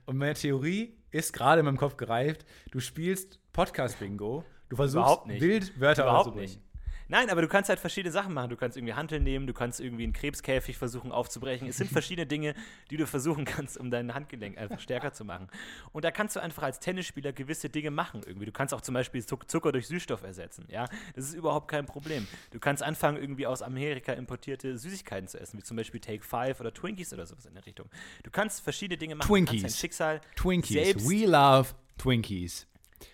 Und 0.07 0.17
meine 0.17 0.35
Theorie 0.35 0.97
ist 1.11 1.35
gerade 1.35 1.61
in 1.61 1.67
meinem 1.67 1.77
Kopf 1.77 1.99
gereift. 1.99 2.47
Du 2.71 2.81
spielst 2.81 3.39
Podcast-Bingo, 3.53 4.45
du 4.75 4.77
versuchst 4.77 4.97
Überhaupt 5.07 5.27
nicht. 5.29 5.41
wild 5.41 5.81
Wörter 5.81 6.03
Überhaupt 6.05 6.37
nicht. 6.37 6.61
Nein, 7.07 7.29
aber 7.29 7.43
du 7.43 7.49
kannst 7.49 7.69
halt 7.69 7.79
verschiedene 7.79 8.11
Sachen 8.11 8.33
machen. 8.33 8.49
Du 8.49 8.57
kannst 8.57 8.79
irgendwie 8.79 8.95
Hanteln 8.95 9.23
nehmen, 9.25 9.47
du 9.47 9.53
kannst 9.53 9.79
irgendwie 9.79 10.05
einen 10.05 10.15
Krebskäfig 10.15 10.79
versuchen 10.79 11.13
aufzubrechen. 11.13 11.69
Es 11.69 11.77
sind 11.77 11.91
verschiedene 11.93 12.27
Dinge, 12.27 12.55
die 12.91 12.97
du 12.97 13.07
versuchen 13.07 13.45
kannst, 13.45 13.77
um 13.77 13.91
dein 13.91 14.15
Handgelenk 14.15 14.57
einfach 14.57 14.81
stärker 14.81 15.13
zu 15.13 15.23
machen. 15.27 15.49
Und 15.93 16.07
da 16.07 16.11
kannst 16.11 16.35
du 16.35 16.41
einfach 16.41 16.63
als 16.63 16.81
Tennisspieler 16.81 17.35
gewisse 17.35 17.69
Dinge 17.69 17.91
machen 17.91 18.23
irgendwie. 18.27 18.47
Du 18.47 18.53
kannst 18.53 18.73
auch 18.73 18.81
zum 18.81 18.95
Beispiel 18.95 19.23
Zuck- 19.23 19.51
Zucker 19.51 19.71
durch 19.71 19.87
Süßstoff 19.87 20.23
ersetzen. 20.23 20.65
Ja, 20.71 20.87
das 21.15 21.27
ist 21.27 21.35
überhaupt 21.35 21.69
kein 21.69 21.85
Problem. 21.85 22.27
Du 22.53 22.59
kannst 22.59 22.83
anfangen, 22.83 23.19
irgendwie 23.19 23.47
aus 23.47 23.61
Amerika 23.61 24.15
importierte 24.15 24.79
Süßigkeiten 24.79 25.29
zu 25.29 25.39
essen, 25.39 25.59
wie 25.59 25.63
zum 25.63 25.77
Beispiel 25.77 26.01
Take 26.01 26.25
Five 26.25 26.59
oder 26.61 26.73
Twinkies 26.73 27.13
oder 27.13 27.27
sowas 27.27 27.45
in 27.45 27.53
der 27.53 27.67
Richtung. 27.67 27.91
Du 28.23 28.31
kannst 28.31 28.63
verschiedene 28.63 28.97
Dinge 28.97 29.15
machen. 29.17 29.29
Du 29.29 29.35
kannst 29.35 29.51
dein 29.53 29.59
Twinkies. 29.61 29.79
Schicksal 29.79 30.21
Twinkies. 30.37 30.83
selbst 30.87 31.09
We 31.11 31.27
love 31.27 31.69
Twinkies. 31.99 32.67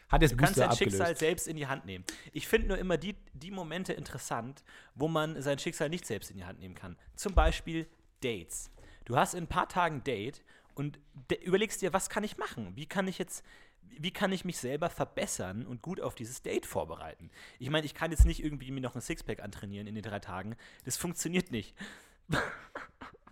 Hat 0.09 0.23
jetzt 0.23 0.33
Du 0.33 0.37
kannst 0.37 0.55
Booster 0.55 0.69
dein 0.69 0.77
Schicksal 0.77 1.01
abgelöst. 1.01 1.21
selbst 1.21 1.49
in 1.49 1.57
die 1.57 1.67
Hand 1.67 1.85
nehmen. 1.87 2.05
Ich 2.33 2.47
finde 2.49 2.69
nur 2.69 2.79
immer 2.79 2.97
die, 2.97 3.15
die 3.33 3.51
Momente 3.51 3.93
interessant, 3.93 4.63
wo 4.95 5.09
man 5.09 5.41
sein 5.41 5.59
Schicksal 5.59 5.89
nicht 5.89 6.07
selbst 6.07 6.31
in 6.31 6.37
die 6.37 6.45
Hand 6.45 6.59
nehmen 6.61 6.75
kann. 6.75 6.97
Zum 7.17 7.35
Beispiel 7.35 7.87
Dates. 8.23 8.71
Du 9.05 9.17
hast 9.17 9.35
in 9.35 9.45
ein 9.45 9.49
paar 9.49 9.69
Tagen 9.69 9.97
ein 9.97 10.05
Date 10.05 10.43
und 10.75 10.99
überlegst 11.45 11.83
dir, 11.83 11.93
was 11.93 12.09
kann 12.11 12.25
ich 12.25 12.37
machen? 12.39 12.73
Wie 12.77 12.87
kann 12.87 13.09
ich 13.09 13.19
jetzt, 13.19 13.45
wie 13.83 14.13
kann 14.13 14.31
ich 14.33 14.45
mich 14.45 14.59
selber 14.59 14.91
verbessern 14.91 15.67
und 15.67 15.83
gut 15.83 16.01
auf 16.01 16.15
dieses 16.15 16.43
Date 16.43 16.67
vorbereiten? 16.67 17.31
Ich 17.59 17.71
meine, 17.71 17.87
ich 17.87 17.95
kann 17.95 18.11
jetzt 18.11 18.25
nicht 18.27 18.45
irgendwie 18.45 18.71
mir 18.71 18.81
noch 18.81 18.95
ein 18.95 19.01
Sixpack 19.01 19.43
antrainieren 19.43 19.87
in 19.87 19.95
den 19.95 20.05
drei 20.05 20.19
Tagen. 20.21 20.57
Das 20.85 20.97
funktioniert 20.97 21.51
nicht. 21.51 21.75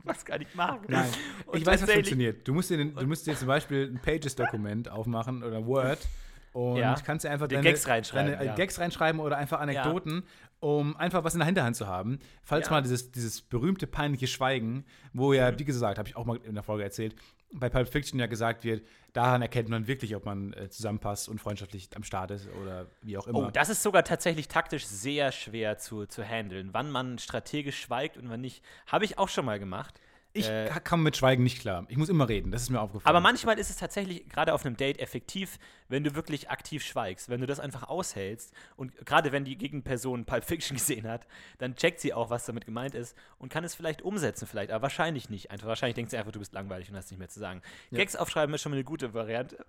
Was 0.04 0.24
kann 0.24 0.40
ich 0.40 0.54
machen? 0.54 0.87
Nein, 0.88 1.11
Und 1.46 1.58
ich 1.58 1.66
weiß, 1.66 1.82
was 1.82 1.90
funktioniert. 1.90 2.46
Du 2.48 2.54
musst 2.54 2.70
dir, 2.70 2.82
du 2.82 3.06
musst 3.06 3.26
dir 3.26 3.37
zum 3.37 3.48
Beispiel 3.48 3.90
ein 3.92 4.00
Pages-Dokument 4.00 4.88
aufmachen 4.88 5.42
oder 5.42 5.66
Word 5.66 5.98
und 6.59 6.77
Ja. 6.79 6.94
kannst 7.05 7.25
einfach 7.25 7.47
deine, 7.47 7.62
Gags 7.62 7.87
reinschreiben, 7.87 8.33
deine 8.33 8.47
ja. 8.47 8.55
Gags 8.55 8.81
reinschreiben 8.81 9.21
oder 9.21 9.37
einfach 9.37 9.61
Anekdoten, 9.61 10.25
um 10.59 10.97
einfach 10.97 11.23
was 11.23 11.35
in 11.35 11.38
der 11.38 11.47
Hinterhand 11.47 11.77
zu 11.77 11.87
haben. 11.87 12.18
Falls 12.42 12.66
Ja. 12.66 12.73
mal 12.73 12.83
dieses, 12.83 13.12
dieses 13.12 13.42
berühmte 13.42 13.87
peinliche 13.87 14.27
Schweigen, 14.27 14.85
wo 15.12 15.33
ja, 15.33 15.57
wie 15.57 15.64
gesagt, 15.64 15.99
habe 15.99 16.09
ich 16.09 16.16
auch 16.16 16.25
mal 16.25 16.38
in 16.38 16.55
der 16.55 16.64
Folge 16.64 16.83
erzählt, 16.83 17.14
bei 17.53 17.68
Pulp 17.71 17.88
Fiction 17.88 18.18
ja 18.18 18.27
gesagt 18.27 18.64
wird, 18.64 18.85
daran 19.12 19.40
erkennt 19.40 19.68
man 19.68 19.87
wirklich, 19.87 20.14
ob 20.16 20.27
man 20.27 20.53
äh, 20.53 20.68
zusammenpasst 20.68 21.29
und 21.29 21.40
freundschaftlich 21.40 21.88
am 21.94 22.03
Start 22.03 22.33
ist 22.33 22.49
oder 22.61 22.87
wie 23.03 23.16
auch 23.16 23.27
immer. 23.27 23.38
Oh, 23.38 23.51
das 23.51 23.68
ist 23.71 23.83
sogar 23.83 24.03
tatsächlich 24.05 24.49
taktisch 24.49 24.85
sehr 24.87 25.33
schwer 25.33 25.79
zu, 25.79 26.07
zu 26.07 26.23
handeln. 26.25 26.71
Wann 26.73 26.90
man 26.90 27.18
strategisch 27.18 27.81
schweigt 27.81 28.16
und 28.18 28.29
wann 28.29 28.40
nicht. 28.42 28.62
Habe 28.87 29.05
ich 29.05 29.16
auch 29.16 29.29
schon 29.29 29.44
mal 29.47 29.59
gemacht. 29.59 29.99
Ich 30.38 30.48
äh, 30.48 30.70
kann 30.85 31.03
mit 31.03 31.16
Schweigen 31.16 31.42
nicht 31.42 31.61
klar. 31.61 31.87
Ich 31.88 31.96
muss 31.96 32.09
immer 32.09 32.29
reden, 32.29 32.51
das 32.51 32.62
ist 32.62 32.70
mir 32.70 32.81
aufgefallen. 32.81 33.09
Aber 33.09 33.20
manchmal 33.20 33.59
ist 33.59 33.70
es 33.70 33.77
tatsächlich 33.77 34.29
gerade 34.29 34.55
auf 34.55 34.64
einem 34.64 34.77
Date 34.77 34.98
effektiv, 35.01 35.59
wenn 35.88 36.05
du 36.05 36.14
wirklich 36.14 36.51
aktiv 36.51 36.85
schweigst, 36.85 37.29
wenn 37.29 37.40
du 37.40 37.46
das 37.46 37.61
einfach 37.61 37.88
aushältst 37.88 38.53
und 38.77 38.94
gerade 39.07 39.33
wenn 39.33 39.44
die 39.44 39.57
Gegenperson 39.57 40.24
Pulp 40.24 40.44
Fiction 40.44 40.77
gesehen 40.79 41.09
hat, 41.09 41.27
dann 41.59 41.77
checkt 41.77 42.01
sie 42.01 42.14
auch, 42.14 42.31
was 42.31 42.46
damit 42.46 42.64
gemeint 42.64 42.94
ist 42.94 43.16
und 43.38 43.51
kann 43.51 43.64
es 43.64 43.74
vielleicht 43.74 44.03
umsetzen, 44.03 44.46
vielleicht, 44.46 44.70
aber 44.70 44.83
wahrscheinlich 44.83 45.31
nicht. 45.31 45.51
Einfach 45.51 45.68
wahrscheinlich 45.68 45.94
denkt 45.94 46.11
sie 46.11 46.16
einfach, 46.16 46.33
du 46.33 46.38
bist 46.38 46.53
langweilig 46.53 46.90
und 46.90 46.96
hast 46.96 47.11
nicht 47.11 47.18
mehr 47.18 47.29
zu 47.29 47.40
sagen. 47.40 47.62
Gags 47.92 48.16
aufschreiben 48.16 48.55
ist 48.55 48.62
schon 48.62 48.70
mal 48.70 48.77
eine 48.77 48.85
gute 48.85 49.14
Variante. 49.14 49.64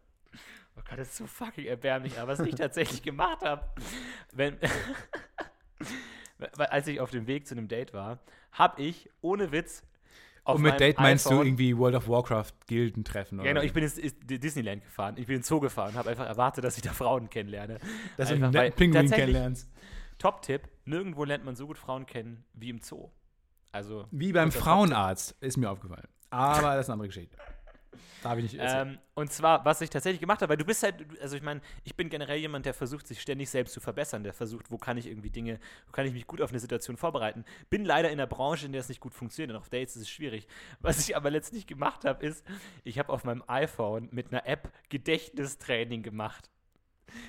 Oh 0.77 0.81
Gott, 0.87 0.99
das 0.99 1.09
ist 1.09 1.17
so 1.17 1.27
fucking 1.27 1.65
erbärmlich, 1.65 2.17
aber 2.19 2.31
was 2.31 2.39
ich 2.39 2.55
tatsächlich 2.55 3.01
gemacht 3.01 3.41
habe, 3.41 3.67
wenn 4.31 4.57
als 6.57 6.87
ich 6.87 6.99
auf 6.99 7.11
dem 7.11 7.27
Weg 7.27 7.47
zu 7.47 7.55
einem 7.55 7.67
Date 7.67 7.93
war, 7.93 8.19
habe 8.51 8.81
ich 8.81 9.09
ohne 9.21 9.51
Witz 9.51 9.83
und 10.55 10.61
mit 10.61 10.79
Date 10.79 10.97
meinst 10.99 11.25
du 11.25 11.29
iPhone- 11.31 11.45
irgendwie 11.47 11.77
World 11.77 11.95
of 11.95 12.07
Warcraft 12.07 12.51
Gilden 12.67 13.03
treffen 13.03 13.39
oder? 13.39 13.49
Genau, 13.49 13.61
ich 13.61 13.73
bin 13.73 13.83
ins 13.83 13.95
Disneyland 14.25 14.83
gefahren. 14.83 15.15
Ich 15.17 15.27
bin 15.27 15.37
ins 15.37 15.47
Zoo 15.47 15.59
gefahren, 15.59 15.95
habe 15.95 16.09
einfach 16.09 16.25
erwartet, 16.27 16.63
dass 16.63 16.77
ich 16.77 16.83
da 16.83 16.91
Frauen 16.91 17.29
kennenlerne. 17.29 17.79
dass 18.17 18.29
du 18.29 18.35
einfach, 18.35 18.45
einen 18.47 18.53
weil 18.53 18.63
netten 18.69 18.77
Pinguin 18.77 19.09
kennenlernst. 19.09 19.69
Top-Tipp: 20.17 20.63
Nirgendwo 20.85 21.23
lernt 21.23 21.45
man 21.45 21.55
so 21.55 21.67
gut 21.67 21.77
Frauen 21.77 22.05
kennen 22.05 22.43
wie 22.53 22.69
im 22.69 22.79
Zoo. 22.81 23.09
Also 23.71 24.05
Wie 24.11 24.33
beim 24.33 24.51
Frauenarzt, 24.51 25.35
ist 25.41 25.57
mir 25.57 25.69
aufgefallen. 25.69 26.07
Aber 26.31 26.75
das 26.75 26.85
ist 26.85 26.89
eine 26.89 26.93
andere 26.93 27.07
Geschichte. 27.07 27.37
Darf 28.23 28.37
ich 28.37 28.43
nicht 28.43 28.55
erzählen. 28.55 28.89
Ähm, 28.89 28.99
und 29.15 29.31
zwar, 29.31 29.63
was 29.65 29.81
ich 29.81 29.89
tatsächlich 29.89 30.19
gemacht 30.19 30.41
habe, 30.41 30.49
weil 30.51 30.57
du 30.57 30.65
bist 30.65 30.83
halt, 30.83 30.95
also 31.21 31.35
ich 31.35 31.41
meine, 31.41 31.61
ich 31.83 31.95
bin 31.95 32.09
generell 32.09 32.37
jemand, 32.37 32.65
der 32.65 32.73
versucht, 32.73 33.07
sich 33.07 33.21
ständig 33.21 33.49
selbst 33.49 33.73
zu 33.73 33.79
verbessern, 33.79 34.23
der 34.23 34.33
versucht, 34.33 34.71
wo 34.71 34.77
kann 34.77 34.97
ich 34.97 35.07
irgendwie 35.07 35.29
Dinge, 35.29 35.59
wo 35.87 35.91
kann 35.91 36.05
ich 36.05 36.13
mich 36.13 36.27
gut 36.27 36.41
auf 36.41 36.49
eine 36.49 36.59
Situation 36.59 36.97
vorbereiten. 36.97 37.45
Bin 37.69 37.85
leider 37.85 38.09
in 38.09 38.19
einer 38.19 38.27
Branche, 38.27 38.65
in 38.65 38.71
der 38.71 38.81
es 38.81 38.89
nicht 38.89 39.01
gut 39.01 39.13
funktioniert 39.13 39.51
und 39.51 39.57
auf 39.57 39.69
Dates 39.69 39.95
ist 39.95 40.03
es 40.03 40.09
schwierig. 40.09 40.47
Was 40.79 40.99
ich 40.99 41.15
aber 41.15 41.29
letztlich 41.29 41.67
gemacht 41.67 42.05
habe, 42.05 42.25
ist, 42.25 42.45
ich 42.83 42.99
habe 42.99 43.11
auf 43.11 43.23
meinem 43.23 43.43
iPhone 43.47 44.09
mit 44.11 44.31
einer 44.31 44.45
App 44.45 44.71
Gedächtnistraining 44.89 46.03
gemacht. 46.03 46.49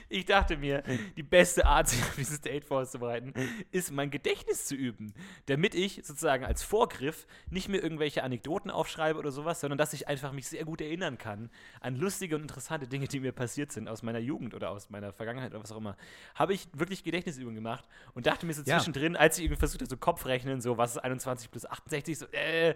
Ich 0.08 0.24
dachte 0.26 0.56
mir, 0.56 0.82
die 1.16 1.22
beste 1.22 1.66
Art, 1.66 1.88
sich 1.88 2.00
auf 2.02 2.16
dieses 2.16 2.40
Date 2.40 2.64
vorzubereiten, 2.64 3.32
ist 3.70 3.90
mein 3.92 4.10
Gedächtnis 4.10 4.64
zu 4.66 4.74
üben. 4.74 5.12
Damit 5.46 5.74
ich 5.74 5.96
sozusagen 6.04 6.44
als 6.44 6.62
Vorgriff 6.62 7.26
nicht 7.50 7.68
mehr 7.68 7.82
irgendwelche 7.82 8.22
Anekdoten 8.22 8.70
aufschreibe 8.70 9.18
oder 9.18 9.30
sowas, 9.30 9.60
sondern 9.60 9.78
dass 9.78 9.92
ich 9.92 10.08
einfach 10.08 10.32
mich 10.32 10.48
sehr 10.48 10.64
gut 10.64 10.80
erinnern 10.80 11.18
kann 11.18 11.50
an 11.80 11.96
lustige 11.96 12.36
und 12.36 12.42
interessante 12.42 12.86
Dinge, 12.88 13.06
die 13.08 13.20
mir 13.20 13.32
passiert 13.32 13.72
sind 13.72 13.88
aus 13.88 14.02
meiner 14.02 14.18
Jugend 14.18 14.54
oder 14.54 14.70
aus 14.70 14.90
meiner 14.90 15.12
Vergangenheit 15.12 15.52
oder 15.52 15.62
was 15.62 15.72
auch 15.72 15.76
immer. 15.78 15.96
Habe 16.34 16.54
ich 16.54 16.68
wirklich 16.74 17.04
Gedächtnisübungen 17.04 17.54
gemacht 17.56 17.84
und 18.14 18.26
dachte 18.26 18.46
mir 18.46 18.54
so 18.54 18.62
Ja. 18.64 18.76
zwischendrin, 18.78 19.16
als 19.16 19.38
ich 19.38 19.44
irgendwie 19.44 19.58
versucht 19.58 19.80
habe, 19.82 19.90
so 19.90 19.96
Kopfrechnen, 19.96 20.60
so 20.60 20.76
was 20.78 20.92
ist 20.92 20.98
21 20.98 21.50
plus 21.50 21.66
68, 21.66 22.18
so 22.18 22.26
äh, 22.32 22.74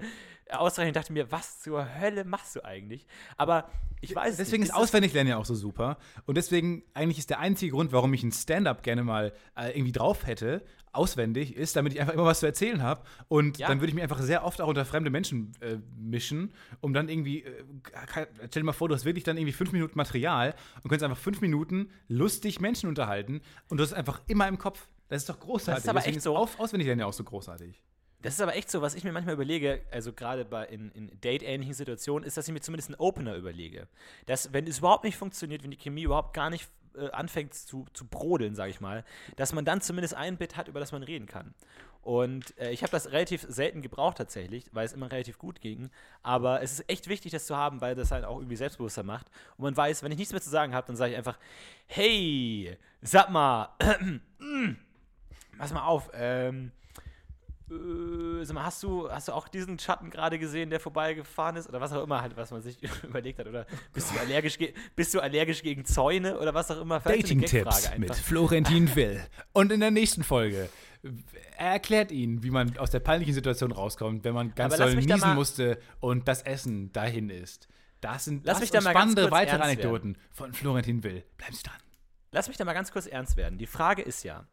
ausrechnen, 0.51 0.93
dachte 0.95 1.12
mir, 1.12 1.31
was 1.33 1.61
zur 1.61 1.99
Hölle 1.99 2.25
machst 2.25 2.57
du 2.57 2.64
eigentlich? 2.64 3.07
Aber 3.37 3.71
ich 4.01 4.14
weiß 4.14 4.33
es 4.33 4.37
Deswegen 4.37 4.62
nicht. 4.62 4.71
ist 4.71 4.77
Auswendiglernen 4.77 5.31
ja 5.31 5.37
auch 5.38 5.45
so 5.47 5.55
super. 5.55 5.97
Und 6.27 6.37
deswegen, 6.37 6.83
eigentlich 6.94 7.18
ist 7.18 7.30
der 7.30 7.40
einzige 7.40 7.72
Grund, 7.72 7.92
warum 7.92 8.14
ich 8.14 8.22
ein 8.22 8.33
Stand-up 8.33 8.83
gerne 8.83 9.02
mal 9.02 9.33
äh, 9.57 9.70
irgendwie 9.70 9.92
drauf 9.92 10.26
hätte, 10.26 10.62
auswendig, 10.92 11.57
ist, 11.57 11.74
damit 11.74 11.92
ich 11.92 12.00
einfach 12.00 12.14
immer 12.14 12.24
was 12.24 12.38
zu 12.40 12.46
erzählen 12.46 12.83
habe. 12.83 13.02
Und 13.28 13.59
Ja. 13.59 13.66
dann 13.68 13.80
würde 13.80 13.88
ich 13.88 13.94
mich 13.94 14.02
einfach 14.02 14.22
sehr 14.22 14.44
oft 14.44 14.61
auch 14.61 14.68
unter 14.68 14.85
fremde 14.85 15.11
Menschen 15.11 15.52
äh, 15.61 15.78
mischen, 15.96 16.52
um 16.80 16.94
dann 16.94 17.09
irgendwie, 17.09 17.42
äh, 17.42 17.64
stell 18.48 18.62
dir 18.62 18.64
mal 18.64 18.72
vor, 18.72 18.88
du 18.88 18.94
hast 18.94 19.04
wirklich 19.04 19.24
dann 19.24 19.37
irgendwie 19.37 19.52
fünf 19.52 19.72
Minuten 19.72 19.98
Material 19.98 20.54
und 20.83 20.90
kannst 20.90 21.02
einfach 21.04 21.18
fünf 21.18 21.40
Minuten 21.40 21.90
lustig 22.09 22.61
Menschen 22.61 22.88
unterhalten 22.88 23.42
und 23.68 23.78
du 23.78 23.83
hast 23.83 23.92
einfach 23.92 24.20
immer 24.28 24.46
im 24.46 24.59
Kopf. 24.59 24.87
Das 25.09 25.22
ist 25.22 25.28
doch 25.28 25.40
großartig. 25.40 25.74
Das 25.74 25.85
ist 25.85 25.88
aber 25.88 25.98
Deswegen 25.98 26.16
echt 26.16 26.22
so. 26.22 26.37
Auf, 26.37 26.59
Auswendiglernen 26.61 27.00
ja 27.00 27.07
auch 27.07 27.12
so 27.12 27.24
großartig. 27.24 27.83
Das 28.22 28.35
ist 28.35 28.40
aber 28.40 28.57
echt 28.57 28.70
so, 28.70 28.80
was 28.80 28.94
ich 28.94 29.04
mir 29.04 29.12
manchmal 29.12 29.35
überlege, 29.35 29.83
also 29.90 30.12
gerade 30.14 30.46
bei 30.46 30.64
in, 30.64 30.90
in 30.92 31.20
Date-ähnlichen 31.20 31.74
Situationen, 31.74 32.26
ist, 32.26 32.38
dass 32.38 32.48
ich 32.48 32.54
mir 32.54 32.61
zumindest 32.61 32.88
einen 32.88 32.98
Opener 32.98 33.35
überlege. 33.37 33.87
Dass, 34.24 34.52
wenn 34.54 34.66
es 34.66 34.78
überhaupt 34.78 35.04
nicht 35.04 35.18
funktioniert, 35.18 35.62
wenn 35.62 35.70
die 35.70 35.76
Chemie 35.76 36.04
überhaupt 36.04 36.33
gar 36.33 36.48
nicht 36.48 36.70
äh, 36.96 37.11
anfängt 37.11 37.54
zu, 37.54 37.87
zu 37.92 38.07
brodeln, 38.07 38.54
sage 38.54 38.70
ich 38.70 38.80
mal, 38.80 39.04
dass 39.37 39.52
man 39.52 39.64
dann 39.64 39.80
zumindest 39.80 40.14
ein 40.14 40.37
Bit 40.37 40.57
hat, 40.57 40.68
über 40.68 40.80
das 40.80 40.92
man 40.92 41.02
reden 41.02 41.26
kann. 41.26 41.54
Und 42.04 42.57
äh, 42.59 42.70
ich 42.70 42.83
habe 42.83 42.90
das 42.90 43.12
relativ 43.12 43.46
selten 43.48 43.80
gebraucht 43.80 44.18
tatsächlich, 44.18 44.66
weil 44.72 44.85
es 44.85 44.92
immer 44.92 45.11
relativ 45.11 45.38
gut 45.38 45.62
ging. 45.62 45.90
Aber 46.22 46.62
es 46.62 46.72
ist 46.72 46.90
echt 46.90 47.09
wichtig, 47.09 47.33
das 47.33 47.46
zu 47.46 47.57
haben, 47.57 47.80
weil 47.80 47.94
das 47.94 48.11
halt 48.11 48.24
auch 48.24 48.37
irgendwie 48.37 48.57
selbstbewusster 48.57 49.02
macht. 49.02 49.26
Und 49.57 49.64
man 49.64 49.76
weiß, 49.76 50.02
wenn 50.02 50.12
ich 50.12 50.18
nichts 50.18 50.33
mehr 50.33 50.42
zu 50.42 50.50
sagen 50.50 50.74
habe, 50.74 50.87
dann 50.87 50.96
sage 50.96 51.12
ich 51.12 51.16
einfach, 51.16 51.38
hey, 51.87 52.76
sag 53.00 53.30
mal, 53.30 53.70
pass 55.59 55.72
mal 55.72 55.87
auf, 55.87 56.11
ähm, 56.12 56.72
äh, 57.70 58.44
sag 58.44 58.55
mal, 58.55 58.64
hast 58.64 58.83
du, 58.83 59.11
hast 59.11 59.29
du 59.29 59.33
auch 59.33 59.48
diesen 59.48 59.79
Schatten 59.79 60.11
gerade 60.11 60.38
gesehen, 60.38 60.70
der 60.70 60.81
vorbeigefahren 60.81 61.57
ist? 61.57 61.68
Oder 61.68 61.81
was 61.81 61.92
auch 61.92 62.03
immer 62.03 62.20
halt, 62.20 62.37
was 62.37 62.50
man 62.50 62.62
sich 62.62 62.79
überlegt 63.03 63.38
hat. 63.38 63.46
Oder 63.46 63.66
bist 63.92 64.14
du 64.14 64.20
allergisch, 64.20 64.59
ge 64.59 64.74
bist 64.96 65.14
du 65.14 65.20
allergisch 65.20 65.62
gegen 65.62 65.85
Zäune 65.85 66.38
oder 66.38 66.55
was 66.55 66.70
auch 66.70 66.81
immer? 66.81 67.00
Dating-Tipps 67.00 67.90
mit. 67.98 68.14
Florentin 68.14 68.94
Will. 68.94 69.20
Und 69.53 69.72
in 69.72 69.81
der 69.81 69.90
nächsten 69.90 70.22
Folge 70.22 70.68
er 71.57 71.72
erklärt 71.72 72.11
Ihnen, 72.11 72.42
wie 72.42 72.50
man 72.50 72.79
aus 72.79 72.90
der 72.90 73.00
peinlichen 73.00 73.35
Situation 73.35 73.72
rauskommt, 73.72 74.24
wenn 74.24 74.35
man 74.35 74.55
ganz 74.55 74.74
Aber 74.74 74.85
doll 74.85 74.94
niesen 74.96 75.35
musste 75.35 75.79
und 76.00 76.29
das 76.29 76.42
Essen 76.42 76.92
dahin 76.92 77.31
ist. 77.31 77.68
Das 78.00 78.24
sind 78.24 78.44
Lass 78.44 78.57
das 78.57 78.61
mich 78.62 78.70
da 78.70 78.81
mal 78.81 78.90
spannende 78.90 79.31
weitere 79.31 79.61
Anekdoten 79.61 80.16
von 80.31 80.53
Florentin 80.53 81.03
Will. 81.05 81.24
Bleiben 81.37 81.55
Sie 81.55 81.62
dran. 81.62 81.79
Lass 82.33 82.48
mich 82.48 82.57
da 82.57 82.64
mal 82.64 82.72
ganz 82.72 82.92
kurz 82.92 83.07
ernst 83.07 83.37
werden. 83.37 83.59
Die 83.59 83.66
Frage 83.66 84.03
ist 84.03 84.24
ja, 84.24 84.46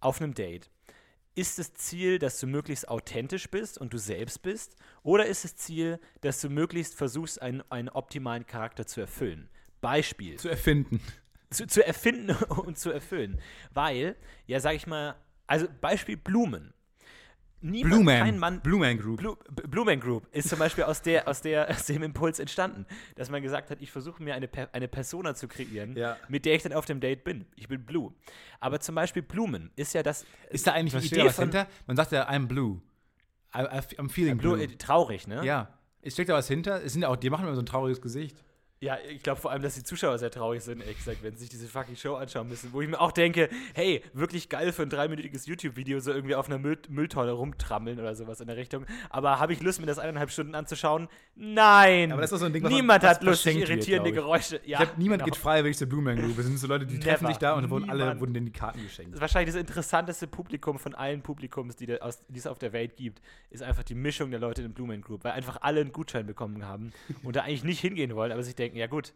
auf 0.00 0.20
einem 0.20 0.34
Date, 0.34 0.70
ist 1.38 1.58
das 1.60 1.72
Ziel, 1.74 2.18
dass 2.18 2.40
du 2.40 2.48
möglichst 2.48 2.88
authentisch 2.88 3.48
bist 3.48 3.78
und 3.78 3.92
du 3.92 3.98
selbst 3.98 4.42
bist? 4.42 4.74
Oder 5.04 5.26
ist 5.26 5.44
das 5.44 5.54
Ziel, 5.54 6.00
dass 6.20 6.40
du 6.40 6.50
möglichst 6.50 6.96
versuchst, 6.96 7.40
einen, 7.40 7.62
einen 7.70 7.88
optimalen 7.88 8.44
Charakter 8.44 8.86
zu 8.86 9.00
erfüllen? 9.00 9.48
Beispiel. 9.80 10.36
Zu 10.36 10.48
erfinden. 10.48 11.00
zu, 11.50 11.68
zu 11.68 11.86
erfinden 11.86 12.30
und 12.48 12.76
zu 12.76 12.90
erfüllen. 12.90 13.40
Weil, 13.72 14.16
ja, 14.46 14.58
sag 14.58 14.74
ich 14.74 14.88
mal, 14.88 15.14
also 15.46 15.68
Beispiel 15.80 16.16
Blumen. 16.16 16.74
Niemand, 17.60 17.92
Blue 17.92 18.04
Man. 18.04 18.18
kein 18.22 18.38
Mann, 18.38 18.60
Blue 18.60 18.78
Man 18.78 18.98
Group. 18.98 19.18
Blue, 19.18 19.36
Blue 19.68 19.84
Man 19.84 19.98
Group 19.98 20.26
ist 20.32 20.48
zum 20.48 20.58
Beispiel 20.60 20.84
aus, 20.84 21.02
der, 21.02 21.26
aus, 21.26 21.42
der, 21.42 21.68
aus 21.70 21.86
dem 21.86 22.02
Impuls 22.04 22.38
entstanden, 22.38 22.86
dass 23.16 23.30
man 23.30 23.42
gesagt 23.42 23.70
hat, 23.70 23.80
ich 23.80 23.90
versuche 23.90 24.22
mir 24.22 24.34
eine, 24.34 24.48
eine 24.72 24.86
Persona 24.88 25.34
zu 25.34 25.48
kreieren, 25.48 25.96
Ja. 25.96 26.16
mit 26.28 26.44
der 26.44 26.54
ich 26.54 26.62
dann 26.62 26.72
auf 26.72 26.84
dem 26.86 27.00
Date 27.00 27.24
bin. 27.24 27.46
Ich 27.56 27.66
bin 27.66 27.84
Blue. 27.84 28.12
Aber 28.60 28.78
zum 28.80 28.94
Beispiel 28.94 29.22
Blumen 29.22 29.70
ist 29.76 29.92
ja 29.94 30.02
das. 30.04 30.24
Ist 30.50 30.66
da 30.66 30.72
eigentlich 30.72 30.94
was, 30.94 31.04
Idee 31.06 31.28
von- 31.30 31.44
hinter? 31.44 31.66
Man 31.86 31.96
sagt 31.96 32.12
ja, 32.12 32.28
I'm 32.30 32.46
blue. 32.46 32.80
I, 33.54 33.58
I'm 33.58 34.08
feeling 34.10 34.36
Blue, 34.38 34.54
blue. 34.56 34.64
äh, 34.64 34.76
traurig, 34.76 35.26
ne? 35.26 35.44
Ja. 35.44 35.68
Es 36.00 36.12
steckt 36.12 36.28
da 36.30 36.34
was 36.34 36.46
hinter? 36.46 36.82
Es 36.84 36.92
sind 36.92 37.02
ja 37.02 37.08
auch, 37.08 37.16
die 37.16 37.28
machen 37.28 37.44
immer 37.46 37.54
so 37.56 37.62
ein 37.62 37.66
trauriges 37.66 38.00
Gesicht. 38.00 38.44
Ja, 38.80 38.96
ich 39.10 39.22
glaube 39.24 39.40
vor 39.40 39.50
allem, 39.50 39.62
dass 39.62 39.74
die 39.74 39.82
Zuschauer 39.82 40.18
sehr 40.18 40.30
traurig 40.30 40.62
sind, 40.62 40.80
ehrlich 40.80 40.98
gesagt, 40.98 41.22
wenn 41.22 41.32
sie 41.34 41.40
sich 41.40 41.48
diese 41.48 41.66
fucking 41.66 41.96
Show 41.96 42.14
anschauen 42.14 42.48
müssen. 42.48 42.72
Wo 42.72 42.80
ich 42.80 42.88
mir 42.88 43.00
auch 43.00 43.10
denke, 43.10 43.48
hey, 43.74 44.02
wirklich 44.12 44.48
geil 44.48 44.72
für 44.72 44.82
ein 44.82 44.90
dreiminütiges 44.90 45.46
YouTube-Video, 45.46 45.98
so 45.98 46.12
irgendwie 46.12 46.36
auf 46.36 46.46
einer 46.48 46.58
Müll 46.58 46.78
Mülltonne 46.88 47.32
rumtrammeln 47.32 47.98
oder 47.98 48.14
sowas 48.14 48.40
in 48.40 48.46
der 48.46 48.56
Richtung. 48.56 48.86
Aber 49.10 49.40
habe 49.40 49.52
ich 49.52 49.60
Lust, 49.62 49.80
mir 49.80 49.86
das 49.86 49.98
eineinhalb 49.98 50.30
Stunden 50.30 50.54
anzuschauen? 50.54 51.08
Nein! 51.34 52.12
Aber 52.12 52.20
das 52.20 52.30
ist 52.30 52.38
so 52.40 52.46
ein 52.46 52.52
Ding, 52.52 52.62
was 52.62 52.70
man- 52.70 52.80
Niemand 52.80 53.02
was 53.02 53.10
hat 53.10 53.22
Lust, 53.24 53.42
sich 53.42 53.56
wird, 53.56 53.68
irritierende 53.68 54.12
glaub 54.12 54.26
Geräusche. 54.26 54.60
Ja, 54.64 54.78
ich 54.80 54.86
glaube, 54.86 55.00
niemand 55.00 55.22
genau. 55.22 55.34
geht 55.34 55.36
freiwillig 55.42 55.76
zur 55.76 55.88
Blue 55.88 56.02
Man 56.02 56.16
Group. 56.16 56.38
Es 56.38 56.46
sind 56.46 56.58
so 56.58 56.66
Leute, 56.68 56.86
die 56.86 57.00
treffen 57.00 57.24
Never. 57.24 57.34
sich 57.34 57.38
da 57.38 57.54
und 57.54 57.70
wurden 57.70 57.90
alle 57.90 58.20
wurden 58.20 58.34
denen 58.34 58.46
die 58.46 58.52
Karten 58.52 58.82
geschenkt. 58.82 59.20
Wahrscheinlich 59.20 59.52
das 59.54 59.60
interessanteste 59.60 60.26
Publikum 60.28 60.78
von 60.78 60.94
allen 60.94 61.22
Publikums, 61.22 61.74
die, 61.76 62.00
aus, 62.00 62.20
die 62.28 62.38
es 62.38 62.46
auf 62.46 62.58
der 62.58 62.72
Welt 62.72 62.96
gibt, 62.96 63.20
ist 63.50 63.62
einfach 63.62 63.82
die 63.82 63.94
Mischung 63.94 64.30
der 64.30 64.38
Leute 64.40 64.62
in 64.62 64.68
der 64.68 64.74
Blue 64.74 64.86
Man 64.86 65.00
Group, 65.00 65.24
weil 65.24 65.32
einfach 65.32 65.58
alle 65.62 65.80
einen 65.80 65.92
Gutschein 65.92 66.26
bekommen 66.26 66.64
haben 66.66 66.92
und 67.22 67.34
da 67.34 67.42
eigentlich 67.42 67.64
nicht 67.64 67.80
hingehen 67.80 68.14
wollen, 68.14 68.30
aber 68.32 68.42
sich 68.42 68.54
denken, 68.54 68.67
ja 68.74 68.86
gut, 68.86 69.12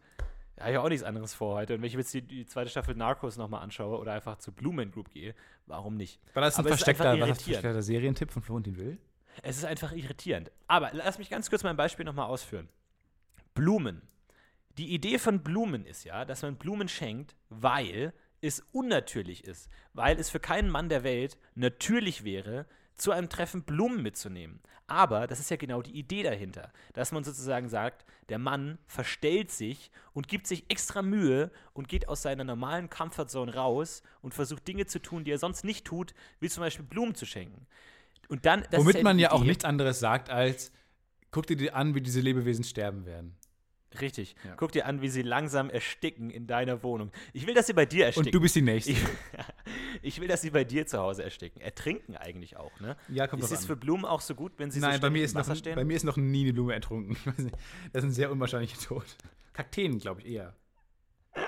da 0.55 0.63
habe 0.63 0.73
ich 0.73 0.77
auch 0.77 0.89
nichts 0.89 1.03
anderes 1.03 1.33
vor 1.33 1.55
heute. 1.55 1.75
Und 1.75 1.81
wenn 1.81 1.87
ich 1.87 1.93
jetzt 1.93 2.13
die, 2.13 2.21
die 2.21 2.45
zweite 2.45 2.69
Staffel 2.69 2.95
Narcos 2.95 3.37
nochmal 3.37 3.63
anschaue 3.63 3.97
oder 3.97 4.13
einfach 4.13 4.37
zur 4.37 4.53
Blue 4.53 4.73
Man 4.73 4.91
Group 4.91 5.09
gehe, 5.09 5.33
warum 5.65 5.97
nicht? 5.97 6.19
War 6.33 6.41
das 6.41 6.57
ein 6.57 6.65
versteckter, 6.65 7.09
einfach 7.09 7.19
war 7.19 7.19
das 7.19 7.23
ein 7.23 7.29
irritierend. 7.29 7.61
versteckter 7.61 7.81
Serientipp 7.81 8.31
von 8.31 8.41
Florentin 8.41 8.77
Will? 8.77 8.97
Es 9.41 9.57
ist 9.57 9.65
einfach 9.65 9.91
irritierend. 9.93 10.51
Aber 10.67 10.91
lass 10.93 11.17
mich 11.17 11.29
ganz 11.29 11.49
kurz 11.49 11.63
mein 11.63 11.75
Beispiel 11.75 12.05
nochmal 12.05 12.27
ausführen. 12.27 12.69
Blumen. 13.55 14.01
Die 14.77 14.93
Idee 14.93 15.17
von 15.17 15.43
Blumen 15.43 15.85
ist 15.85 16.03
ja, 16.03 16.25
dass 16.25 16.41
man 16.41 16.55
Blumen 16.55 16.87
schenkt, 16.87 17.35
weil 17.49 18.13
es 18.41 18.59
unnatürlich 18.71 19.43
ist. 19.45 19.69
Weil 19.93 20.19
es 20.19 20.29
für 20.29 20.39
keinen 20.39 20.69
Mann 20.69 20.89
der 20.89 21.03
Welt 21.03 21.37
natürlich 21.55 22.23
wäre, 22.23 22.67
zu 22.95 23.11
einem 23.11 23.29
Treffen 23.29 23.63
Blumen 23.63 24.01
mitzunehmen. 24.01 24.61
Aber 24.87 25.27
das 25.27 25.39
ist 25.39 25.49
ja 25.49 25.57
genau 25.57 25.81
die 25.81 25.97
Idee 25.97 26.23
dahinter, 26.23 26.71
dass 26.93 27.11
man 27.11 27.23
sozusagen 27.23 27.69
sagt, 27.69 28.05
der 28.29 28.37
Mann 28.37 28.77
verstellt 28.85 29.51
sich 29.51 29.91
und 30.13 30.27
gibt 30.27 30.45
sich 30.45 30.65
extra 30.69 31.01
Mühe 31.01 31.51
und 31.73 31.87
geht 31.87 32.07
aus 32.07 32.21
seiner 32.21 32.43
normalen 32.43 32.89
Comfortzone 32.89 33.53
raus 33.55 34.03
und 34.21 34.33
versucht 34.33 34.67
Dinge 34.67 34.85
zu 34.85 34.99
tun, 35.01 35.23
die 35.23 35.31
er 35.31 35.37
sonst 35.37 35.63
nicht 35.63 35.85
tut, 35.85 36.13
wie 36.39 36.49
zum 36.49 36.61
Beispiel 36.61 36.85
Blumen 36.85 37.15
zu 37.15 37.25
schenken. 37.25 37.65
Und 38.27 38.45
dann, 38.45 38.65
Womit 38.71 38.97
ist 38.97 39.03
man 39.03 39.19
ja 39.19 39.31
auch 39.31 39.43
nichts 39.43 39.65
anderes 39.65 39.99
sagt 39.99 40.29
als, 40.29 40.71
guck 41.31 41.47
dir 41.47 41.75
an, 41.75 41.95
wie 41.95 42.01
diese 42.01 42.21
Lebewesen 42.21 42.63
sterben 42.63 43.05
werden. 43.05 43.35
Richtig. 44.01 44.35
Ja. 44.43 44.55
Guck 44.55 44.71
dir 44.71 44.85
an, 44.85 45.01
wie 45.01 45.09
sie 45.09 45.21
langsam 45.21 45.69
ersticken 45.69 46.29
in 46.29 46.47
deiner 46.47 46.83
Wohnung. 46.83 47.11
Ich 47.33 47.45
will, 47.47 47.53
dass 47.53 47.67
sie 47.67 47.73
bei 47.73 47.85
dir 47.85 48.05
ersticken. 48.05 48.27
Und 48.27 48.35
du 48.35 48.41
bist 48.41 48.55
die 48.55 48.61
Nächste. 48.61 48.91
ich, 48.91 48.99
ich 50.01 50.21
will, 50.21 50.27
dass 50.27 50.41
sie 50.41 50.49
bei 50.49 50.63
dir 50.63 50.85
zu 50.85 50.99
Hause 50.99 51.23
ersticken. 51.23 51.61
Ertrinken 51.61 52.15
eigentlich 52.15 52.57
auch, 52.57 52.79
ne? 52.79 52.95
ja, 53.09 53.27
kommt 53.27 53.43
Ist 53.43 53.51
es 53.51 53.61
an. 53.61 53.67
für 53.67 53.75
Blumen 53.75 54.05
auch 54.05 54.21
so 54.21 54.35
gut, 54.35 54.53
wenn 54.57 54.71
sie 54.71 54.79
Nein, 54.79 54.95
so 54.95 55.01
bei 55.01 55.09
mir, 55.09 55.23
ist 55.23 55.31
im 55.31 55.39
noch, 55.39 55.47
Wasser 55.47 55.55
stehen? 55.55 55.75
bei 55.75 55.85
mir 55.85 55.95
ist 55.95 56.03
noch 56.03 56.17
nie 56.17 56.43
eine 56.43 56.53
Blume 56.53 56.73
ertrunken. 56.73 57.17
Das 57.93 58.03
ist 58.03 58.09
ein 58.09 58.13
sehr 58.13 58.31
unwahrscheinlicher 58.31 58.79
Tod. 58.79 59.05
Kakteen, 59.53 59.99
glaube 59.99 60.21
ich, 60.21 60.27
eher. 60.27 60.55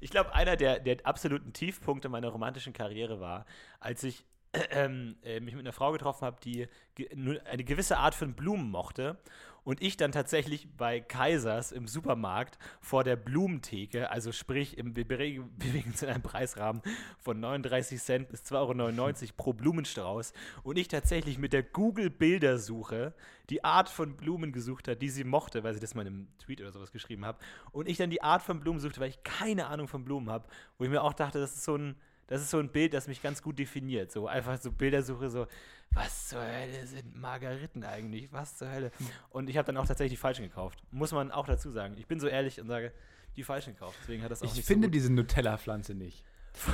Ich 0.00 0.10
glaube, 0.10 0.34
einer 0.34 0.56
der, 0.56 0.78
der 0.78 0.98
absoluten 1.06 1.52
Tiefpunkte 1.54 2.08
meiner 2.10 2.28
romantischen 2.28 2.74
Karriere 2.74 3.18
war, 3.20 3.46
als 3.80 4.02
ich 4.02 4.24
ähm, 4.70 5.16
äh, 5.22 5.40
mich 5.40 5.54
mit 5.54 5.64
einer 5.64 5.72
Frau 5.72 5.92
getroffen 5.92 6.24
habe, 6.24 6.38
die 6.42 6.68
ge 6.94 7.08
nur 7.14 7.40
eine 7.46 7.64
gewisse 7.64 7.98
Art 7.98 8.14
von 8.14 8.34
Blumen 8.34 8.70
mochte. 8.70 9.18
Und 9.66 9.82
ich 9.82 9.96
dann 9.96 10.12
tatsächlich 10.12 10.68
bei 10.76 11.00
Kaisers 11.00 11.72
im 11.72 11.88
Supermarkt 11.88 12.56
vor 12.80 13.02
der 13.02 13.16
Blumentheke, 13.16 14.08
also 14.12 14.30
sprich, 14.30 14.78
im, 14.78 14.94
bewegen 14.94 15.44
uns 15.88 16.02
in 16.02 16.08
einem 16.08 16.22
Preisrahmen 16.22 16.82
von 17.18 17.40
39 17.40 18.00
Cent 18.00 18.28
bis 18.28 18.44
2,99 18.44 19.22
Euro 19.22 19.32
pro 19.36 19.52
Blumenstrauß. 19.52 20.34
Und 20.62 20.78
ich 20.78 20.86
tatsächlich 20.86 21.38
mit 21.38 21.52
der 21.52 21.64
Google-Bildersuche 21.64 23.12
die 23.50 23.64
Art 23.64 23.88
von 23.88 24.16
Blumen 24.16 24.52
gesucht 24.52 24.86
hat, 24.86 25.02
die 25.02 25.08
sie 25.08 25.24
mochte, 25.24 25.64
weil 25.64 25.74
sie 25.74 25.80
das 25.80 25.96
mal 25.96 26.02
in 26.02 26.14
einem 26.14 26.28
Tweet 26.38 26.60
oder 26.60 26.70
sowas 26.70 26.92
geschrieben 26.92 27.24
hat. 27.24 27.36
Und 27.72 27.88
ich 27.88 27.96
dann 27.96 28.10
die 28.10 28.22
Art 28.22 28.42
von 28.42 28.60
Blumen 28.60 28.78
suchte, 28.78 29.00
weil 29.00 29.08
ich 29.08 29.24
keine 29.24 29.66
Ahnung 29.66 29.88
von 29.88 30.04
Blumen 30.04 30.30
habe. 30.30 30.46
Wo 30.78 30.84
ich 30.84 30.90
mir 30.90 31.02
auch 31.02 31.12
dachte, 31.12 31.40
das 31.40 31.56
ist 31.56 31.64
so 31.64 31.74
ein, 31.74 31.96
das 32.28 32.40
ist 32.40 32.50
so 32.50 32.60
ein 32.60 32.68
Bild, 32.68 32.94
das 32.94 33.08
mich 33.08 33.20
ganz 33.20 33.42
gut 33.42 33.58
definiert. 33.58 34.12
So 34.12 34.28
einfach 34.28 34.60
so 34.60 34.70
Bildersuche, 34.70 35.28
so, 35.28 35.48
was 35.96 36.28
zur 36.28 36.40
Hölle 36.42 36.86
sind 36.86 37.16
Margariten 37.16 37.82
eigentlich? 37.82 38.32
Was 38.32 38.56
zur 38.56 38.70
Hölle? 38.70 38.92
Und 39.30 39.48
ich 39.48 39.56
habe 39.56 39.66
dann 39.66 39.76
auch 39.78 39.86
tatsächlich 39.86 40.18
die 40.18 40.20
falschen 40.20 40.42
gekauft. 40.42 40.78
Muss 40.90 41.12
man 41.12 41.32
auch 41.32 41.46
dazu 41.46 41.70
sagen. 41.70 41.96
Ich 41.98 42.06
bin 42.06 42.20
so 42.20 42.28
ehrlich 42.28 42.60
und 42.60 42.68
sage, 42.68 42.92
die 43.36 43.42
falschen 43.42 43.72
gekauft. 43.74 43.96
Deswegen 44.02 44.22
hat 44.22 44.30
das 44.30 44.42
auch 44.42 44.54
Ich 44.54 44.64
finde 44.64 44.88
so 44.88 44.92
diese 44.92 45.12
Nutella-Pflanze 45.12 45.94
nicht. 45.94 46.24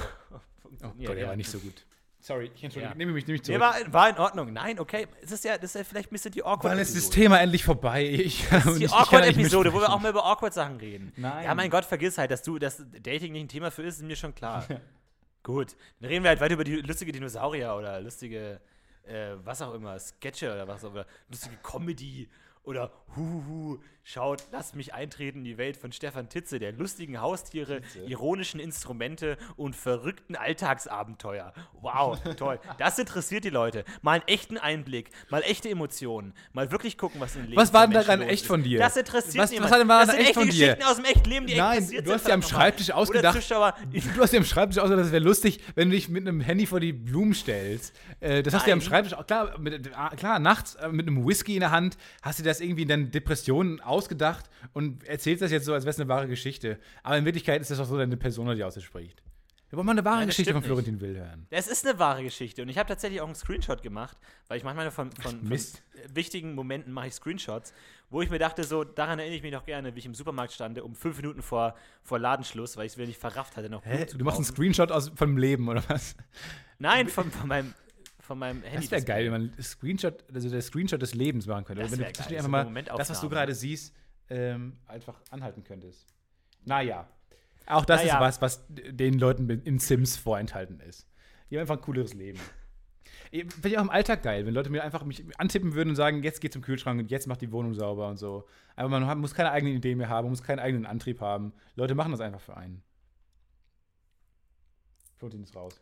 Oh. 0.83 0.89
Gott, 0.89 1.17
der 1.17 1.19
ja. 1.19 1.29
war 1.29 1.37
nicht 1.37 1.51
so 1.51 1.59
gut. 1.59 1.85
Sorry, 2.19 2.51
ich 2.55 2.65
entschuldige. 2.65 2.93
Ja. 2.93 2.97
Nehme 2.97 3.13
mich, 3.13 3.27
nehme 3.27 3.35
mich 3.39 3.47
Nee, 3.47 3.59
zurück. 3.59 3.61
war, 3.61 3.93
war 3.93 4.09
in 4.09 4.17
Ordnung. 4.17 4.53
Nein, 4.53 4.79
okay. 4.79 5.07
Es 5.21 5.33
ist 5.33 5.45
ja, 5.45 5.59
das 5.59 5.75
ist 5.75 5.75
ja 5.75 5.85
vielleicht 5.85 6.11
ein 6.11 6.15
bisschen 6.15 6.31
die 6.31 6.43
awkward 6.43 6.65
Wann 6.73 6.79
ist 6.79 6.97
das 6.97 7.11
Thema 7.11 7.41
endlich 7.41 7.65
vorbei? 7.65 8.07
Ich, 8.07 8.49
Das 8.49 8.65
ist 8.65 8.79
die 8.79 8.89
Awkward-Episode, 8.89 9.73
wo 9.73 9.81
wir 9.81 9.93
auch 9.93 10.01
mal 10.01 10.11
über 10.11 10.25
Awkward 10.25 10.55
Sachen 10.55 10.77
reden. 10.77 11.13
Nein. 11.17 11.45
Ja, 11.45 11.55
mein 11.55 11.69
Gott, 11.69 11.85
vergiss 11.85 12.17
halt, 12.17 12.31
dass 12.31 12.43
du, 12.43 12.59
dass 12.59 12.83
Dating 13.03 13.33
nicht 13.33 13.43
ein 13.43 13.49
Thema 13.49 13.71
für 13.71 13.83
ist, 13.83 13.97
ist 13.97 14.05
mir 14.05 14.17
schon 14.17 14.35
klar. 14.35 14.67
Gut, 15.43 15.75
dann 16.01 16.09
reden 16.09 16.23
wir 16.23 16.31
halt 16.31 16.41
weiter 16.41 16.55
über 16.55 16.65
die 16.65 16.77
lustige 16.77 17.11
Dinosaurier 17.11 17.75
oder 17.75 18.01
lustige, 18.01 18.61
äh, 19.05 19.35
was 19.45 19.63
auch 19.63 19.75
immer, 19.75 19.99
Sketche 19.99 20.53
oder 20.53 20.67
was 20.69 20.85
auch 20.85 20.91
immer, 20.91 21.07
lustige 21.29 21.57
Comedy 21.63 22.29
oder 22.65 22.93
Huhu, 23.17 23.83
schaut, 24.05 24.45
lasst 24.53 24.75
mich 24.75 24.95
eintreten 24.95 25.39
in 25.39 25.45
die 25.45 25.59
Welt 25.59 25.77
von 25.77 25.93
Stefan 25.93 26.29
Titze, 26.29 26.59
der 26.59 26.73
lustigen 26.73 27.21
Haustiere, 27.21 27.81
ironischen 28.07 28.59
Instrumente 28.61 29.37
und 29.57 29.77
verrückten 29.77 30.35
Alltagsabenteuer. 30.37 31.53
Wow, 31.81 32.19
toll. 32.37 32.59
Das 32.79 32.99
interessiert 32.99 33.45
die 33.45 33.51
Leute. 33.51 33.85
Mal 34.03 34.13
einen 34.15 34.29
echten 34.29 34.59
Einblick, 34.59 35.11
mal 35.31 35.43
echte 35.43 35.69
Emotionen, 35.69 36.35
mal 36.53 36.71
wirklich 36.73 36.99
gucken, 36.99 37.21
was 37.21 37.37
im 37.37 37.45
Leben 37.45 37.57
Was 37.57 37.73
war 37.73 37.87
denn 37.87 37.95
daran 37.95 38.23
echt 38.23 38.47
von 38.47 38.63
dir? 38.63 38.79
Das 38.81 38.97
interessiert 38.97 39.37
Was- 39.37 39.43
was 39.45 39.51
niemand. 39.53 39.73
denn- 39.75 39.89
war 39.89 39.99
das 40.01 40.09
daran 40.09 40.09
sind 40.09 40.21
echt 40.21 40.29
echte 40.31 40.41
von 40.41 40.49
dir? 40.51 40.67
Geschichten 40.75 40.83
aus 40.91 40.97
dem 40.97 41.05
echten 41.05 41.31
Leben, 41.31 41.47
die 41.47 41.55
Nein, 41.57 41.73
echt 41.79 41.83
passiert 41.87 42.07
du 42.07 42.13
hast 42.13 42.27
dir 42.27 42.35
am. 42.35 42.43
Schreibtisch 42.43 42.91
ausgedacht- 42.93 43.37
Du 44.15 44.21
hast 44.21 44.33
dir 44.33 44.39
am 44.39 44.45
Schreibtisch 44.45 44.79
ausgedacht, 44.79 45.05
das 45.07 45.13
wäre 45.13 45.23
lustig, 45.25 45.61
wenn 45.75 45.89
du 45.91 45.95
dich 45.95 46.09
mit 46.09 46.27
einem 46.27 46.41
Handy 46.41 46.67
vor 46.67 46.81
die 46.81 46.93
Blumen 46.93 47.35
stellst. 47.35 47.95
Äh, 48.21 48.43
das 48.43 48.55
hast 48.55 48.63
du 48.63 48.67
dir 48.67 48.73
am 48.73 48.79
Nein. 48.81 48.89
Schreibtisch, 48.89 49.17
klar, 49.27 49.59
mit, 49.59 49.91
ah, 49.97 50.11
klar, 50.17 50.39
nachts 50.39 50.75
äh, 50.77 50.89
mit 50.89 51.07
einem 51.07 51.27
Whisky 51.27 51.55
in 51.55 51.61
der 51.61 51.71
Hand, 51.71 51.97
hast 52.23 52.39
du 52.39 52.43
das 52.43 52.61
irgendwie 52.61 52.83
in 52.83 52.89
deinen 52.89 53.11
Depressionen 53.11 53.81
ausgedacht 53.93 54.51
und 54.73 55.05
erzählst 55.05 55.43
das 55.43 55.51
jetzt 55.51 55.67
so, 55.67 55.75
als 55.75 55.85
wäre 55.85 55.91
es 55.91 56.01
eine 56.01 56.09
wahre 56.09 56.29
Geschichte. 56.29 56.79
Aber 57.03 57.17
in 57.19 57.25
Wirklichkeit 57.25 57.61
ist 57.61 57.71
das 57.71 57.79
doch 57.79 57.87
so 57.87 57.97
deine 57.97 58.17
Persona, 58.17 58.55
die 58.55 58.65
ausspricht. 58.65 59.23
Wir 59.73 59.79
wollen 59.79 59.87
mal 59.87 59.93
eine 59.93 60.05
wahre 60.05 60.19
Nein, 60.19 60.27
Geschichte 60.27 60.53
von 60.53 60.63
Florentin 60.63 61.01
Will 61.01 61.17
hören. 61.17 61.47
Es 61.49 61.67
ist 61.67 61.87
eine 61.87 61.99
wahre 61.99 62.23
Geschichte 62.23 62.61
und 62.61 62.69
ich 62.69 62.77
habe 62.77 62.89
tatsächlich 62.89 63.23
auch 63.23 63.27
einen 63.27 63.35
Screenshot 63.35 63.83
gemacht, 63.83 64.19
weil 64.49 64.59
ich 64.59 64.65
manchmal 64.65 64.91
von, 64.91 65.11
von, 65.13 65.47
von 65.47 65.59
wichtigen 66.13 66.55
Momenten 66.55 66.93
mache 66.93 67.07
ich 67.07 67.15
Screenshots, 67.15 67.73
wo 68.11 68.21
ich 68.21 68.29
mir 68.29 68.39
dachte, 68.39 68.65
so 68.65 68.85
daran 68.85 69.19
erinnere 69.19 69.37
ich 69.37 69.43
mich 69.43 69.53
noch 69.53 69.65
gerne, 69.65 69.95
wie 69.95 70.01
ich 70.01 70.05
im 70.05 70.15
Supermarkt 70.15 70.53
stande, 70.53 70.85
um 70.85 70.95
fünf 70.95 71.17
Minuten 71.17 71.41
vor, 71.41 71.75
vor 72.03 72.19
Ladenschluss, 72.19 72.77
weil 72.77 72.85
ich 72.85 72.93
es 72.93 72.99
nicht 72.99 73.19
verrafft 73.19 73.57
hatte, 73.57 73.71
noch 73.71 73.83
Hä? 73.87 74.05
Du 74.15 74.23
machst 74.27 74.37
einen. 74.37 74.45
Screenshot 74.45 74.93
aus, 74.93 75.11
vom 75.15 75.39
Leben, 75.39 75.67
oder 75.67 75.83
was? 75.89 76.17
Nein, 76.79 77.09
von, 77.09 77.31
von 77.31 77.49
meinem 77.49 77.73
von 78.23 78.39
meinem 78.39 78.63
Handy. 78.63 78.81
Das 78.81 78.91
wäre 78.91 79.03
geil, 79.03 79.25
wenn 79.31 79.33
man 79.33 79.63
Screenshot, 79.63 80.25
also 80.33 80.49
der 80.49 80.63
Screenshot 80.63 81.03
des 81.03 81.15
Lebens 81.15 81.47
machen 81.47 81.65
könnte. 81.65 81.83
Das 81.83 81.91
wenn 81.93 81.99
du 81.99 82.05
geil, 82.05 82.15
so 82.29 82.35
einfach 82.37 82.71
mal 82.71 82.83
das, 82.85 83.11
was 83.11 83.21
du 83.21 83.29
gerade 83.29 83.55
siehst, 83.55 83.95
ähm, 84.31 84.79
einfach 84.87 85.21
anhalten 85.31 85.65
könntest. 85.65 86.07
Naja. 86.65 87.09
Auch 87.67 87.85
das 87.85 88.03
Naja. 88.03 88.15
ist 88.15 88.21
was, 88.21 88.41
was 88.41 88.65
den 88.69 89.19
Leuten 89.19 89.49
in 89.51 89.79
Sims 89.79 90.17
vorenthalten 90.17 90.81
ist. 90.81 91.07
Die 91.51 91.57
haben 91.57 91.63
einfach 91.63 91.77
ein 91.77 91.83
cooleres 91.83 92.15
Leben. 92.15 92.39
Finde 93.31 93.69
ich 93.69 93.79
auch 93.79 93.83
im 93.83 93.91
Alltag 93.91 94.23
geil, 94.23 94.47
wenn 94.47 94.55
Leute 94.55 94.71
mir 94.71 94.83
einfach 94.83 95.05
mich 95.05 95.25
antippen 95.39 95.75
würden 95.75 95.91
und 95.91 95.97
sagen, 95.97 96.23
jetzt 96.23 96.41
geht 96.41 96.53
zum 96.53 96.63
Kühlschrank 96.63 97.01
und 97.01 97.11
jetzt 97.11 97.27
macht 97.27 97.41
die 97.41 97.51
Wohnung 97.51 97.75
sauber 97.75 98.09
und 98.09 98.19
so. 98.19 98.47
Aber 98.77 98.89
man 98.89 99.19
muss 99.19 99.35
keine 99.35 99.51
eigene 99.51 99.73
Idee 99.73 99.95
mehr 99.95 100.09
haben, 100.09 100.25
man 100.27 100.33
muss 100.33 100.43
keinen 100.43 100.59
eigenen 100.59 100.87
Antrieb 100.87 101.21
haben. 101.21 101.53
Leute 101.75 101.95
machen 101.95 102.13
das 102.13 102.21
einfach 102.21 102.41
für 102.41 102.57
einen. 102.57 102.83
Florentin 105.19 105.45
ist 105.45 105.55
raus. 105.57 105.81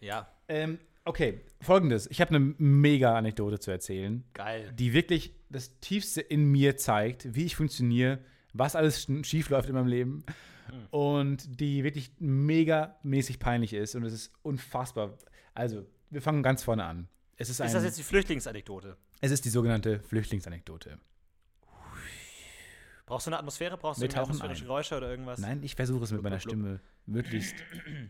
Ja, 0.00 0.28
Ähm, 0.48 0.78
okay, 1.08 1.40
folgendes. 1.60 2.06
Ich 2.10 2.20
habe 2.20 2.34
eine 2.34 2.54
mega 2.58 3.16
Anekdote 3.16 3.58
zu 3.58 3.70
erzählen, 3.70 4.24
geil. 4.34 4.72
die 4.78 4.92
wirklich 4.92 5.34
das 5.50 5.78
Tiefste 5.80 6.20
in 6.20 6.44
mir 6.44 6.76
zeigt, 6.76 7.34
wie 7.34 7.44
ich 7.46 7.56
funktioniere, 7.56 8.18
was 8.52 8.76
alles 8.76 9.08
sch- 9.08 9.24
schief 9.24 9.50
läuft 9.50 9.68
in 9.68 9.74
meinem 9.74 9.86
Leben. 9.88 10.24
Und 10.90 11.60
die 11.60 11.82
wirklich 11.82 12.12
mega 12.18 12.96
mäßig 13.02 13.38
peinlich 13.38 13.72
ist. 13.72 13.94
Und 13.94 14.04
es 14.04 14.12
ist 14.12 14.32
unfassbar. 14.42 15.16
Also, 15.54 15.86
wir 16.10 16.20
fangen 16.20 16.42
ganz 16.42 16.62
vorne 16.62 16.84
an. 16.84 17.08
Es 17.36 17.48
ist, 17.48 17.60
ein, 17.60 17.68
Ist 17.68 17.72
das 17.74 17.84
jetzt 17.84 17.98
die 17.98 18.02
Flüchtlingsanekdote? 18.02 18.96
es 19.20 19.30
ist 19.30 19.44
die 19.44 19.48
sogenannte 19.50 20.00
Flüchtlingsanekdote. 20.00 20.98
Brauchst 23.08 23.26
du 23.26 23.30
eine 23.30 23.38
Atmosphäre? 23.38 23.78
Brauchst 23.78 24.02
du 24.02 24.06
Wir 24.06 24.18
atmosphärische 24.20 24.64
ein. 24.64 24.66
Geräusche 24.66 24.96
oder 24.98 25.10
irgendwas? 25.10 25.38
Nein, 25.40 25.62
ich 25.62 25.74
versuche 25.74 26.04
es 26.04 26.12
mit 26.12 26.22
meiner. 26.22 26.38
Stimme 26.38 26.80
möglichst 27.06 27.54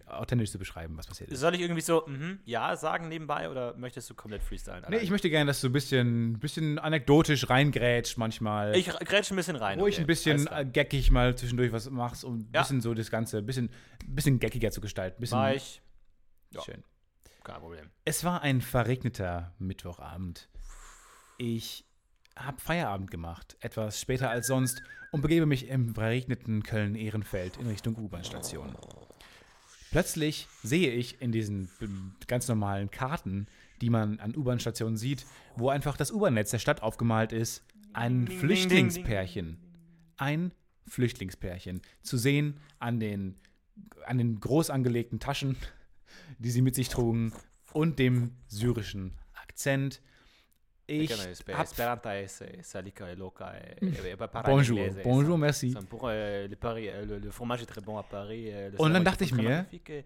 authentisch 0.06 0.50
zu 0.50 0.58
beschreiben, 0.58 0.96
was 0.96 1.06
passiert 1.06 1.30
ist. 1.30 1.38
Soll 1.38 1.54
ich 1.54 1.60
irgendwie 1.60 1.82
so, 1.82 2.04
mhm, 2.08 2.40
ja 2.44 2.74
sagen 2.74 3.08
nebenbei 3.08 3.48
oder 3.48 3.76
möchtest 3.76 4.10
du 4.10 4.14
komplett 4.16 4.42
freestylen? 4.42 4.84
Nee, 4.88 4.96
ich 4.96 5.10
möchte 5.10 5.30
gerne, 5.30 5.46
dass 5.46 5.60
du 5.60 5.68
ein 5.68 5.72
bisschen, 5.72 6.40
bisschen 6.40 6.80
anekdotisch 6.80 7.48
reingrätscht 7.48 8.18
manchmal. 8.18 8.74
ich 8.76 8.88
grätsch 8.88 9.30
ein 9.30 9.36
bisschen 9.36 9.54
rein. 9.54 9.78
Ruhig 9.78 9.94
okay. 9.94 10.02
ein 10.02 10.06
bisschen 10.08 10.46
äh, 10.48 10.64
geckig 10.64 11.12
mal 11.12 11.36
zwischendurch 11.36 11.70
was 11.70 11.88
machst, 11.90 12.24
um 12.24 12.38
ein 12.38 12.50
Ja. 12.52 12.62
bisschen 12.62 12.80
so 12.80 12.92
das 12.92 13.08
Ganze, 13.08 13.38
ein 13.38 13.46
bisschen, 13.46 13.70
bisschen 14.04 14.40
geckiger 14.40 14.72
zu 14.72 14.80
gestalten. 14.80 15.20
Bisschen 15.20 15.36
klar. 15.36 15.44
War 15.44 15.54
ich. 15.54 15.80
Ja. 16.52 16.62
schön. 16.62 16.82
Kein 17.44 17.60
Problem. 17.60 17.90
Es 18.04 18.24
war 18.24 18.42
ein 18.42 18.60
verregneter 18.60 19.54
Mittwochabend. 19.60 20.48
Ich 21.38 21.84
habe 22.38 22.60
Feierabend 22.60 23.10
gemacht, 23.10 23.56
etwas 23.60 24.00
später 24.00 24.30
als 24.30 24.46
sonst, 24.46 24.82
und 25.10 25.22
begebe 25.22 25.46
mich 25.46 25.68
im 25.68 25.94
verregneten 25.94 26.62
Köln-Ehrenfeld 26.62 27.56
in 27.56 27.66
Richtung 27.66 27.96
U-Bahn-Station. 27.96 28.76
Plötzlich 29.90 30.48
sehe 30.62 30.92
ich 30.92 31.22
in 31.22 31.32
diesen 31.32 31.70
ähm, 31.80 32.14
ganz 32.26 32.46
normalen 32.46 32.90
Karten, 32.90 33.46
die 33.80 33.90
man 33.90 34.20
an 34.20 34.36
U-Bahn-Stationen 34.36 34.96
sieht, 34.96 35.24
wo 35.56 35.70
einfach 35.70 35.96
das 35.96 36.10
U-Bahn-Netz 36.10 36.50
der 36.50 36.58
Stadt 36.58 36.82
aufgemalt 36.82 37.32
ist, 37.32 37.64
ein 37.94 38.28
Flüchtlingspärchen. 38.28 39.56
Ein 40.18 40.52
Flüchtlingspärchen. 40.86 41.80
Zu 42.02 42.18
sehen 42.18 42.58
an 42.78 43.00
den, 43.00 43.36
an 44.04 44.18
den 44.18 44.40
groß 44.40 44.70
angelegten 44.70 45.20
Taschen, 45.20 45.56
die 46.38 46.50
sie 46.50 46.62
mit 46.62 46.74
sich 46.74 46.88
trugen, 46.88 47.32
und 47.72 47.98
dem 47.98 48.32
syrischen 48.48 49.12
Akzent. 49.34 50.00
Ich 50.90 51.12
hab, 51.52 51.66
Esperanta 51.66 52.14
es 52.14 52.42
salica 52.62 53.10
e 53.10 53.14
loca 53.14 53.52
e 53.52 53.76
bonjour, 54.46 54.78
bonjour, 55.04 55.36
merci. 55.36 55.76
Pour 55.90 56.04
euh, 56.04 56.48
le, 56.48 56.56
Paris, 56.56 56.88
euh, 56.88 57.04
le, 57.04 57.18
le 57.18 57.30
fromage 57.30 57.60
est 57.60 57.66
très 57.66 57.82
bon 57.82 57.98
à 57.98 58.02
Paris. 58.02 58.50
le 58.50 58.80
Und 58.80 58.94
dann 58.94 59.04
dachte 59.04 59.22
ich 59.24 59.32
mir, 59.32 59.66
et 59.70 60.04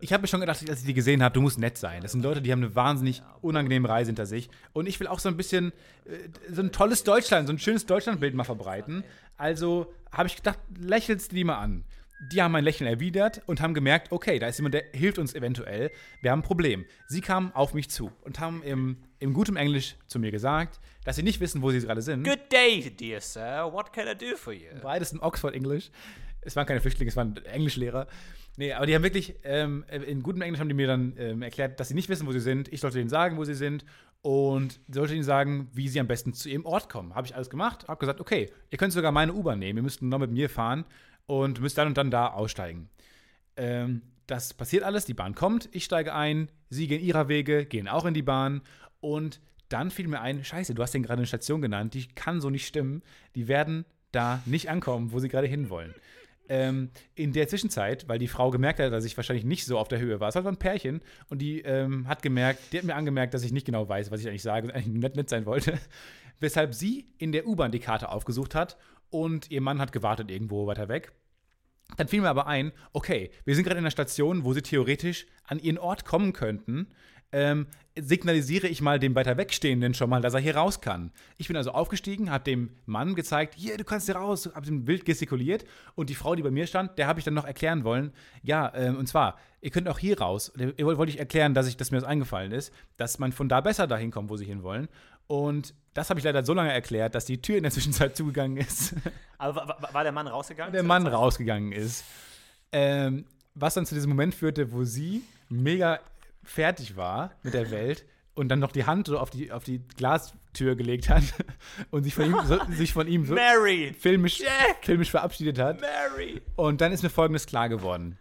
Ich 0.00 0.12
habe 0.12 0.22
mir 0.22 0.26
schon 0.26 0.40
gedacht, 0.40 0.68
als 0.68 0.80
ich 0.80 0.86
die 0.86 0.92
gesehen 0.92 1.22
habe, 1.22 1.32
du 1.32 1.40
musst 1.40 1.60
nett 1.60 1.78
sein. 1.78 2.02
Das 2.02 2.10
sind 2.10 2.22
Leute, 2.22 2.42
die 2.42 2.50
haben 2.50 2.64
eine 2.64 2.74
wahnsinnig 2.74 3.22
unangenehme 3.42 3.88
Reise 3.88 4.08
hinter 4.08 4.26
sich. 4.26 4.50
Und 4.72 4.88
ich 4.88 4.98
will 4.98 5.06
auch 5.06 5.20
so 5.20 5.28
ein 5.28 5.36
bisschen 5.36 5.72
äh, 6.04 6.28
so 6.50 6.60
ein 6.60 6.72
tolles 6.72 7.04
Deutschland, 7.04 7.46
so 7.46 7.52
ein 7.52 7.58
schönes 7.60 7.86
Deutschlandbild 7.86 8.34
mal 8.34 8.42
verbreiten. 8.42 9.04
Also 9.36 9.92
habe 10.10 10.26
ich 10.26 10.34
gedacht, 10.34 10.58
lächelst 10.76 11.30
du 11.30 11.36
die 11.36 11.44
mal 11.44 11.58
an. 11.58 11.84
Die 12.30 12.40
haben 12.40 12.52
mein 12.52 12.64
Lächeln 12.64 12.88
erwidert 12.88 13.42
und 13.46 13.60
haben 13.60 13.74
gemerkt, 13.74 14.12
okay, 14.12 14.38
da 14.38 14.46
ist 14.46 14.58
jemand, 14.58 14.74
der 14.74 14.84
hilft 14.92 15.18
uns 15.18 15.34
eventuell. 15.34 15.90
Wir 16.22 16.30
haben 16.30 16.40
ein 16.40 16.44
Problem. 16.44 16.84
Sie 17.08 17.20
kamen 17.20 17.52
auf 17.52 17.74
mich 17.74 17.90
zu 17.90 18.12
und 18.22 18.40
haben 18.40 18.62
im, 18.62 18.98
im 19.18 19.34
gutem 19.34 19.56
Englisch 19.56 19.96
zu 20.06 20.18
mir 20.18 20.30
gesagt, 20.30 20.80
dass 21.04 21.16
sie 21.16 21.22
nicht 21.22 21.40
wissen, 21.40 21.60
wo 21.60 21.70
sie 21.70 21.80
gerade 21.80 22.02
sind. 22.02 22.24
Good 22.24 22.52
day, 22.52 22.90
dear 22.90 23.20
sir. 23.20 23.68
What 23.72 23.92
can 23.92 24.06
I 24.08 24.14
do 24.14 24.36
for 24.36 24.52
you? 24.52 24.68
Beides 24.82 25.12
in 25.12 25.20
Oxford 25.20 25.54
English. 25.54 25.90
Es 26.40 26.56
waren 26.56 26.66
keine 26.66 26.80
Flüchtlinge, 26.80 27.08
es 27.08 27.16
waren 27.16 27.36
Englischlehrer. 27.44 28.06
Nee, 28.56 28.72
aber 28.72 28.86
die 28.86 28.94
haben 28.94 29.02
wirklich, 29.02 29.34
ähm, 29.42 29.84
in 29.88 30.22
gutem 30.22 30.42
Englisch 30.42 30.60
haben 30.60 30.68
die 30.68 30.74
mir 30.74 30.86
dann 30.86 31.14
ähm, 31.18 31.42
erklärt, 31.42 31.80
dass 31.80 31.88
sie 31.88 31.94
nicht 31.94 32.08
wissen, 32.08 32.26
wo 32.26 32.32
sie 32.32 32.40
sind. 32.40 32.72
Ich 32.72 32.80
sollte 32.80 33.00
ihnen 33.00 33.08
sagen, 33.08 33.36
wo 33.36 33.44
sie 33.44 33.54
sind 33.54 33.84
und 34.22 34.78
sollte 34.88 35.14
ihnen 35.14 35.24
sagen, 35.24 35.68
wie 35.72 35.88
sie 35.88 35.98
am 35.98 36.06
besten 36.06 36.32
zu 36.32 36.48
ihrem 36.48 36.64
Ort 36.64 36.88
kommen. 36.88 37.14
Habe 37.14 37.26
ich 37.26 37.34
alles 37.34 37.50
gemacht, 37.50 37.88
habe 37.88 37.98
gesagt, 37.98 38.20
okay, 38.20 38.50
ihr 38.70 38.78
könnt 38.78 38.92
sogar 38.92 39.10
meine 39.10 39.34
U-Bahn 39.34 39.58
nehmen, 39.58 39.78
ihr 39.78 39.82
müsst 39.82 40.02
noch 40.02 40.18
mit 40.18 40.30
mir 40.30 40.48
fahren 40.48 40.84
und 41.26 41.60
müsst 41.60 41.78
dann 41.78 41.88
und 41.88 41.96
dann 41.96 42.10
da 42.10 42.28
aussteigen. 42.28 42.88
Ähm, 43.56 44.02
das 44.26 44.54
passiert 44.54 44.84
alles, 44.84 45.04
die 45.04 45.14
Bahn 45.14 45.34
kommt, 45.34 45.68
ich 45.72 45.84
steige 45.84 46.14
ein, 46.14 46.50
sie 46.70 46.86
gehen 46.86 47.02
ihrer 47.02 47.28
Wege, 47.28 47.66
gehen 47.66 47.88
auch 47.88 48.04
in 48.04 48.14
die 48.14 48.22
Bahn 48.22 48.62
und 49.00 49.40
dann 49.68 49.90
fiel 49.90 50.08
mir 50.08 50.20
ein, 50.20 50.44
scheiße, 50.44 50.74
du 50.74 50.82
hast 50.82 50.92
den 50.92 51.02
gerade 51.02 51.18
eine 51.18 51.26
Station 51.26 51.60
genannt, 51.60 51.94
die 51.94 52.06
kann 52.08 52.40
so 52.40 52.50
nicht 52.50 52.66
stimmen, 52.66 53.02
die 53.34 53.48
werden 53.48 53.84
da 54.12 54.42
nicht 54.46 54.70
ankommen, 54.70 55.12
wo 55.12 55.18
sie 55.18 55.28
gerade 55.28 55.46
hinwollen. 55.46 55.94
Ähm, 56.48 56.90
in 57.14 57.32
der 57.32 57.48
Zwischenzeit, 57.48 58.06
weil 58.06 58.18
die 58.18 58.28
Frau 58.28 58.50
gemerkt 58.50 58.78
hat, 58.78 58.92
dass 58.92 59.06
ich 59.06 59.16
wahrscheinlich 59.16 59.46
nicht 59.46 59.64
so 59.64 59.78
auf 59.78 59.88
der 59.88 59.98
Höhe 59.98 60.20
war, 60.20 60.28
es 60.28 60.34
war 60.34 60.46
ein 60.46 60.58
Pärchen 60.58 61.00
und 61.28 61.40
die 61.40 61.62
ähm, 61.62 62.06
hat 62.06 62.22
gemerkt, 62.22 62.60
die 62.72 62.78
hat 62.78 62.84
mir 62.84 62.94
angemerkt, 62.94 63.32
dass 63.32 63.44
ich 63.44 63.52
nicht 63.52 63.64
genau 63.64 63.88
weiß, 63.88 64.10
was 64.10 64.20
ich 64.20 64.28
eigentlich 64.28 64.42
sage 64.42 64.66
und 64.66 64.74
eigentlich 64.74 64.94
nett, 64.94 65.16
nett 65.16 65.30
sein 65.30 65.46
wollte, 65.46 65.78
weshalb 66.40 66.74
sie 66.74 67.06
in 67.16 67.32
der 67.32 67.46
U-Bahn 67.46 67.72
die 67.72 67.80
Karte 67.80 68.10
aufgesucht 68.10 68.54
hat 68.54 68.76
und 69.14 69.50
ihr 69.50 69.60
Mann 69.60 69.80
hat 69.80 69.92
gewartet 69.92 70.30
irgendwo 70.30 70.66
weiter 70.66 70.88
weg. 70.88 71.12
Dann 71.96 72.08
fiel 72.08 72.20
mir 72.20 72.30
aber 72.30 72.46
ein, 72.46 72.72
okay, 72.92 73.30
wir 73.44 73.54
sind 73.54 73.64
gerade 73.64 73.78
in 73.78 73.84
einer 73.84 73.90
Station, 73.90 74.44
wo 74.44 74.52
sie 74.52 74.62
theoretisch 74.62 75.26
an 75.44 75.60
ihren 75.60 75.78
Ort 75.78 76.04
kommen 76.04 76.32
könnten 76.32 76.88
ähm, 77.34 77.66
signalisiere 77.98 78.68
ich 78.68 78.80
mal 78.80 78.98
dem 78.98 79.14
weiter 79.14 79.36
wegstehenden 79.36 79.92
schon 79.94 80.08
mal, 80.08 80.22
dass 80.22 80.34
er 80.34 80.40
hier 80.40 80.56
raus 80.56 80.80
kann. 80.80 81.10
Ich 81.36 81.48
bin 81.48 81.56
also 81.56 81.72
aufgestiegen, 81.72 82.30
habe 82.30 82.44
dem 82.44 82.70
Mann 82.86 83.14
gezeigt, 83.14 83.54
hier, 83.56 83.76
du 83.76 83.84
kannst 83.84 84.06
hier 84.06 84.16
raus, 84.16 84.48
habe 84.54 84.66
ihm 84.66 84.86
wild 84.86 85.04
gestikuliert 85.04 85.64
und 85.96 86.10
die 86.10 86.14
Frau, 86.14 86.34
die 86.36 86.42
bei 86.42 86.52
mir 86.52 86.66
stand, 86.66 86.96
der 86.96 87.08
habe 87.08 87.18
ich 87.18 87.24
dann 87.24 87.34
noch 87.34 87.44
erklären 87.44 87.82
wollen, 87.84 88.12
ja, 88.42 88.72
ähm, 88.74 88.96
und 88.96 89.08
zwar, 89.08 89.36
ihr 89.60 89.70
könnt 89.70 89.88
auch 89.88 89.98
hier 89.98 90.20
raus. 90.20 90.52
Ihr 90.56 90.86
wollte 90.86 91.10
ich 91.10 91.18
erklären, 91.18 91.54
dass, 91.54 91.66
ich, 91.66 91.76
dass 91.76 91.90
mir 91.90 91.98
das 91.98 92.08
eingefallen 92.08 92.52
ist, 92.52 92.72
dass 92.96 93.18
man 93.18 93.32
von 93.32 93.48
da 93.48 93.60
besser 93.60 93.86
dahin 93.86 94.12
kommt, 94.12 94.30
wo 94.30 94.36
sie 94.36 94.44
hinwollen. 94.44 94.88
Und 95.26 95.74
das 95.94 96.10
habe 96.10 96.18
ich 96.18 96.24
leider 96.24 96.44
so 96.44 96.54
lange 96.54 96.72
erklärt, 96.72 97.14
dass 97.14 97.24
die 97.24 97.40
Tür 97.40 97.56
in 97.56 97.62
der 97.62 97.72
Zwischenzeit 97.72 98.16
zugegangen 98.16 98.56
ist. 98.56 98.94
Aber 99.38 99.76
war, 99.92 100.02
der 100.02 100.12
Mann 100.12 100.26
rausgegangen? 100.26 100.72
Der 100.72 100.82
Mann 100.82 101.06
rausgegangen 101.06 101.72
ist. 101.72 102.04
Ähm, 102.72 103.26
was 103.54 103.74
dann 103.74 103.86
zu 103.86 103.94
diesem 103.94 104.10
Moment 104.10 104.34
führte, 104.34 104.72
wo 104.72 104.84
sie 104.84 105.22
mega 105.48 106.00
fertig 106.42 106.96
war 106.96 107.32
mit 107.42 107.54
der 107.54 107.70
Welt 107.70 108.04
und 108.34 108.48
dann 108.48 108.58
noch 108.58 108.72
die 108.72 108.84
Hand 108.84 109.06
so 109.06 109.18
auf 109.18 109.30
die, 109.30 109.52
auf 109.52 109.64
die 109.64 109.80
Glastür 109.96 110.74
gelegt 110.74 111.08
hat 111.08 111.22
und 111.90 112.02
sich 112.02 112.14
von 112.14 112.26
ihm, 112.26 112.36
so, 112.44 112.58
sich 112.70 112.92
von 112.92 113.06
ihm 113.06 113.24
so 113.24 113.34
Mary! 113.34 113.94
filmisch, 113.98 114.40
Jack! 114.40 114.78
filmisch 114.82 115.10
verabschiedet 115.10 115.58
hat. 115.58 115.80
Mary! 115.80 116.42
Und 116.56 116.80
dann 116.80 116.92
ist 116.92 117.02
mir 117.02 117.10
Folgendes 117.10 117.46
klar 117.46 117.68
geworden. 117.68 118.18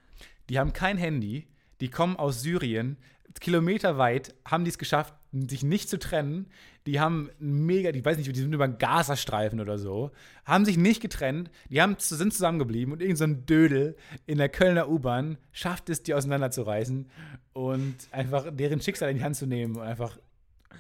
Die 0.49 0.59
haben 0.59 0.73
kein 0.73 0.97
Handy, 0.97 1.47
die 1.81 1.89
kommen 1.89 2.15
aus 2.15 2.41
Syrien, 2.41 2.97
kilometerweit 3.39 4.35
haben 4.45 4.63
die 4.63 4.69
es 4.69 4.77
geschafft, 4.77 5.15
sich 5.33 5.63
nicht 5.63 5.89
zu 5.89 5.97
trennen. 5.97 6.47
Die 6.85 6.99
haben 6.99 7.29
mega, 7.39 7.89
ich 7.89 8.05
weiß 8.05 8.17
nicht, 8.17 8.33
die 8.33 8.39
sind 8.39 8.53
über 8.53 8.65
einen 8.65 8.77
Gazastreifen 8.77 9.59
oder 9.59 9.77
so, 9.77 10.11
haben 10.45 10.65
sich 10.65 10.77
nicht 10.77 11.01
getrennt, 11.01 11.49
die 11.69 11.81
haben, 11.81 11.95
sind 11.97 12.33
zusammengeblieben 12.33 12.93
und 12.93 13.01
irgend 13.01 13.17
so 13.17 13.25
Dödel 13.27 13.95
in 14.25 14.37
der 14.37 14.49
Kölner 14.49 14.89
U-Bahn 14.89 15.37
schafft 15.51 15.89
es, 15.89 16.03
die 16.03 16.13
auseinanderzureißen 16.13 17.09
und 17.53 17.95
einfach 18.11 18.47
deren 18.51 18.81
Schicksal 18.81 19.09
in 19.09 19.17
die 19.17 19.23
Hand 19.23 19.35
zu 19.35 19.47
nehmen 19.47 19.75
und 19.75 19.83
einfach 19.83 20.17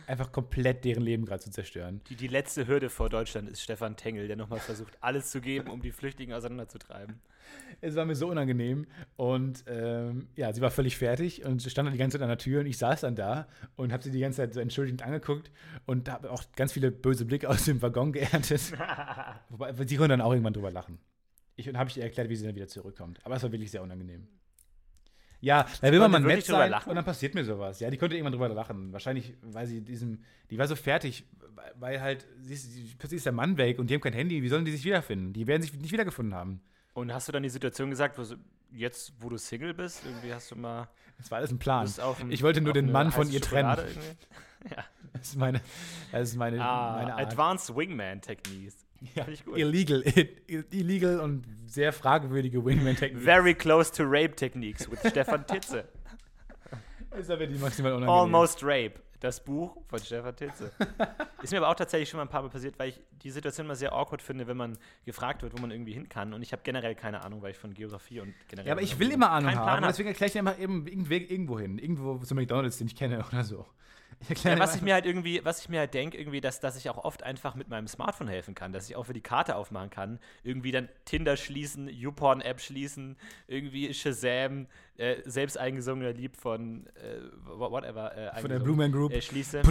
einfach 0.07 0.31
komplett 0.31 0.85
deren 0.85 1.03
Leben 1.03 1.25
gerade 1.25 1.41
zu 1.41 1.51
zerstören. 1.51 2.01
Die, 2.09 2.15
die 2.15 2.27
letzte 2.27 2.67
Hürde 2.67 2.89
vor 2.89 3.09
Deutschland 3.09 3.49
ist 3.49 3.61
Stefan 3.61 3.95
Tengel, 3.95 4.27
der 4.27 4.35
nochmal 4.35 4.59
versucht, 4.59 4.97
alles 5.01 5.31
zu 5.31 5.41
geben, 5.41 5.69
um 5.69 5.81
die 5.81 5.91
Flüchtlinge 5.91 6.35
auseinanderzutreiben. 6.35 7.19
Es 7.81 7.95
war 7.95 8.05
mir 8.05 8.15
so 8.15 8.29
unangenehm 8.29 8.87
und 9.17 9.65
ähm, 9.67 10.27
ja, 10.35 10.53
sie 10.53 10.61
war 10.61 10.71
völlig 10.71 10.97
fertig 10.97 11.45
und 11.45 11.61
stand 11.61 11.87
dann 11.87 11.93
die 11.93 11.99
ganze 11.99 12.17
Zeit 12.17 12.23
an 12.23 12.29
der 12.29 12.37
Tür 12.37 12.61
und 12.61 12.65
ich 12.65 12.77
saß 12.77 13.01
dann 13.01 13.15
da 13.15 13.47
und 13.75 13.91
habe 13.91 14.01
sie 14.03 14.11
die 14.11 14.19
ganze 14.19 14.37
Zeit 14.37 14.53
so 14.53 14.59
entschuldigend 14.59 15.03
angeguckt 15.03 15.51
und 15.85 16.09
habe 16.09 16.31
auch 16.31 16.43
ganz 16.55 16.71
viele 16.73 16.91
böse 16.91 17.25
Blicke 17.25 17.49
aus 17.49 17.65
dem 17.65 17.81
Waggon 17.81 18.13
geerntet. 18.13 18.73
Wobei, 19.49 19.73
sie 19.73 19.97
konnte 19.97 20.09
dann 20.09 20.21
auch 20.21 20.31
irgendwann 20.31 20.53
drüber 20.53 20.71
lachen. 20.71 20.99
Ich, 21.55 21.69
und 21.69 21.77
habe 21.77 21.89
ich 21.89 21.97
ihr 21.97 22.03
erklärt, 22.03 22.29
wie 22.29 22.35
sie 22.35 22.45
dann 22.45 22.55
wieder 22.55 22.67
zurückkommt. 22.67 23.19
Aber 23.23 23.35
es 23.35 23.43
war 23.43 23.51
wirklich 23.51 23.71
sehr 23.71 23.83
unangenehm. 23.83 24.27
Ja, 25.43 25.65
da 25.81 25.91
will 25.91 25.99
man 25.99 26.09
mal 26.09 26.21
nett 26.21 26.45
sein 26.45 26.71
lachen? 26.71 26.89
und 26.89 26.95
dann 26.95 27.03
passiert 27.03 27.35
mir 27.35 27.43
sowas. 27.43 27.81
Ja, 27.81 27.89
die 27.89 27.97
konnte 27.97 28.15
irgendwann 28.15 28.31
drüber 28.31 28.47
lachen. 28.47 28.93
Wahrscheinlich, 28.93 29.33
weil 29.41 29.67
sie 29.67 29.81
diesem, 29.81 30.23
die 30.49 30.57
war 30.57 30.69
so 30.69 30.77
fertig, 30.77 31.25
weil 31.75 31.99
halt, 31.99 32.25
sie 32.41 32.53
ist, 32.53 32.97
plötzlich 32.97 33.17
ist 33.17 33.25
der 33.25 33.33
Mann 33.33 33.57
weg 33.57 33.77
und 33.77 33.89
die 33.89 33.93
haben 33.93 34.01
kein 34.01 34.13
Handy. 34.13 34.41
Wie 34.41 34.47
sollen 34.47 34.63
die 34.63 34.71
sich 34.71 34.85
wiederfinden? 34.85 35.33
Die 35.33 35.45
werden 35.45 35.61
sich 35.61 35.73
nicht 35.73 35.91
wiedergefunden 35.91 36.33
haben. 36.33 36.61
Und 36.93 37.13
hast 37.13 37.27
du 37.27 37.33
dann 37.33 37.43
die 37.43 37.49
Situation 37.49 37.89
gesagt, 37.89 38.17
wo, 38.17 38.23
jetzt, 38.71 39.11
wo 39.19 39.27
du 39.27 39.37
Single 39.37 39.73
bist, 39.73 40.05
irgendwie 40.05 40.33
hast 40.33 40.49
du 40.49 40.55
mal. 40.55 40.87
Das 41.17 41.29
war 41.29 41.39
alles 41.39 41.51
ein 41.51 41.59
Plan. 41.59 41.91
ich 42.29 42.41
wollte 42.41 42.61
nur 42.61 42.71
den 42.71 42.89
Mann 42.89 43.11
von 43.11 43.29
ihr 43.29 43.41
trennen. 43.41 43.77
ja. 44.71 44.85
Das 45.11 45.27
ist 45.27 45.35
meine, 45.35 45.59
das 46.13 46.29
ist 46.29 46.37
meine, 46.37 46.63
ah, 46.63 46.95
meine 46.99 47.15
Art. 47.15 47.27
Advanced 47.27 47.75
Wingman 47.75 48.21
Techniques. 48.21 48.82
Ja, 49.15 49.25
illegal, 49.55 50.03
illegal 50.71 51.19
und 51.19 51.45
sehr 51.65 51.91
fragwürdige 51.91 52.63
Wingman-Techniken. 52.63 53.23
Very 53.23 53.53
close 53.53 53.91
to 53.91 54.03
rape 54.03 54.35
Techniques 54.35 54.89
with 54.89 54.99
Stefan 55.09 55.45
Titze. 55.45 55.85
ist 57.17 57.29
aber 57.29 57.45
die 57.47 57.57
maximal 57.57 57.93
unangenehm. 57.93 58.21
Almost 58.21 58.63
Rape, 58.63 58.93
das 59.19 59.43
Buch 59.43 59.77
von 59.87 59.99
Stefan 59.99 60.35
Titze. 60.35 60.71
ist 61.41 61.51
mir 61.51 61.57
aber 61.57 61.69
auch 61.69 61.75
tatsächlich 61.75 62.09
schon 62.09 62.17
mal 62.17 62.23
ein 62.23 62.29
paar 62.29 62.41
Mal 62.41 62.49
passiert, 62.49 62.77
weil 62.79 62.89
ich 62.89 63.01
die 63.23 63.31
Situation 63.31 63.65
immer 63.65 63.75
sehr 63.75 63.93
awkward 63.93 64.21
finde, 64.21 64.47
wenn 64.47 64.57
man 64.57 64.77
gefragt 65.05 65.43
wird, 65.43 65.53
wo 65.57 65.61
man 65.61 65.71
irgendwie 65.71 65.93
hin 65.93 66.09
kann. 66.09 66.33
Und 66.33 66.41
ich 66.41 66.51
habe 66.51 66.61
generell 66.63 66.95
keine 66.95 67.23
Ahnung, 67.23 67.41
weil 67.41 67.51
ich 67.51 67.57
von 67.57 67.73
Geografie 67.73 68.19
und 68.21 68.33
generell. 68.47 68.67
Ja, 68.67 68.73
aber 68.73 68.81
ich 68.81 68.97
will 68.99 69.11
immer 69.11 69.31
Ahnung 69.31 69.55
haben. 69.55 69.83
Deswegen 69.83 70.09
erkläre 70.09 70.29
ich 70.29 70.35
immer 70.35 70.57
eben 70.57 70.87
irgendwo 70.87 71.59
hin. 71.59 71.77
Irgendwo 71.77 72.17
zu 72.19 72.35
McDonalds, 72.35 72.77
den 72.77 72.87
ich 72.87 72.95
kenne 72.95 73.23
oder 73.25 73.43
so. 73.43 73.65
Ja, 74.43 74.59
was 74.59 74.75
ich 74.75 74.81
mir 74.81 74.93
halt 74.93 75.05
irgendwie, 75.05 75.43
was 75.43 75.61
ich 75.61 75.69
mir 75.69 75.79
halt 75.79 75.93
denke, 75.93 76.17
irgendwie, 76.17 76.41
dass, 76.41 76.59
dass 76.59 76.75
ich 76.75 76.89
auch 76.89 77.03
oft 77.03 77.23
einfach 77.23 77.55
mit 77.55 77.69
meinem 77.69 77.87
Smartphone 77.87 78.27
helfen 78.27 78.55
kann, 78.55 78.73
dass 78.73 78.89
ich 78.89 78.95
auch 78.95 79.05
für 79.05 79.13
die 79.13 79.21
Karte 79.21 79.55
aufmachen 79.55 79.89
kann, 79.89 80.19
irgendwie 80.43 80.71
dann 80.71 80.89
Tinder 81.05 81.37
schließen, 81.37 81.87
YouPorn-App 81.87 82.59
schließen, 82.59 83.17
irgendwie 83.47 83.93
Shazam, 83.93 84.67
äh, 84.97 85.17
selbst 85.25 85.57
eingesungene 85.57 86.11
Lied 86.11 86.37
von 86.37 86.87
äh, 86.95 87.21
whatever. 87.45 88.15
Äh, 88.15 88.41
von 88.41 88.49
der 88.49 88.59
Blue 88.59 88.75
Man 88.75 88.91
Group. 88.91 89.11
Äh, 89.11 89.21
schließe. 89.21 89.61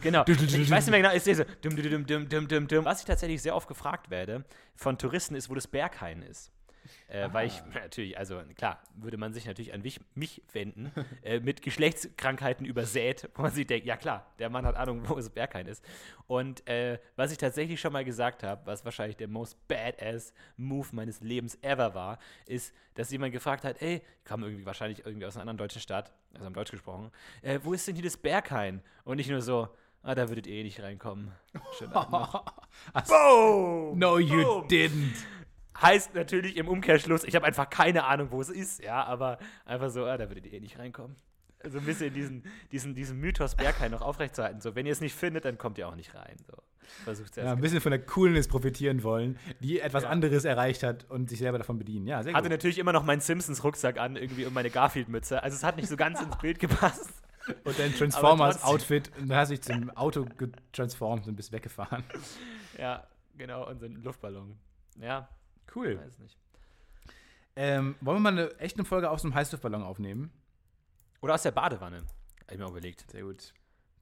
genau. 0.00 0.24
Ich 0.26 0.70
weiß 0.70 0.86
nicht 0.86 0.90
mehr 0.90 1.02
genau, 1.02 1.14
ist 1.14 1.26
diese 1.26 1.44
dum, 1.62 1.76
dum, 1.76 2.06
dum, 2.06 2.28
dum, 2.28 2.48
dum, 2.48 2.68
dum. 2.68 2.84
Was 2.84 3.00
ich 3.00 3.06
tatsächlich 3.06 3.40
sehr 3.40 3.54
oft 3.54 3.68
gefragt 3.68 4.10
werde 4.10 4.44
von 4.74 4.98
Touristen 4.98 5.34
ist, 5.34 5.48
wo 5.48 5.54
das 5.54 5.68
Berghain 5.68 6.22
ist. 6.22 6.50
Äh, 7.08 7.28
weil 7.32 7.46
ich 7.46 7.62
natürlich, 7.74 8.18
also 8.18 8.40
klar, 8.56 8.82
würde 8.94 9.16
man 9.16 9.32
sich 9.32 9.46
natürlich 9.46 9.72
an 9.72 9.82
mich, 9.82 10.00
mich 10.14 10.42
wenden, 10.52 10.92
äh, 11.22 11.40
mit 11.40 11.62
Geschlechtskrankheiten 11.62 12.66
übersät, 12.66 13.28
wo 13.34 13.42
man 13.42 13.50
sich 13.50 13.66
denkt, 13.66 13.86
ja 13.86 13.96
klar, 13.96 14.26
der 14.38 14.50
Mann 14.50 14.66
hat 14.66 14.76
Ahnung, 14.76 15.02
wo 15.08 15.16
es 15.18 15.30
Berghain 15.30 15.66
ist. 15.66 15.84
Und 16.26 16.66
äh, 16.68 16.98
was 17.16 17.32
ich 17.32 17.38
tatsächlich 17.38 17.80
schon 17.80 17.92
mal 17.92 18.04
gesagt 18.04 18.42
habe, 18.42 18.66
was 18.66 18.84
wahrscheinlich 18.84 19.16
der 19.16 19.28
most 19.28 19.56
badass 19.68 20.32
Move 20.56 20.88
meines 20.92 21.20
Lebens 21.20 21.58
ever 21.62 21.94
war, 21.94 22.18
ist, 22.46 22.74
dass 22.94 23.10
jemand 23.10 23.32
gefragt 23.32 23.64
hat, 23.64 23.82
ey, 23.82 24.02
kam 24.24 24.42
irgendwie 24.42 24.66
wahrscheinlich 24.66 25.04
irgendwie 25.04 25.26
aus 25.26 25.36
einer 25.36 25.42
anderen 25.42 25.58
deutschen 25.58 25.80
Stadt, 25.80 26.12
also 26.32 26.46
haben 26.46 26.54
Deutsch 26.54 26.70
gesprochen, 26.70 27.10
äh, 27.42 27.58
wo 27.62 27.72
ist 27.72 27.86
denn 27.86 27.94
hier 27.94 28.04
das 28.04 28.16
Berghain? 28.16 28.82
Und 29.04 29.16
nicht 29.16 29.30
nur 29.30 29.42
so, 29.42 29.68
Ah, 30.06 30.14
da 30.14 30.28
würdet 30.28 30.46
ihr 30.46 30.56
eh 30.56 30.62
nicht 30.62 30.82
reinkommen. 30.82 31.32
Schönen 31.78 31.94
Abend. 31.94 32.44
Boom! 33.08 33.98
No, 33.98 34.18
you 34.18 34.44
Boom. 34.44 34.68
didn't. 34.68 35.24
Heißt 35.80 36.14
natürlich 36.14 36.56
im 36.56 36.68
Umkehrschluss, 36.68 37.24
ich 37.24 37.34
habe 37.34 37.46
einfach 37.46 37.68
keine 37.68 38.04
Ahnung, 38.04 38.28
wo 38.30 38.40
es 38.40 38.48
ist, 38.48 38.82
ja, 38.82 39.04
aber 39.04 39.38
einfach 39.64 39.90
so, 39.90 40.04
ah, 40.04 40.16
da 40.16 40.28
würdet 40.28 40.46
ihr 40.46 40.52
eh 40.52 40.60
nicht 40.60 40.78
reinkommen. 40.78 41.16
So 41.66 41.78
ein 41.78 41.84
bisschen 41.84 42.12
diesen, 42.12 42.42
diesen, 42.72 42.94
diesen 42.94 43.18
Mythos 43.18 43.54
Berghain 43.54 43.90
noch 43.90 44.02
aufrechtzuerhalten. 44.02 44.60
So, 44.60 44.74
wenn 44.74 44.86
ihr 44.86 44.92
es 44.92 45.00
nicht 45.00 45.14
findet, 45.14 45.46
dann 45.46 45.56
kommt 45.56 45.78
ihr 45.78 45.88
auch 45.88 45.94
nicht 45.94 46.14
rein. 46.14 46.36
So. 46.46 46.54
Versucht 47.04 47.36
ja, 47.36 47.52
ein 47.52 47.60
bisschen 47.60 47.80
von 47.80 47.90
der 47.90 48.04
Coolness 48.04 48.48
profitieren 48.48 49.02
wollen, 49.02 49.38
die 49.60 49.80
etwas 49.80 50.02
ja. 50.02 50.10
anderes 50.10 50.44
erreicht 50.44 50.82
hat 50.82 51.10
und 51.10 51.30
sich 51.30 51.38
selber 51.38 51.58
davon 51.58 51.78
bedienen. 51.78 52.06
Ja, 52.06 52.22
sehr 52.22 52.34
Hatte 52.34 52.44
gut. 52.44 52.52
natürlich 52.52 52.78
immer 52.78 52.92
noch 52.92 53.04
meinen 53.04 53.20
Simpsons-Rucksack 53.20 53.98
an, 53.98 54.16
irgendwie 54.16 54.44
und 54.44 54.52
meine 54.52 54.70
Garfield-Mütze. 54.70 55.42
Also 55.42 55.56
es 55.56 55.64
hat 55.64 55.76
nicht 55.76 55.88
so 55.88 55.96
ganz 55.96 56.20
ins 56.20 56.36
Bild 56.36 56.58
gepasst. 56.58 57.10
Und 57.64 57.78
dein 57.78 57.94
Transformers-Outfit, 57.94 59.10
und 59.18 59.28
dann 59.28 59.38
hast 59.38 59.50
du 59.50 59.54
dich 59.54 59.62
zum 59.62 59.90
Auto 59.90 60.26
getransformt 60.36 61.26
und 61.26 61.36
bist 61.36 61.52
weggefahren. 61.52 62.04
Ja, 62.78 63.06
genau, 63.36 63.68
und 63.68 63.80
so 63.80 63.86
ein 63.86 64.02
Luftballon. 64.02 64.56
Ja, 65.00 65.28
Cool. 65.74 65.98
Weiß 65.98 66.18
nicht. 66.18 66.36
Ähm, 67.56 67.96
wollen 68.00 68.16
wir 68.16 68.32
mal 68.32 68.32
eine 68.32 68.58
echte 68.58 68.84
Folge 68.84 69.10
aus 69.10 69.24
einem 69.24 69.34
Heißluftballon 69.34 69.82
aufnehmen? 69.82 70.32
Oder 71.20 71.34
aus 71.34 71.42
der 71.42 71.52
Badewanne. 71.52 72.04
Hab 72.42 72.52
ich 72.52 72.58
mir 72.58 72.68
überlegt. 72.68 73.10
Sehr 73.10 73.22
gut. 73.22 73.54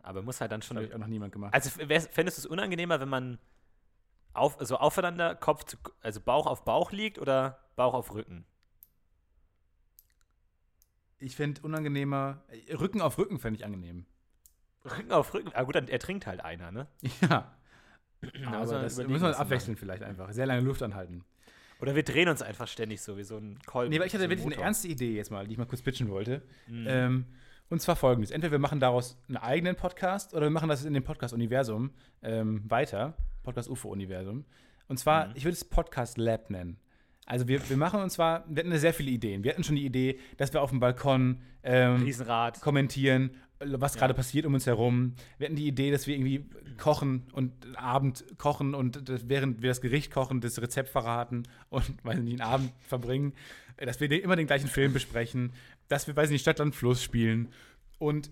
Aber 0.03 0.23
muss 0.23 0.41
halt 0.41 0.51
dann 0.53 0.63
schon. 0.63 0.77
Das 0.77 0.87
ich 0.87 0.95
auch 0.95 0.99
noch 0.99 1.07
niemand 1.07 1.33
gemacht. 1.33 1.55
Also 1.55 1.71
fändest 1.71 2.39
du 2.39 2.41
es 2.43 2.47
unangenehmer, 2.47 2.99
wenn 3.01 3.09
man 3.09 3.39
auf, 4.35 4.59
also 4.59 4.77
aufeinander, 4.77 5.35
Kopf 5.35 5.65
zu, 5.65 5.77
also 6.01 6.21
Bauch 6.21 6.47
auf 6.47 6.65
Bauch 6.65 6.93
liegt 6.93 7.19
oder 7.19 7.59
Bauch 7.77 7.95
auf 7.95 8.15
Rücken? 8.15 8.45
Ich 11.19 11.37
fände 11.37 11.61
unangenehmer, 11.63 12.43
äh, 12.49 12.75
Rücken 12.75 13.01
auf 13.01 13.19
Rücken 13.19 13.39
fände 13.39 13.59
ich 13.59 13.65
angenehm. 13.65 14.07
Rücken 14.85 15.13
auf 15.13 15.33
Rücken? 15.35 15.53
Ah 15.55 15.63
gut, 15.63 15.77
dann 15.77 15.89
ertrinkt 15.89 16.27
halt 16.27 16.41
einer, 16.41 16.73
ne? 16.73 16.89
Ja. 17.21 17.55
Aber 18.47 18.61
müssen 18.61 18.71
wir 18.71 18.83
das 18.83 18.97
müssen 18.99 19.23
wir 19.25 19.39
abwechseln 19.39 19.77
vielleicht 19.77 20.05
einfach. 20.05 20.31
Sehr 20.33 20.47
lange 20.47 20.63
Luft 20.63 20.81
anhalten. 20.81 21.25
Oder 21.83 21.95
wir 21.97 22.03
drehen 22.05 22.29
uns 22.29 22.41
einfach 22.43 22.69
ständig 22.69 23.03
so 23.03 23.19
wie 23.19 23.25
so 23.25 23.37
ein 23.37 23.59
Kolben. 23.67 23.91
Nee, 23.91 23.97
aber 23.97 24.07
ich 24.07 24.15
hatte 24.15 24.25
so 24.25 24.31
wirklich 24.31 24.47
eine 24.47 24.55
Motor. 24.55 24.65
ernste 24.65 24.89
Idee 24.89 25.15
jetzt 25.17 25.31
mal, 25.31 25.47
die 25.47 25.53
ich 25.53 25.59
mal 25.59 25.67
kurz 25.67 25.83
pitchen 25.83 26.09
wollte. 26.09 26.41
Mhm. 26.69 26.87
Ähm, 26.89 27.25
und 27.71 27.83
zwar 27.83 27.97
folgendes: 27.97 28.31
Entweder 28.31 28.53
wir 28.53 28.59
machen 28.61 28.79
daraus 28.81 29.19
einen 29.29 29.37
eigenen 29.37 29.75
Podcast 29.77 30.33
oder 30.33 30.47
wir 30.47 30.51
machen 30.51 30.69
das 30.69 30.85
in 30.85 30.95
dem 30.95 31.03
Podcast-Universum 31.05 31.91
ähm, 32.23 32.63
weiter. 32.71 33.17
Podcast-UFO-Universum. 33.43 34.45
Und 34.89 34.99
zwar, 34.99 35.27
Mhm. 35.29 35.33
ich 35.35 35.45
würde 35.45 35.55
es 35.55 35.65
Podcast 35.65 36.19
Lab 36.19 36.51
nennen. 36.51 36.79
Also 37.27 37.47
wir, 37.49 37.69
wir 37.69 37.77
machen 37.77 38.01
uns 38.01 38.15
zwar, 38.15 38.45
wir 38.49 38.65
hatten 38.65 38.77
sehr 38.79 38.93
viele 38.95 39.11
Ideen. 39.11 39.45
Wir 39.45 39.53
hatten 39.53 39.65
schon 39.65 39.77
die 39.77 39.87
Idee, 39.87 40.19
dass 40.37 40.53
wir 40.53 40.61
auf 40.63 40.71
dem 40.71 40.81
Balkon 40.81 41.39
ähm, 41.63 42.03
Riesenrad. 42.03 42.61
kommentieren, 42.61 43.31
was 43.61 43.95
Ja. 43.95 44.01
gerade 44.01 44.15
passiert 44.15 44.45
um 44.45 44.55
uns 44.55 44.67
herum. 44.67 45.15
Wir 45.39 45.47
hatten 45.47 45.57
die 45.57 45.69
Idee, 45.69 45.93
dass 45.93 46.07
wir 46.09 46.17
irgendwie 46.17 46.45
kochen 46.79 47.23
und 47.33 47.53
Abend 47.79 48.25
kochen 48.39 48.75
und 48.75 49.09
das, 49.09 49.29
während 49.29 49.63
wir 49.63 49.69
das 49.71 49.81
Gericht 49.81 50.13
kochen, 50.13 50.41
das 50.41 50.61
Rezept 50.61 50.89
verraten 50.89 51.45
und 51.71 51.85
weiß 52.05 52.19
nicht, 52.19 52.41
einen 52.41 52.51
Abend 52.53 52.73
verbringen, 52.81 53.35
äh, 53.77 53.87
dass 53.87 54.01
wir 54.01 54.09
den- 54.09 54.23
immer 54.23 54.35
den 54.37 54.49
gleichen 54.49 54.69
Film 54.69 54.93
besprechen, 54.93 55.53
dass 55.89 56.07
wir, 56.09 56.17
weiß 56.17 56.31
nicht, 56.31 56.41
Stadt, 56.43 56.59
Land, 56.59 56.75
Fluss 56.75 57.03
spielen. 57.03 57.49
Und 57.99 58.31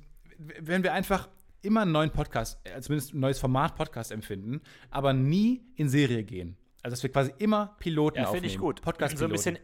wenn 0.58 0.82
wir 0.82 0.92
einfach 0.94 1.28
immer 1.62 1.82
einen 1.82 1.92
neuen 1.92 2.10
Podcast, 2.10 2.58
äh, 2.64 2.80
zumindest 2.80 3.14
ein 3.14 3.20
neues 3.20 3.38
Format 3.38 3.76
Podcast 3.76 4.10
empfinden, 4.10 4.62
aber 4.90 5.12
nie 5.12 5.62
in 5.76 5.88
Serie 5.88 6.24
gehen. 6.24 6.56
Also 6.82 6.94
dass 6.94 7.02
wir 7.02 7.10
quasi 7.12 7.32
immer 7.38 7.76
Piloten 7.78 8.18
Ja, 8.18 8.24
aufnehmen. 8.24 8.42
finde 8.44 8.54
ich 8.54 8.58
gut. 8.58 8.80
Podcast 8.82 9.18
so 9.18 9.24
ein 9.24 9.30
bisschen 9.32 9.58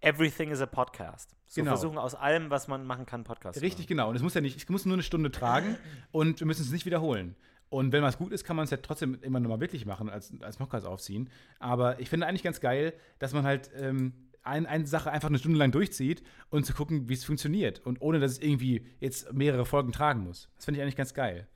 Everything 0.00 0.50
is 0.50 0.60
a 0.60 0.66
Podcast. 0.66 1.34
So 1.46 1.60
Genau. 1.60 1.72
versuchen 1.72 1.98
aus 1.98 2.14
allem, 2.14 2.50
was 2.50 2.68
man 2.68 2.84
machen 2.86 3.06
kann, 3.06 3.24
Podcast 3.24 3.60
Richtig, 3.62 3.86
genau. 3.86 4.10
Und 4.10 4.16
es 4.16 4.22
muss 4.22 4.34
ja 4.34 4.40
nicht, 4.40 4.56
es 4.56 4.68
muss 4.68 4.84
nur 4.84 4.94
eine 4.94 5.02
Stunde 5.02 5.30
tragen 5.30 5.76
und 6.12 6.40
wir 6.40 6.46
müssen 6.46 6.62
es 6.62 6.70
nicht 6.70 6.86
wiederholen. 6.86 7.34
Und 7.68 7.92
wenn 7.92 8.02
was 8.02 8.16
gut 8.18 8.32
ist, 8.32 8.44
kann 8.44 8.54
man 8.56 8.64
es 8.64 8.70
ja 8.70 8.76
trotzdem 8.76 9.18
immer 9.22 9.40
nochmal 9.40 9.60
wirklich 9.60 9.86
machen, 9.86 10.08
als, 10.08 10.32
als 10.40 10.56
Podcast 10.56 10.86
aufziehen. 10.86 11.28
Aber 11.58 11.98
ich 11.98 12.08
finde 12.08 12.26
eigentlich 12.26 12.44
ganz 12.44 12.60
geil, 12.60 12.92
dass 13.18 13.32
man 13.32 13.44
halt 13.44 13.70
ähm, 13.76 14.12
ein, 14.44 14.66
eine 14.66 14.86
Sache 14.86 15.10
einfach 15.10 15.28
eine 15.28 15.38
Stunde 15.38 15.58
lang 15.58 15.72
durchzieht 15.72 16.22
und 16.50 16.64
zu 16.64 16.74
gucken, 16.74 17.08
wie 17.08 17.14
es 17.14 17.24
funktioniert. 17.24 17.80
Und 17.84 18.00
ohne, 18.00 18.20
dass 18.20 18.32
es 18.32 18.38
irgendwie 18.38 18.86
jetzt 19.00 19.32
mehrere 19.32 19.66
Folgen 19.66 19.90
tragen 19.90 20.22
muss. 20.22 20.48
Das 20.54 20.64
finde 20.66 20.78
ich 20.78 20.82
eigentlich 20.82 20.96
ganz 20.96 21.12
geil. 21.12 21.48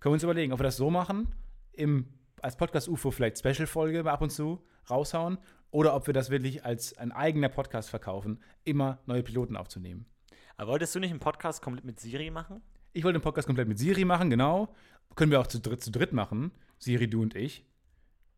Können 0.00 0.12
wir 0.12 0.14
uns 0.14 0.22
überlegen, 0.22 0.52
ob 0.54 0.58
wir 0.60 0.64
das 0.64 0.78
so 0.78 0.90
machen, 0.90 1.28
im, 1.72 2.06
als 2.42 2.56
Podcast-UFO 2.56 3.10
vielleicht 3.10 3.38
Special-Folge 3.38 4.02
mal 4.02 4.12
ab 4.12 4.22
und 4.22 4.30
zu 4.30 4.62
raushauen, 4.90 5.38
oder 5.70 5.94
ob 5.94 6.06
wir 6.06 6.14
das 6.14 6.30
wirklich 6.30 6.64
als 6.64 6.96
ein 6.96 7.12
eigener 7.12 7.48
Podcast 7.50 7.90
verkaufen, 7.90 8.40
immer 8.64 8.98
neue 9.06 9.22
Piloten 9.22 9.56
aufzunehmen. 9.56 10.06
Aber 10.56 10.72
wolltest 10.72 10.94
du 10.94 10.98
nicht 11.00 11.10
einen 11.10 11.20
Podcast 11.20 11.60
komplett 11.62 11.84
mit 11.84 12.00
Siri 12.00 12.30
machen? 12.30 12.62
Ich 12.94 13.04
wollte 13.04 13.18
den 13.18 13.22
Podcast 13.22 13.46
komplett 13.46 13.68
mit 13.68 13.78
Siri 13.78 14.04
machen, 14.04 14.30
genau. 14.30 14.74
Können 15.14 15.30
wir 15.30 15.40
auch 15.40 15.46
zu 15.46 15.60
dritt, 15.60 15.82
zu 15.82 15.90
dritt 15.90 16.12
machen. 16.12 16.52
Siri, 16.78 17.08
du 17.08 17.20
und 17.22 17.34
ich. 17.34 17.64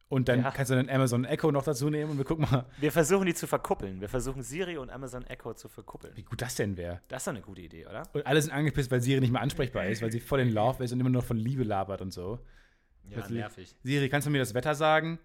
Und 0.08 0.28
dann 0.28 0.40
Ja. 0.42 0.50
kannst 0.50 0.72
du 0.72 0.74
dann 0.74 0.88
Amazon 0.90 1.24
Echo 1.24 1.52
noch 1.52 1.62
dazu 1.62 1.88
nehmen 1.88 2.10
und 2.10 2.18
wir 2.18 2.24
gucken 2.24 2.44
mal, 2.50 2.66
Wir 2.78 2.90
versuchen 2.90 3.26
die 3.26 3.34
zu 3.34 3.46
verkuppeln. 3.46 4.00
Wir 4.00 4.08
versuchen 4.08 4.42
Siri 4.42 4.76
und 4.76 4.90
Amazon 4.90 5.24
Echo 5.28 5.54
zu 5.54 5.68
verkuppeln. 5.68 6.16
wie 6.16 6.24
gut 6.24 6.42
das 6.42 6.56
denn 6.56 6.76
wäre. 6.76 7.00
Das 7.06 7.22
ist 7.22 7.26
doch 7.28 7.32
eine 7.32 7.42
gute 7.42 7.60
Idee, 7.60 7.86
oder? 7.86 8.02
Und 8.12 8.26
alle 8.26 8.42
sind 8.42 8.50
angepisst, 8.52 8.90
weil 8.90 9.00
Siri 9.00 9.20
nicht 9.20 9.30
mehr 9.32 9.40
ansprechbar 9.40 9.86
ist, 9.86 10.02
weil 10.02 10.10
sie 10.10 10.18
voll 10.18 10.40
in 10.40 10.50
Love 10.52 10.82
ist 10.82 10.90
und 10.92 10.98
immer 10.98 11.10
noch 11.10 11.22
von 11.24 11.36
Liebe 11.36 11.62
labert 11.62 12.02
und 12.02 12.12
so. 12.12 12.40
Ja, 13.08 13.14
Plötzlich- 13.14 13.38
nervig. 13.38 13.74
Siri, 13.82 14.08
kannst 14.08 14.26
du 14.26 14.30
mir 14.30 14.38
das 14.38 14.54
Wetter 14.54 14.74
sagen? 14.74 15.18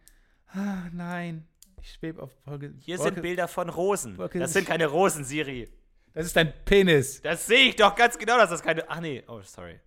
Ah, 0.48 0.88
nein. 0.92 1.48
Ich 1.82 1.92
schwebe 1.94 2.22
auf 2.24 2.32
Folge. 2.44 2.74
Hier 2.80 2.98
Wolke- 2.98 3.04
sind 3.14 3.22
Bilder 3.22 3.48
von 3.48 3.70
Rosen. 3.70 4.18
Wolke- 4.18 4.40
Das 4.40 4.54
sind 4.54 4.68
keine 4.68 4.88
Rosen, 4.88 5.24
Siri. 5.24 5.70
Das 6.14 6.26
ist 6.26 6.36
dein 6.36 6.52
Penis. 6.66 7.22
Das 7.22 7.46
sehe 7.46 7.70
ich 7.70 7.76
doch 7.76 7.96
ganz 7.96 8.18
genau, 8.18 8.38
dass 8.38 8.50
das 8.50 8.64
keine. 8.64 8.90
Ach 8.90 9.00
nee, 9.02 9.24
oh, 9.28 9.42
sorry. 9.42 9.80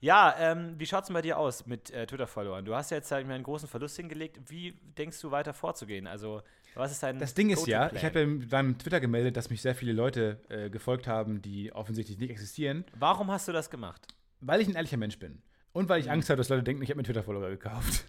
Ja, 0.00 0.34
ähm, 0.38 0.76
wie 0.78 0.86
schaut's 0.86 1.08
denn 1.08 1.14
bei 1.14 1.22
dir 1.22 1.36
aus 1.36 1.66
mit 1.66 1.90
äh, 1.90 2.06
Twitter-Followern? 2.06 2.64
Du 2.64 2.74
hast 2.74 2.90
ja 2.92 2.98
jetzt 2.98 3.10
ich 3.10 3.26
mal, 3.26 3.34
einen 3.34 3.42
großen 3.42 3.68
Verlust 3.68 3.96
hingelegt. 3.96 4.38
Wie 4.46 4.72
denkst 4.96 5.20
du 5.20 5.32
weiter 5.32 5.52
vorzugehen? 5.52 6.06
Also, 6.06 6.40
was 6.76 6.92
ist 6.92 7.02
dein 7.02 7.18
Das 7.18 7.34
Ding 7.34 7.50
ist 7.50 7.66
ja, 7.66 7.90
ich 7.92 8.04
habe 8.04 8.20
ja 8.20 8.26
meinem 8.26 8.78
Twitter 8.78 9.00
gemeldet, 9.00 9.36
dass 9.36 9.50
mich 9.50 9.60
sehr 9.60 9.74
viele 9.74 9.92
Leute 9.92 10.40
äh, 10.48 10.70
gefolgt 10.70 11.08
haben, 11.08 11.42
die 11.42 11.72
offensichtlich 11.72 12.16
nicht 12.18 12.30
existieren. 12.30 12.84
Warum 12.94 13.28
hast 13.32 13.48
du 13.48 13.52
das 13.52 13.68
gemacht? 13.70 14.06
Weil 14.40 14.60
ich 14.60 14.68
ein 14.68 14.76
ehrlicher 14.76 14.96
Mensch 14.98 15.18
bin. 15.18 15.42
Und 15.72 15.88
weil 15.88 16.00
ich 16.00 16.10
Angst 16.10 16.28
habe, 16.30 16.38
dass 16.38 16.48
Leute 16.48 16.62
denken, 16.64 16.82
ich 16.82 16.90
habe 16.90 16.98
mir 16.98 17.04
Twitter-Follower 17.04 17.50
gekauft. 17.50 18.04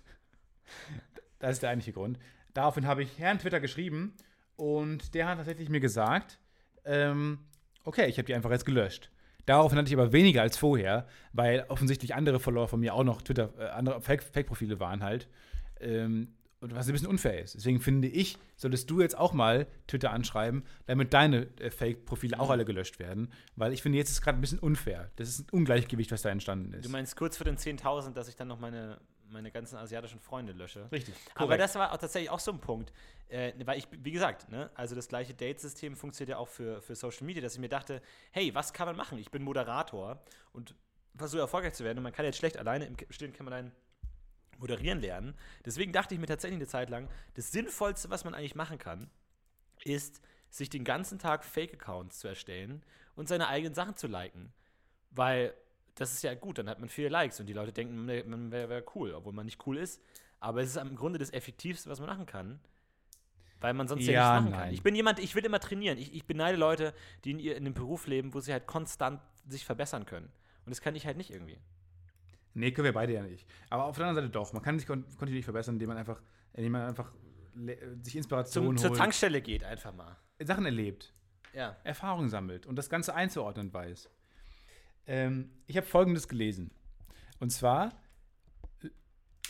das 1.39 1.53
ist 1.53 1.63
der 1.63 1.69
eigentliche 1.71 1.93
Grund. 1.93 2.19
Daraufhin 2.53 2.87
habe 2.87 3.03
ich 3.03 3.19
Herrn 3.19 3.39
Twitter 3.39 3.59
geschrieben 3.59 4.15
und 4.55 5.13
der 5.13 5.27
hat 5.27 5.37
tatsächlich 5.37 5.69
mir 5.69 5.79
gesagt, 5.79 6.39
ähm, 6.85 7.39
okay, 7.83 8.07
ich 8.07 8.17
habe 8.17 8.25
die 8.25 8.33
einfach 8.33 8.51
jetzt 8.51 8.65
gelöscht. 8.65 9.11
Daraufhin 9.45 9.77
hatte 9.77 9.87
ich 9.87 9.97
aber 9.97 10.11
weniger 10.11 10.41
als 10.41 10.57
vorher, 10.57 11.07
weil 11.33 11.65
offensichtlich 11.69 12.13
andere 12.15 12.39
Follower 12.39 12.67
von 12.67 12.79
mir 12.79 12.93
auch 12.93 13.03
noch 13.03 13.21
Twitter, 13.21 13.53
äh, 13.57 13.69
andere 13.69 14.01
Fake- 14.01 14.23
Fake-Profile 14.23 14.79
waren 14.79 15.03
halt. 15.03 15.27
Ähm, 15.79 16.35
und 16.61 16.75
was 16.75 16.87
ein 16.87 16.91
bisschen 16.91 17.07
unfair 17.07 17.41
ist. 17.41 17.55
Deswegen 17.55 17.79
finde 17.79 18.07
ich, 18.07 18.37
solltest 18.57 18.89
du 18.89 19.01
jetzt 19.01 19.17
auch 19.17 19.33
mal 19.33 19.67
Twitter 19.87 20.11
anschreiben, 20.11 20.63
damit 20.87 21.13
deine 21.13 21.47
äh, 21.59 21.71
Fake-Profile 21.71 22.39
auch 22.39 22.49
alle 22.49 22.65
gelöscht 22.65 22.99
werden. 22.99 23.31
Weil 23.55 23.71
ich 23.71 23.81
finde, 23.81 23.97
jetzt 23.97 24.09
ist 24.09 24.15
es 24.17 24.21
gerade 24.21 24.37
ein 24.37 24.41
bisschen 24.41 24.59
unfair. 24.59 25.09
Das 25.15 25.29
ist 25.29 25.39
ein 25.39 25.47
Ungleichgewicht, 25.51 26.11
was 26.11 26.21
da 26.21 26.29
entstanden 26.29 26.73
ist. 26.73 26.85
Du 26.85 26.89
meinst 26.89 27.15
kurz 27.15 27.37
vor 27.37 27.45
den 27.45 27.57
10.000, 27.57 28.13
dass 28.13 28.27
ich 28.27 28.35
dann 28.35 28.49
noch 28.49 28.59
meine, 28.59 28.99
meine 29.29 29.51
ganzen 29.51 29.77
asiatischen 29.77 30.19
Freunde 30.19 30.51
lösche? 30.51 30.91
Richtig. 30.91 31.15
Aber 31.35 31.45
korrekt. 31.45 31.61
das 31.61 31.75
war 31.75 31.93
auch 31.93 31.97
tatsächlich 31.97 32.29
auch 32.29 32.39
so 32.39 32.51
ein 32.51 32.59
Punkt. 32.59 32.91
Äh, 33.29 33.53
weil 33.65 33.77
ich, 33.77 33.87
wie 33.91 34.11
gesagt, 34.11 34.49
ne, 34.49 34.69
also 34.75 34.95
das 34.95 35.07
gleiche 35.07 35.33
Date-System 35.33 35.95
funktioniert 35.95 36.31
ja 36.31 36.37
auch 36.37 36.49
für, 36.49 36.81
für 36.81 36.95
Social 36.95 37.25
Media, 37.25 37.41
dass 37.41 37.53
ich 37.53 37.59
mir 37.61 37.69
dachte, 37.69 38.01
hey, 38.31 38.53
was 38.53 38.73
kann 38.73 38.87
man 38.87 38.97
machen? 38.97 39.17
Ich 39.17 39.31
bin 39.31 39.43
Moderator 39.43 40.21
und 40.51 40.75
versuche 41.15 41.41
erfolgreich 41.41 41.73
zu 41.73 41.83
werden 41.83 41.99
und 41.99 42.03
man 42.03 42.13
kann 42.13 42.25
jetzt 42.25 42.37
schlecht 42.37 42.57
alleine 42.57 42.85
im 42.85 42.95
Stillen 43.09 43.33
Kämmerlein 43.33 43.71
moderieren 44.59 44.99
lernen. 45.01 45.35
Deswegen 45.65 45.91
dachte 45.91 46.13
ich 46.13 46.19
mir 46.19 46.27
tatsächlich 46.27 46.57
eine 46.59 46.67
Zeit 46.67 46.89
lang, 46.89 47.09
das 47.35 47.51
Sinnvollste, 47.51 48.09
was 48.09 48.23
man 48.23 48.33
eigentlich 48.33 48.55
machen 48.55 48.77
kann, 48.77 49.09
ist, 49.83 50.21
sich 50.49 50.69
den 50.69 50.83
ganzen 50.83 51.19
Tag 51.19 51.43
Fake-Accounts 51.45 52.19
zu 52.19 52.27
erstellen 52.27 52.83
und 53.15 53.27
seine 53.27 53.47
eigenen 53.47 53.73
Sachen 53.73 53.95
zu 53.95 54.07
liken. 54.07 54.51
Weil 55.11 55.53
das 55.95 56.13
ist 56.13 56.23
ja 56.23 56.33
gut, 56.33 56.57
dann 56.57 56.69
hat 56.69 56.79
man 56.79 56.89
viele 56.89 57.09
Likes 57.09 57.39
und 57.39 57.45
die 57.45 57.53
Leute 57.53 57.73
denken, 57.73 58.05
man, 58.05 58.51
wäre 58.51 58.69
wär 58.69 58.83
cool, 58.95 59.13
obwohl 59.13 59.33
man 59.33 59.45
nicht 59.45 59.65
cool 59.67 59.77
ist. 59.77 60.01
Aber 60.39 60.61
es 60.61 60.69
ist 60.69 60.77
im 60.77 60.95
Grunde 60.95 61.19
das 61.19 61.31
Effektivste, 61.31 61.89
was 61.89 61.99
man 61.99 62.09
machen 62.09 62.25
kann. 62.25 62.59
Weil 63.59 63.73
man 63.73 63.89
sonst 63.89 64.05
ja, 64.05 64.13
Ja, 64.13 64.19
nichts 64.33 64.43
machen 64.43 64.51
kann. 64.53 64.67
nein. 64.67 64.73
Ich 64.73 64.83
bin 64.83 64.95
jemand, 64.95 65.19
ich 65.19 65.35
will 65.35 65.45
immer 65.45 65.59
trainieren. 65.59 65.97
Ich, 65.97 66.13
ich 66.13 66.25
beneide 66.25 66.57
Leute, 66.57 66.93
die 67.25 67.31
in, 67.31 67.39
ihr, 67.39 67.57
in 67.57 67.65
einem 67.65 67.73
Beruf 67.73 68.07
leben, 68.07 68.33
wo 68.33 68.39
sie 68.39 68.53
halt 68.53 68.65
konstant 68.67 69.21
sich 69.47 69.65
verbessern 69.65 70.05
können. 70.05 70.31
Und 70.65 70.69
das 70.69 70.79
kann 70.81 70.95
ich 70.95 71.05
halt 71.05 71.17
nicht 71.17 71.29
irgendwie. 71.31 71.59
Nee, 72.59 72.71
können 72.71 72.85
wir 72.85 72.93
beide 72.93 73.13
ja 73.13 73.23
nicht. 73.23 73.47
Aber 73.69 73.85
auf 73.85 73.95
der 73.97 74.05
anderen 74.07 74.25
Seite 74.25 74.31
doch. 74.31 74.53
Man 74.53 74.61
kann 74.61 74.77
sich 74.77 74.87
kon 74.87 75.03
kontinuierlich 75.03 75.45
verbessern, 75.45 75.75
indem 75.75 75.89
man 75.89 75.97
einfach, 75.97 76.21
indem 76.53 76.71
man 76.73 76.81
einfach 76.83 77.11
sich 78.03 78.15
Inspiration 78.15 78.65
Zum, 78.65 78.77
zur 78.77 78.89
holt, 78.91 78.99
Tankstelle 78.99 79.41
geht 79.41 79.63
einfach 79.63 79.93
mal. 79.93 80.15
Sachen 80.41 80.65
erlebt, 80.65 81.13
Ja. 81.53 81.75
Erfahrungen 81.83 82.29
sammelt 82.29 82.65
und 82.65 82.75
das 82.75 82.89
Ganze 82.89 83.15
einzuordnen 83.15 83.73
weiß. 83.73 84.09
Ähm, 85.07 85.49
ich 85.65 85.75
habe 85.75 85.87
Folgendes 85.87 86.27
gelesen. 86.27 86.71
Und 87.39 87.51
zwar 87.51 87.91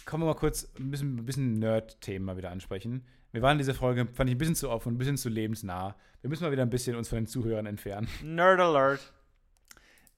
kommen 0.05 0.23
wir 0.23 0.27
mal 0.27 0.35
kurz 0.39 0.71
ein 0.79 0.89
bisschen, 0.89 1.17
ein 1.17 1.25
bisschen 1.25 1.59
Nerd-Themen 1.59 2.25
mal 2.25 2.37
wieder 2.37 2.49
ansprechen. 2.51 3.05
Wir 3.31 3.41
waren 3.43 3.53
in 3.53 3.57
dieser 3.59 3.75
Folge, 3.75 4.07
fand 4.13 4.29
ich, 4.29 4.35
ein 4.35 4.39
bisschen 4.39 4.55
zu 4.55 4.69
offen, 4.71 4.93
ein 4.93 4.97
bisschen 4.97 5.17
zu 5.17 5.29
lebensnah. 5.29 5.95
Wir 6.21 6.29
müssen 6.29 6.43
mal 6.43 6.51
wieder 6.51 6.63
ein 6.63 6.69
bisschen 6.71 6.95
uns 6.95 7.09
von 7.09 7.17
den 7.17 7.27
Zuhörern 7.27 7.65
entfernen. 7.67 8.07
Nerd 8.23 8.59
Alert. 8.59 9.13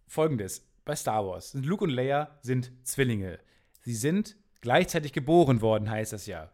Folgendes: 0.07 0.65
Bei 0.91 0.95
Star 0.97 1.25
Wars 1.25 1.53
Luke 1.53 1.85
und 1.85 1.89
Leia 1.91 2.37
sind 2.41 2.69
Zwillinge. 2.83 3.39
Sie 3.79 3.95
sind 3.95 4.35
gleichzeitig 4.59 5.13
geboren 5.13 5.61
worden, 5.61 5.89
heißt 5.89 6.11
das 6.11 6.25
ja. 6.25 6.51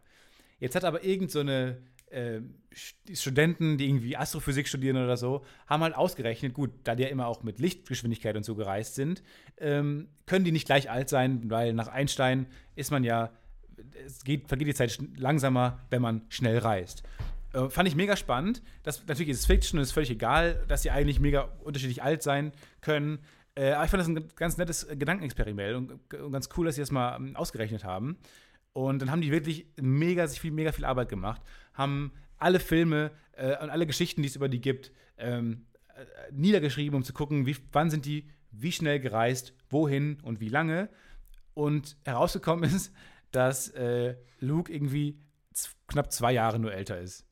Jetzt 0.59 0.75
hat 0.75 0.83
aber 0.83 1.03
irgend 1.03 1.31
so 1.31 1.39
eine 1.39 1.79
äh, 2.11 2.41
St- 2.71 3.19
Studenten, 3.19 3.79
die 3.79 3.89
irgendwie 3.89 4.15
Astrophysik 4.15 4.67
studieren 4.67 4.97
oder 4.97 5.17
so, 5.17 5.43
haben 5.65 5.81
halt 5.81 5.95
ausgerechnet, 5.95 6.53
gut, 6.53 6.69
da 6.83 6.93
die 6.93 7.01
ja 7.01 7.09
immer 7.09 7.25
auch 7.25 7.41
mit 7.41 7.57
Lichtgeschwindigkeit 7.57 8.35
und 8.35 8.43
so 8.43 8.53
gereist 8.53 8.93
sind, 8.93 9.23
ähm, 9.57 10.07
können 10.27 10.45
die 10.45 10.51
nicht 10.51 10.67
gleich 10.67 10.91
alt 10.91 11.09
sein, 11.09 11.49
weil 11.49 11.73
nach 11.73 11.87
Einstein 11.87 12.45
ist 12.75 12.91
man 12.91 13.03
ja, 13.03 13.31
es 14.05 14.23
geht, 14.23 14.49
vergeht 14.49 14.67
die 14.67 14.75
Zeit 14.75 14.99
langsamer, 15.15 15.79
wenn 15.89 16.03
man 16.03 16.21
schnell 16.29 16.59
reist. 16.59 17.01
Äh, 17.53 17.69
fand 17.69 17.87
ich 17.87 17.95
mega 17.95 18.15
spannend. 18.15 18.61
Das, 18.83 19.03
natürlich 19.07 19.29
ist 19.29 19.39
es 19.39 19.45
Fiction 19.47 19.79
ist 19.79 19.93
völlig 19.93 20.11
egal, 20.11 20.63
dass 20.67 20.83
sie 20.83 20.91
eigentlich 20.91 21.19
mega 21.19 21.49
unterschiedlich 21.63 22.03
alt 22.03 22.21
sein 22.21 22.51
können. 22.81 23.17
Äh, 23.57 23.71
aber 23.71 23.85
ich 23.85 23.89
fand 23.89 24.01
das 24.01 24.07
ein 24.07 24.27
ganz 24.35 24.57
nettes 24.57 24.83
äh, 24.83 24.95
Gedankenexperiment 24.95 25.75
und, 25.75 26.13
und 26.13 26.31
ganz 26.31 26.47
cool, 26.55 26.67
dass 26.67 26.75
sie 26.75 26.81
das 26.81 26.91
mal 26.91 27.15
ähm, 27.15 27.35
ausgerechnet 27.35 27.83
haben. 27.83 28.17
Und 28.73 29.01
dann 29.01 29.09
haben 29.09 29.21
die 29.21 29.31
wirklich 29.31 29.65
mega, 29.81 30.27
sich 30.27 30.39
viel, 30.39 30.51
mega 30.51 30.71
viel 30.71 30.85
Arbeit 30.85 31.09
gemacht, 31.09 31.41
haben 31.73 32.11
alle 32.37 32.59
Filme 32.59 33.09
äh, 33.31 33.57
und 33.63 33.71
alle 33.71 33.87
Geschichten, 33.87 34.21
die 34.21 34.27
es 34.27 34.35
über 34.35 34.47
die 34.47 34.61
gibt, 34.61 34.91
ähm, 35.17 35.65
äh, 35.87 36.31
niedergeschrieben, 36.31 36.95
um 36.95 37.03
zu 37.03 37.13
gucken, 37.13 37.47
wie, 37.47 37.57
wann 37.71 37.89
sind 37.89 38.05
die, 38.05 38.29
wie 38.51 38.71
schnell 38.71 38.99
gereist, 38.99 39.55
wohin 39.71 40.19
und 40.21 40.39
wie 40.39 40.49
lange. 40.49 40.89
Und 41.55 41.97
herausgekommen 42.05 42.63
ist, 42.75 42.93
dass 43.31 43.69
äh, 43.69 44.17
Luke 44.39 44.71
irgendwie 44.71 45.19
knapp 45.87 46.11
zwei 46.11 46.33
Jahre 46.33 46.59
nur 46.59 46.71
älter 46.71 46.99
ist. 46.99 47.25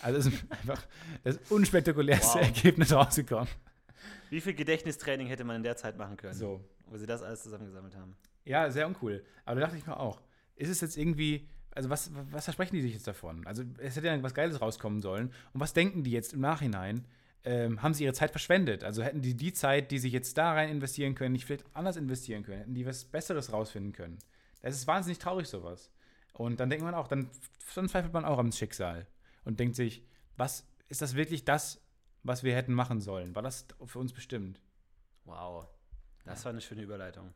Also 0.00 0.28
ist 0.28 0.44
einfach 0.48 0.86
das 1.24 1.38
unspektakulärste 1.50 2.38
wow. 2.38 2.42
Ergebnis 2.46 2.92
rausgekommen. 2.92 3.48
Wie 4.30 4.40
viel 4.40 4.54
Gedächtnistraining 4.54 5.26
hätte 5.26 5.44
man 5.44 5.56
in 5.56 5.62
der 5.62 5.76
Zeit 5.76 5.96
machen 5.96 6.16
können? 6.16 6.34
So. 6.34 6.64
Wo 6.86 6.96
sie 6.96 7.06
das 7.06 7.22
alles 7.22 7.42
zusammengesammelt 7.42 7.96
haben. 7.96 8.16
Ja, 8.44 8.70
sehr 8.70 8.86
uncool. 8.86 9.24
Aber 9.44 9.60
da 9.60 9.66
dachte 9.66 9.78
ich 9.78 9.86
mir 9.86 9.98
auch, 9.98 10.20
ist 10.54 10.68
es 10.68 10.80
jetzt 10.80 10.96
irgendwie, 10.96 11.48
also 11.72 11.90
was, 11.90 12.10
was 12.30 12.44
versprechen 12.44 12.76
die 12.76 12.82
sich 12.82 12.94
jetzt 12.94 13.06
davon? 13.06 13.46
Also 13.46 13.64
es 13.78 13.96
hätte 13.96 14.06
ja 14.06 14.22
was 14.22 14.34
Geiles 14.34 14.60
rauskommen 14.60 15.00
sollen. 15.00 15.32
Und 15.52 15.60
was 15.60 15.72
denken 15.72 16.04
die 16.04 16.12
jetzt 16.12 16.32
im 16.32 16.40
Nachhinein? 16.40 17.04
Ähm, 17.44 17.82
haben 17.82 17.94
sie 17.94 18.04
ihre 18.04 18.12
Zeit 18.12 18.30
verschwendet? 18.30 18.82
Also 18.82 19.02
hätten 19.02 19.22
die 19.22 19.34
die 19.34 19.52
Zeit, 19.52 19.90
die 19.90 19.98
sie 19.98 20.08
jetzt 20.08 20.36
da 20.38 20.52
rein 20.52 20.68
investieren 20.68 21.14
können, 21.14 21.32
nicht 21.32 21.44
vielleicht 21.44 21.64
anders 21.74 21.96
investieren 21.96 22.42
können? 22.42 22.58
Hätten 22.58 22.74
die 22.74 22.86
was 22.86 23.04
Besseres 23.04 23.52
rausfinden 23.52 23.92
können? 23.92 24.18
Das 24.62 24.74
ist 24.74 24.86
wahnsinnig 24.86 25.18
traurig, 25.18 25.46
sowas. 25.46 25.90
Und 26.32 26.60
dann 26.60 26.70
denkt 26.70 26.84
man 26.84 26.94
auch, 26.94 27.08
dann, 27.08 27.30
dann 27.74 27.88
zweifelt 27.88 28.12
man 28.12 28.24
auch 28.24 28.38
am 28.38 28.50
Schicksal 28.52 29.06
und 29.44 29.60
denkt 29.60 29.76
sich, 29.76 30.02
was 30.36 30.66
ist 30.88 31.02
das 31.02 31.14
wirklich 31.14 31.44
das, 31.44 31.80
was 32.26 32.42
wir 32.42 32.54
hätten 32.54 32.74
machen 32.74 33.00
sollen? 33.00 33.34
War 33.34 33.42
das 33.42 33.66
für 33.84 33.98
uns 33.98 34.12
bestimmt? 34.12 34.60
Wow, 35.24 35.66
das 36.24 36.44
war 36.44 36.50
eine 36.50 36.60
schöne 36.60 36.82
Überleitung. 36.82 37.32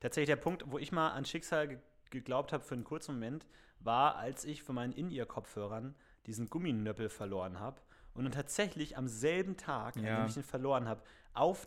Tatsächlich 0.00 0.28
der 0.28 0.36
Punkt, 0.36 0.64
wo 0.70 0.78
ich 0.78 0.92
mal 0.92 1.10
an 1.10 1.24
Schicksal 1.24 1.68
ge 1.68 1.78
geglaubt 2.10 2.52
habe 2.52 2.62
für 2.62 2.74
einen 2.74 2.84
kurzen 2.84 3.14
Moment, 3.14 3.44
war, 3.80 4.14
als 4.14 4.44
ich 4.44 4.62
von 4.62 4.76
meinen 4.76 4.92
In-Ear-Kopfhörern 4.92 5.96
diesen 6.26 6.48
Gumminöppel 6.48 7.08
verloren 7.08 7.58
habe 7.58 7.80
und 8.14 8.22
dann 8.22 8.32
tatsächlich 8.32 8.96
am 8.96 9.08
selben 9.08 9.56
Tag, 9.56 9.96
ja. 9.96 10.18
an 10.18 10.22
dem 10.22 10.30
ich 10.30 10.36
ihn 10.36 10.44
verloren 10.44 10.86
habe, 10.86 11.02
auf, 11.32 11.66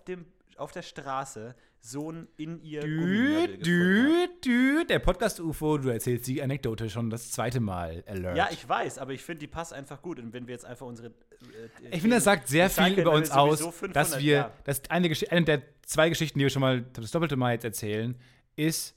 auf 0.56 0.72
der 0.72 0.84
Straße 0.84 1.54
so 1.80 2.12
ein 2.12 2.28
in 2.38 2.62
ihr 2.62 2.82
Dü, 2.82 3.58
dü, 3.58 4.28
dü, 4.44 4.86
Der 4.86 5.00
Podcast 5.00 5.40
UFO, 5.40 5.78
du 5.78 5.90
erzählst 5.90 6.28
die 6.28 6.42
Anekdote 6.42 6.90
schon 6.90 7.10
das 7.10 7.32
zweite 7.32 7.60
Mal. 7.60 8.04
Alert. 8.08 8.38
Ja, 8.38 8.50
ich 8.52 8.68
weiß, 8.68 8.98
aber 8.98 9.14
ich 9.14 9.24
finde, 9.24 9.40
die 9.40 9.48
passt 9.48 9.74
einfach 9.74 10.02
gut. 10.02 10.20
Und 10.20 10.34
wenn 10.34 10.48
wir 10.48 10.54
jetzt 10.54 10.66
einfach 10.66 10.86
unsere. 10.86 11.08
Äh, 11.10 11.90
ich 11.92 12.02
finde, 12.02 12.18
das 12.18 12.26
sagt 12.26 12.48
sehr 12.48 12.70
viel 12.70 13.00
über 13.00 13.12
uns 13.12 13.32
aus, 13.32 13.64
dass 13.94 14.20
wir. 14.20 14.36
Ja. 14.36 14.52
Das 14.66 14.82
eine, 14.90 15.10
eine 15.30 15.46
der 15.46 15.62
zwei 15.84 16.10
Geschichten, 16.10 16.40
die 16.40 16.46
wir 16.46 16.50
schon 16.50 16.62
mal 16.62 16.82
das 16.82 17.12
doppelte 17.12 17.38
Mal 17.38 17.54
jetzt 17.54 17.64
erzählen, 17.64 18.18
ist, 18.56 18.96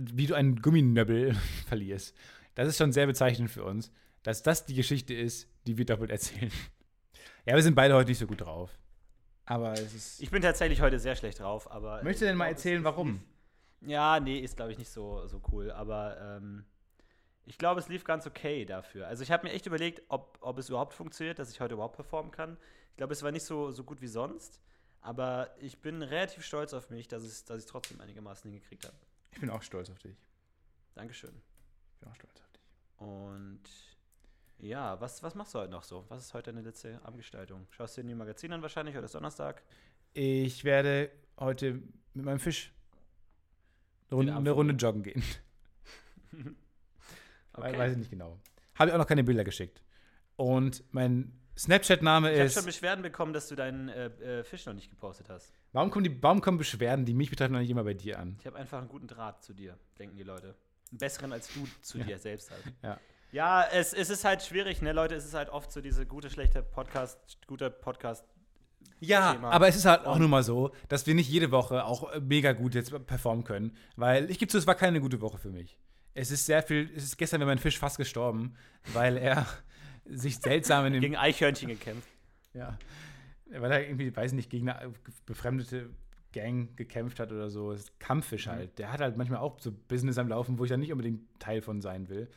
wie 0.00 0.26
du 0.26 0.34
einen 0.34 0.60
Gumminöbbel 0.60 1.34
verlierst. 1.68 2.14
Das 2.54 2.68
ist 2.68 2.78
schon 2.78 2.92
sehr 2.92 3.06
bezeichnend 3.06 3.50
für 3.50 3.64
uns, 3.64 3.90
dass 4.22 4.42
das 4.42 4.66
die 4.66 4.74
Geschichte 4.74 5.14
ist, 5.14 5.48
die 5.66 5.78
wir 5.78 5.84
doppelt 5.84 6.10
erzählen. 6.10 6.50
Ja, 7.46 7.54
wir 7.54 7.62
sind 7.62 7.74
beide 7.74 7.94
heute 7.94 8.10
nicht 8.10 8.18
so 8.18 8.26
gut 8.26 8.40
drauf. 8.40 8.76
Aber 9.46 9.72
es 9.72 9.94
ist. 9.94 10.20
Ich 10.20 10.30
bin 10.30 10.42
tatsächlich 10.42 10.80
heute 10.80 10.98
sehr 10.98 11.16
schlecht 11.16 11.40
drauf, 11.40 11.70
aber. 11.70 12.02
Möchtest 12.02 12.22
du 12.22 12.26
denn 12.26 12.36
mal 12.36 12.48
erzählen, 12.48 12.84
warum? 12.84 13.22
Ja, 13.80 14.20
nee, 14.20 14.40
ist 14.40 14.56
glaube 14.56 14.72
ich 14.72 14.78
nicht 14.78 14.90
so, 14.90 15.26
so 15.26 15.40
cool, 15.52 15.70
aber 15.70 16.18
ähm, 16.20 16.64
ich 17.44 17.58
glaube, 17.58 17.80
es 17.80 17.88
lief 17.88 18.04
ganz 18.04 18.26
okay 18.26 18.64
dafür. 18.64 19.06
Also 19.06 19.22
ich 19.22 19.30
habe 19.30 19.46
mir 19.46 19.52
echt 19.52 19.66
überlegt, 19.66 20.02
ob, 20.08 20.38
ob 20.40 20.58
es 20.58 20.68
überhaupt 20.68 20.94
funktioniert, 20.94 21.38
dass 21.38 21.50
ich 21.50 21.60
heute 21.60 21.74
überhaupt 21.74 21.94
performen 21.94 22.32
kann. 22.32 22.56
Ich 22.90 22.96
glaube, 22.96 23.12
es 23.12 23.22
war 23.22 23.30
nicht 23.30 23.44
so, 23.44 23.70
so 23.70 23.84
gut 23.84 24.00
wie 24.00 24.08
sonst, 24.08 24.60
aber 25.00 25.54
ich 25.60 25.80
bin 25.80 26.02
relativ 26.02 26.44
stolz 26.44 26.74
auf 26.74 26.90
mich, 26.90 27.06
dass, 27.06 27.22
es, 27.22 27.44
dass 27.44 27.58
ich 27.58 27.64
es 27.64 27.70
trotzdem 27.70 28.00
einigermaßen 28.00 28.50
hingekriegt 28.50 28.84
habe. 28.86 28.96
Ich 29.30 29.40
bin 29.40 29.50
auch 29.50 29.62
stolz 29.62 29.90
auf 29.90 29.98
dich. 29.98 30.16
Dankeschön. 30.94 31.42
Ich 31.92 32.00
bin 32.00 32.08
auch 32.08 32.14
stolz 32.16 32.40
auf 32.40 32.50
dich. 32.50 32.62
Und 32.96 33.62
ja, 34.58 35.00
was, 35.00 35.22
was 35.22 35.34
machst 35.34 35.54
du 35.54 35.58
heute 35.58 35.70
noch 35.70 35.82
so? 35.82 36.04
Was 36.08 36.24
ist 36.24 36.34
heute 36.34 36.52
deine 36.52 36.66
letzte 36.66 37.00
Abgestaltung? 37.04 37.66
Schaust 37.70 37.96
du 37.96 38.02
dir 38.02 38.08
die 38.08 38.14
Magazin 38.14 38.52
an 38.52 38.62
wahrscheinlich? 38.62 38.94
Heute 38.94 39.04
ist 39.06 39.14
Donnerstag. 39.14 39.62
Ich 40.12 40.64
werde 40.64 41.10
heute 41.38 41.82
mit 42.14 42.24
meinem 42.24 42.38
Fisch 42.38 42.72
eine 44.10 44.16
Runde, 44.16 44.34
eine 44.34 44.50
Runde 44.50 44.74
joggen 44.74 45.02
gehen. 45.02 45.22
okay. 47.52 47.78
Weiß 47.78 47.92
ich 47.92 47.98
nicht 47.98 48.10
genau. 48.10 48.38
Habe 48.76 48.90
ich 48.90 48.94
auch 48.94 48.98
noch 48.98 49.06
keine 49.06 49.24
Bilder 49.24 49.44
geschickt. 49.44 49.82
Und 50.36 50.84
mein 50.92 51.32
Snapchat-Name 51.58 52.30
ist. 52.30 52.36
Ich 52.36 52.40
habe 52.40 52.50
schon 52.50 52.66
Beschwerden 52.66 53.02
bekommen, 53.02 53.32
dass 53.32 53.48
du 53.48 53.56
deinen 53.56 53.88
äh, 53.88 54.06
äh, 54.06 54.44
Fisch 54.44 54.66
noch 54.66 54.74
nicht 54.74 54.90
gepostet 54.90 55.28
hast. 55.28 55.52
Warum 55.72 55.90
kommen, 55.90 56.04
die, 56.04 56.22
warum 56.22 56.40
kommen 56.40 56.58
Beschwerden, 56.58 57.04
die 57.04 57.14
mich 57.14 57.30
betreffen, 57.30 57.52
noch 57.52 57.60
nicht 57.60 57.70
immer 57.70 57.84
bei 57.84 57.94
dir 57.94 58.18
an? 58.18 58.36
Ich 58.40 58.46
habe 58.46 58.56
einfach 58.56 58.78
einen 58.78 58.88
guten 58.88 59.08
Draht 59.08 59.42
zu 59.42 59.54
dir, 59.54 59.78
denken 59.98 60.16
die 60.16 60.22
Leute. 60.22 60.54
Einen 60.90 60.98
besseren 60.98 61.32
als 61.32 61.52
du 61.52 61.66
zu 61.82 61.98
ja. 61.98 62.04
dir 62.04 62.18
selbst 62.18 62.50
halt. 62.50 62.62
Ja. 62.82 63.00
Ja, 63.32 63.64
es, 63.72 63.92
es 63.92 64.10
ist 64.10 64.24
halt 64.24 64.42
schwierig, 64.42 64.82
ne, 64.82 64.92
Leute? 64.92 65.14
Es 65.14 65.24
ist 65.24 65.34
halt 65.34 65.50
oft 65.50 65.70
so 65.72 65.80
diese 65.80 66.06
gute, 66.06 66.30
schlechte 66.30 66.62
Podcast, 66.62 67.38
guter 67.46 67.70
Podcast. 67.70 68.24
Ja, 69.00 69.34
Thema. 69.34 69.50
aber 69.50 69.68
es 69.68 69.76
ist 69.76 69.84
halt 69.84 70.06
auch 70.06 70.18
nun 70.18 70.30
mal 70.30 70.42
so, 70.42 70.72
dass 70.88 71.06
wir 71.06 71.14
nicht 71.14 71.28
jede 71.28 71.50
Woche 71.50 71.84
auch 71.84 72.18
mega 72.20 72.52
gut 72.52 72.74
jetzt 72.74 73.06
performen 73.06 73.44
können, 73.44 73.76
weil 73.96 74.30
ich 74.30 74.38
gebe 74.38 74.50
zu, 74.50 74.56
es 74.56 74.66
war 74.66 74.74
keine 74.74 75.00
gute 75.00 75.20
Woche 75.20 75.38
für 75.38 75.50
mich. 75.50 75.78
Es 76.14 76.30
ist 76.30 76.46
sehr 76.46 76.62
viel, 76.62 76.90
es 76.96 77.04
ist 77.04 77.18
gestern 77.18 77.40
wäre 77.40 77.50
mein 77.50 77.58
Fisch 77.58 77.78
fast 77.78 77.98
gestorben, 77.98 78.54
weil 78.94 79.18
er 79.18 79.46
sich 80.06 80.38
seltsam 80.38 80.86
in 80.86 80.94
den 80.94 81.02
gegen 81.02 81.16
Eichhörnchen 81.16 81.68
gekämpft. 81.68 82.08
Ja, 82.54 82.78
weil 83.50 83.70
er 83.70 83.86
irgendwie, 83.86 84.14
weiß 84.14 84.32
nicht, 84.32 84.48
gegen 84.48 84.70
eine 84.70 84.94
befremdete 85.26 85.90
Gang 86.32 86.74
gekämpft 86.76 87.20
hat 87.20 87.32
oder 87.32 87.50
so. 87.50 87.74
Kampffisch 87.98 88.46
mhm. 88.46 88.50
halt. 88.50 88.78
Der 88.78 88.92
hat 88.92 89.00
halt 89.00 89.16
manchmal 89.16 89.40
auch 89.40 89.60
so 89.60 89.72
Business 89.72 90.16
am 90.16 90.28
Laufen, 90.28 90.58
wo 90.58 90.64
ich 90.64 90.70
dann 90.70 90.80
nicht 90.80 90.92
unbedingt 90.92 91.20
Teil 91.38 91.60
von 91.60 91.82
sein 91.82 92.08
will. 92.08 92.30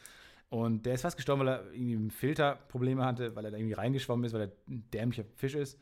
Und 0.50 0.86
der 0.86 0.96
ist 0.96 1.02
fast 1.02 1.16
gestorben, 1.16 1.42
weil 1.42 1.50
er 1.50 1.74
irgendwie 1.74 2.10
Filterprobleme 2.10 3.06
hatte, 3.06 3.36
weil 3.36 3.46
er 3.46 3.52
da 3.52 3.58
irgendwie 3.58 3.74
reingeschwommen 3.74 4.26
ist, 4.26 4.34
weil 4.34 4.42
er 4.42 4.52
ein 4.68 4.90
dämlicher 4.92 5.24
Fisch 5.36 5.56
ist. 5.56 5.80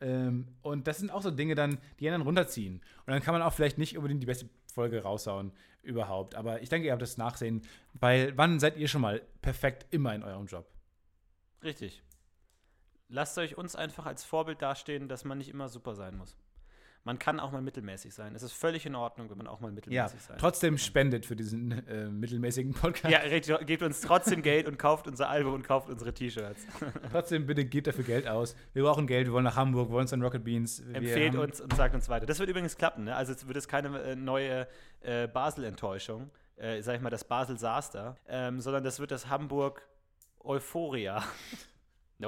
Ähm, 0.00 0.48
und 0.62 0.86
das 0.86 0.98
sind 0.98 1.10
auch 1.10 1.22
so 1.22 1.30
Dinge 1.30 1.54
dann, 1.54 1.78
die 2.00 2.08
einen 2.08 2.22
runterziehen. 2.22 2.76
Und 3.06 3.12
dann 3.12 3.22
kann 3.22 3.34
man 3.34 3.42
auch 3.42 3.52
vielleicht 3.52 3.78
nicht 3.78 3.96
unbedingt 3.96 4.22
die 4.22 4.26
beste 4.26 4.48
Folge 4.72 5.02
raushauen 5.02 5.52
überhaupt. 5.82 6.34
Aber 6.34 6.62
ich 6.62 6.68
denke, 6.68 6.86
ihr 6.86 6.92
habt 6.92 7.02
das 7.02 7.16
Nachsehen, 7.16 7.62
weil 7.94 8.36
wann 8.36 8.58
seid 8.58 8.76
ihr 8.76 8.88
schon 8.88 9.02
mal 9.02 9.22
perfekt 9.40 9.86
immer 9.90 10.14
in 10.14 10.24
eurem 10.24 10.46
Job? 10.46 10.66
Richtig. 11.62 12.02
Lasst 13.08 13.38
euch 13.38 13.56
uns 13.56 13.76
einfach 13.76 14.04
als 14.04 14.24
Vorbild 14.24 14.62
dastehen, 14.62 15.08
dass 15.08 15.24
man 15.24 15.38
nicht 15.38 15.48
immer 15.48 15.68
super 15.68 15.94
sein 15.94 16.16
muss 16.16 16.36
man 17.08 17.18
kann 17.18 17.40
auch 17.40 17.52
mal 17.52 17.62
mittelmäßig 17.62 18.12
sein. 18.12 18.34
Es 18.34 18.42
ist 18.42 18.52
völlig 18.52 18.84
in 18.84 18.94
Ordnung, 18.94 19.30
wenn 19.30 19.38
man 19.38 19.46
auch 19.46 19.60
mal 19.60 19.72
mittelmäßig 19.72 19.96
ja, 19.96 20.08
sein 20.28 20.36
Trotzdem 20.36 20.76
spendet 20.76 21.24
für 21.24 21.36
diesen 21.36 21.70
äh, 21.88 22.10
mittelmäßigen 22.10 22.74
Podcast. 22.74 23.10
Ja, 23.10 23.58
gebt 23.60 23.82
uns 23.82 24.02
trotzdem 24.02 24.42
Geld 24.42 24.68
und 24.68 24.78
kauft 24.78 25.08
unser 25.08 25.30
Album 25.30 25.54
und 25.54 25.62
kauft 25.62 25.88
unsere 25.88 26.12
T-Shirts. 26.12 26.66
trotzdem 27.10 27.46
bitte 27.46 27.64
gebt 27.64 27.86
dafür 27.86 28.04
Geld 28.04 28.28
aus. 28.28 28.54
Wir 28.74 28.82
brauchen 28.82 29.06
Geld, 29.06 29.26
wir 29.26 29.32
wollen 29.32 29.44
nach 29.44 29.56
Hamburg, 29.56 29.88
wir 29.88 29.92
wollen 29.92 30.02
uns 30.02 30.12
an 30.12 30.20
Rocket 30.20 30.44
Beans. 30.44 30.80
Empfehlt 30.80 31.34
uns 31.34 31.62
und 31.62 31.74
sagt 31.74 31.94
uns 31.94 32.10
weiter. 32.10 32.26
Das 32.26 32.40
wird 32.40 32.50
übrigens 32.50 32.76
klappen, 32.76 33.04
ne? 33.04 33.16
Also 33.16 33.32
es 33.32 33.46
wird 33.48 33.56
es 33.56 33.66
keine 33.68 33.98
äh, 34.02 34.14
neue 34.14 34.68
äh, 35.00 35.28
Basel-Enttäuschung, 35.28 36.28
äh, 36.56 36.82
sag 36.82 36.96
ich 36.96 37.00
mal, 37.00 37.08
das 37.08 37.24
Basel-Saster, 37.24 38.18
ähm, 38.28 38.60
sondern 38.60 38.84
das 38.84 39.00
wird 39.00 39.12
das 39.12 39.30
Hamburg 39.30 39.80
Euphoria. 40.40 41.24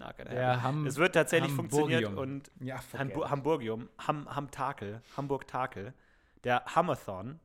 nope. 0.00 0.34
Ja, 0.34 0.62
Ham 0.62 0.86
es 0.86 0.96
wird 0.96 1.14
tatsächlich 1.14 1.52
funktioniert 1.52 2.12
und 2.12 2.50
ja, 2.60 2.80
Hambu 2.98 3.28
Hamburgium, 3.28 3.88
Ham, 4.06 4.26
Hamtakel, 4.34 5.00
Hamburg 5.16 5.46
Takel, 5.46 5.94
der 6.44 6.64
Hammerthon. 6.66 7.38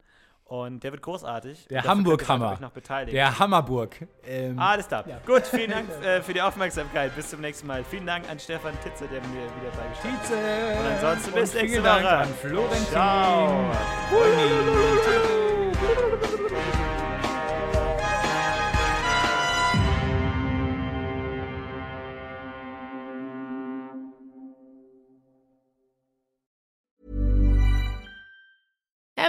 Und 0.46 0.84
der 0.84 0.92
wird 0.92 1.02
großartig. 1.02 1.68
Der 1.70 1.84
Hamburg-Hammer. 1.84 2.60
Der 3.08 3.40
Hammerburg. 3.40 3.96
Ähm, 4.24 4.60
Alles 4.60 4.88
klar. 4.88 5.04
Ja. 5.08 5.18
Gut, 5.26 5.42
vielen 5.48 5.72
Dank 5.72 5.90
äh, 6.04 6.22
für 6.22 6.36
die 6.36 6.42
Aufmerksamkeit. 6.42 7.16
Bis 7.16 7.32
zum 7.32 7.42
nächsten 7.42 7.66
Mal. 7.66 7.84
Vielen 7.84 8.06
Dank 8.06 8.30
an 8.30 8.38
Stefan 8.38 8.80
Titze, 8.84 9.08
der 9.08 9.22
mir 9.22 9.42
wieder 9.42 9.72
beigestanden 9.76 10.20
hat. 10.20 10.28
Titze! 10.28 10.80
Und 10.80 10.86
ansonsten 10.86 11.34
bis 11.34 11.54
nächste 11.56 11.80
Woche. 11.80 12.04
Dank 12.04 12.06
an 12.06 12.34
Florentin. 12.36 12.86
Ciao. 12.92 13.72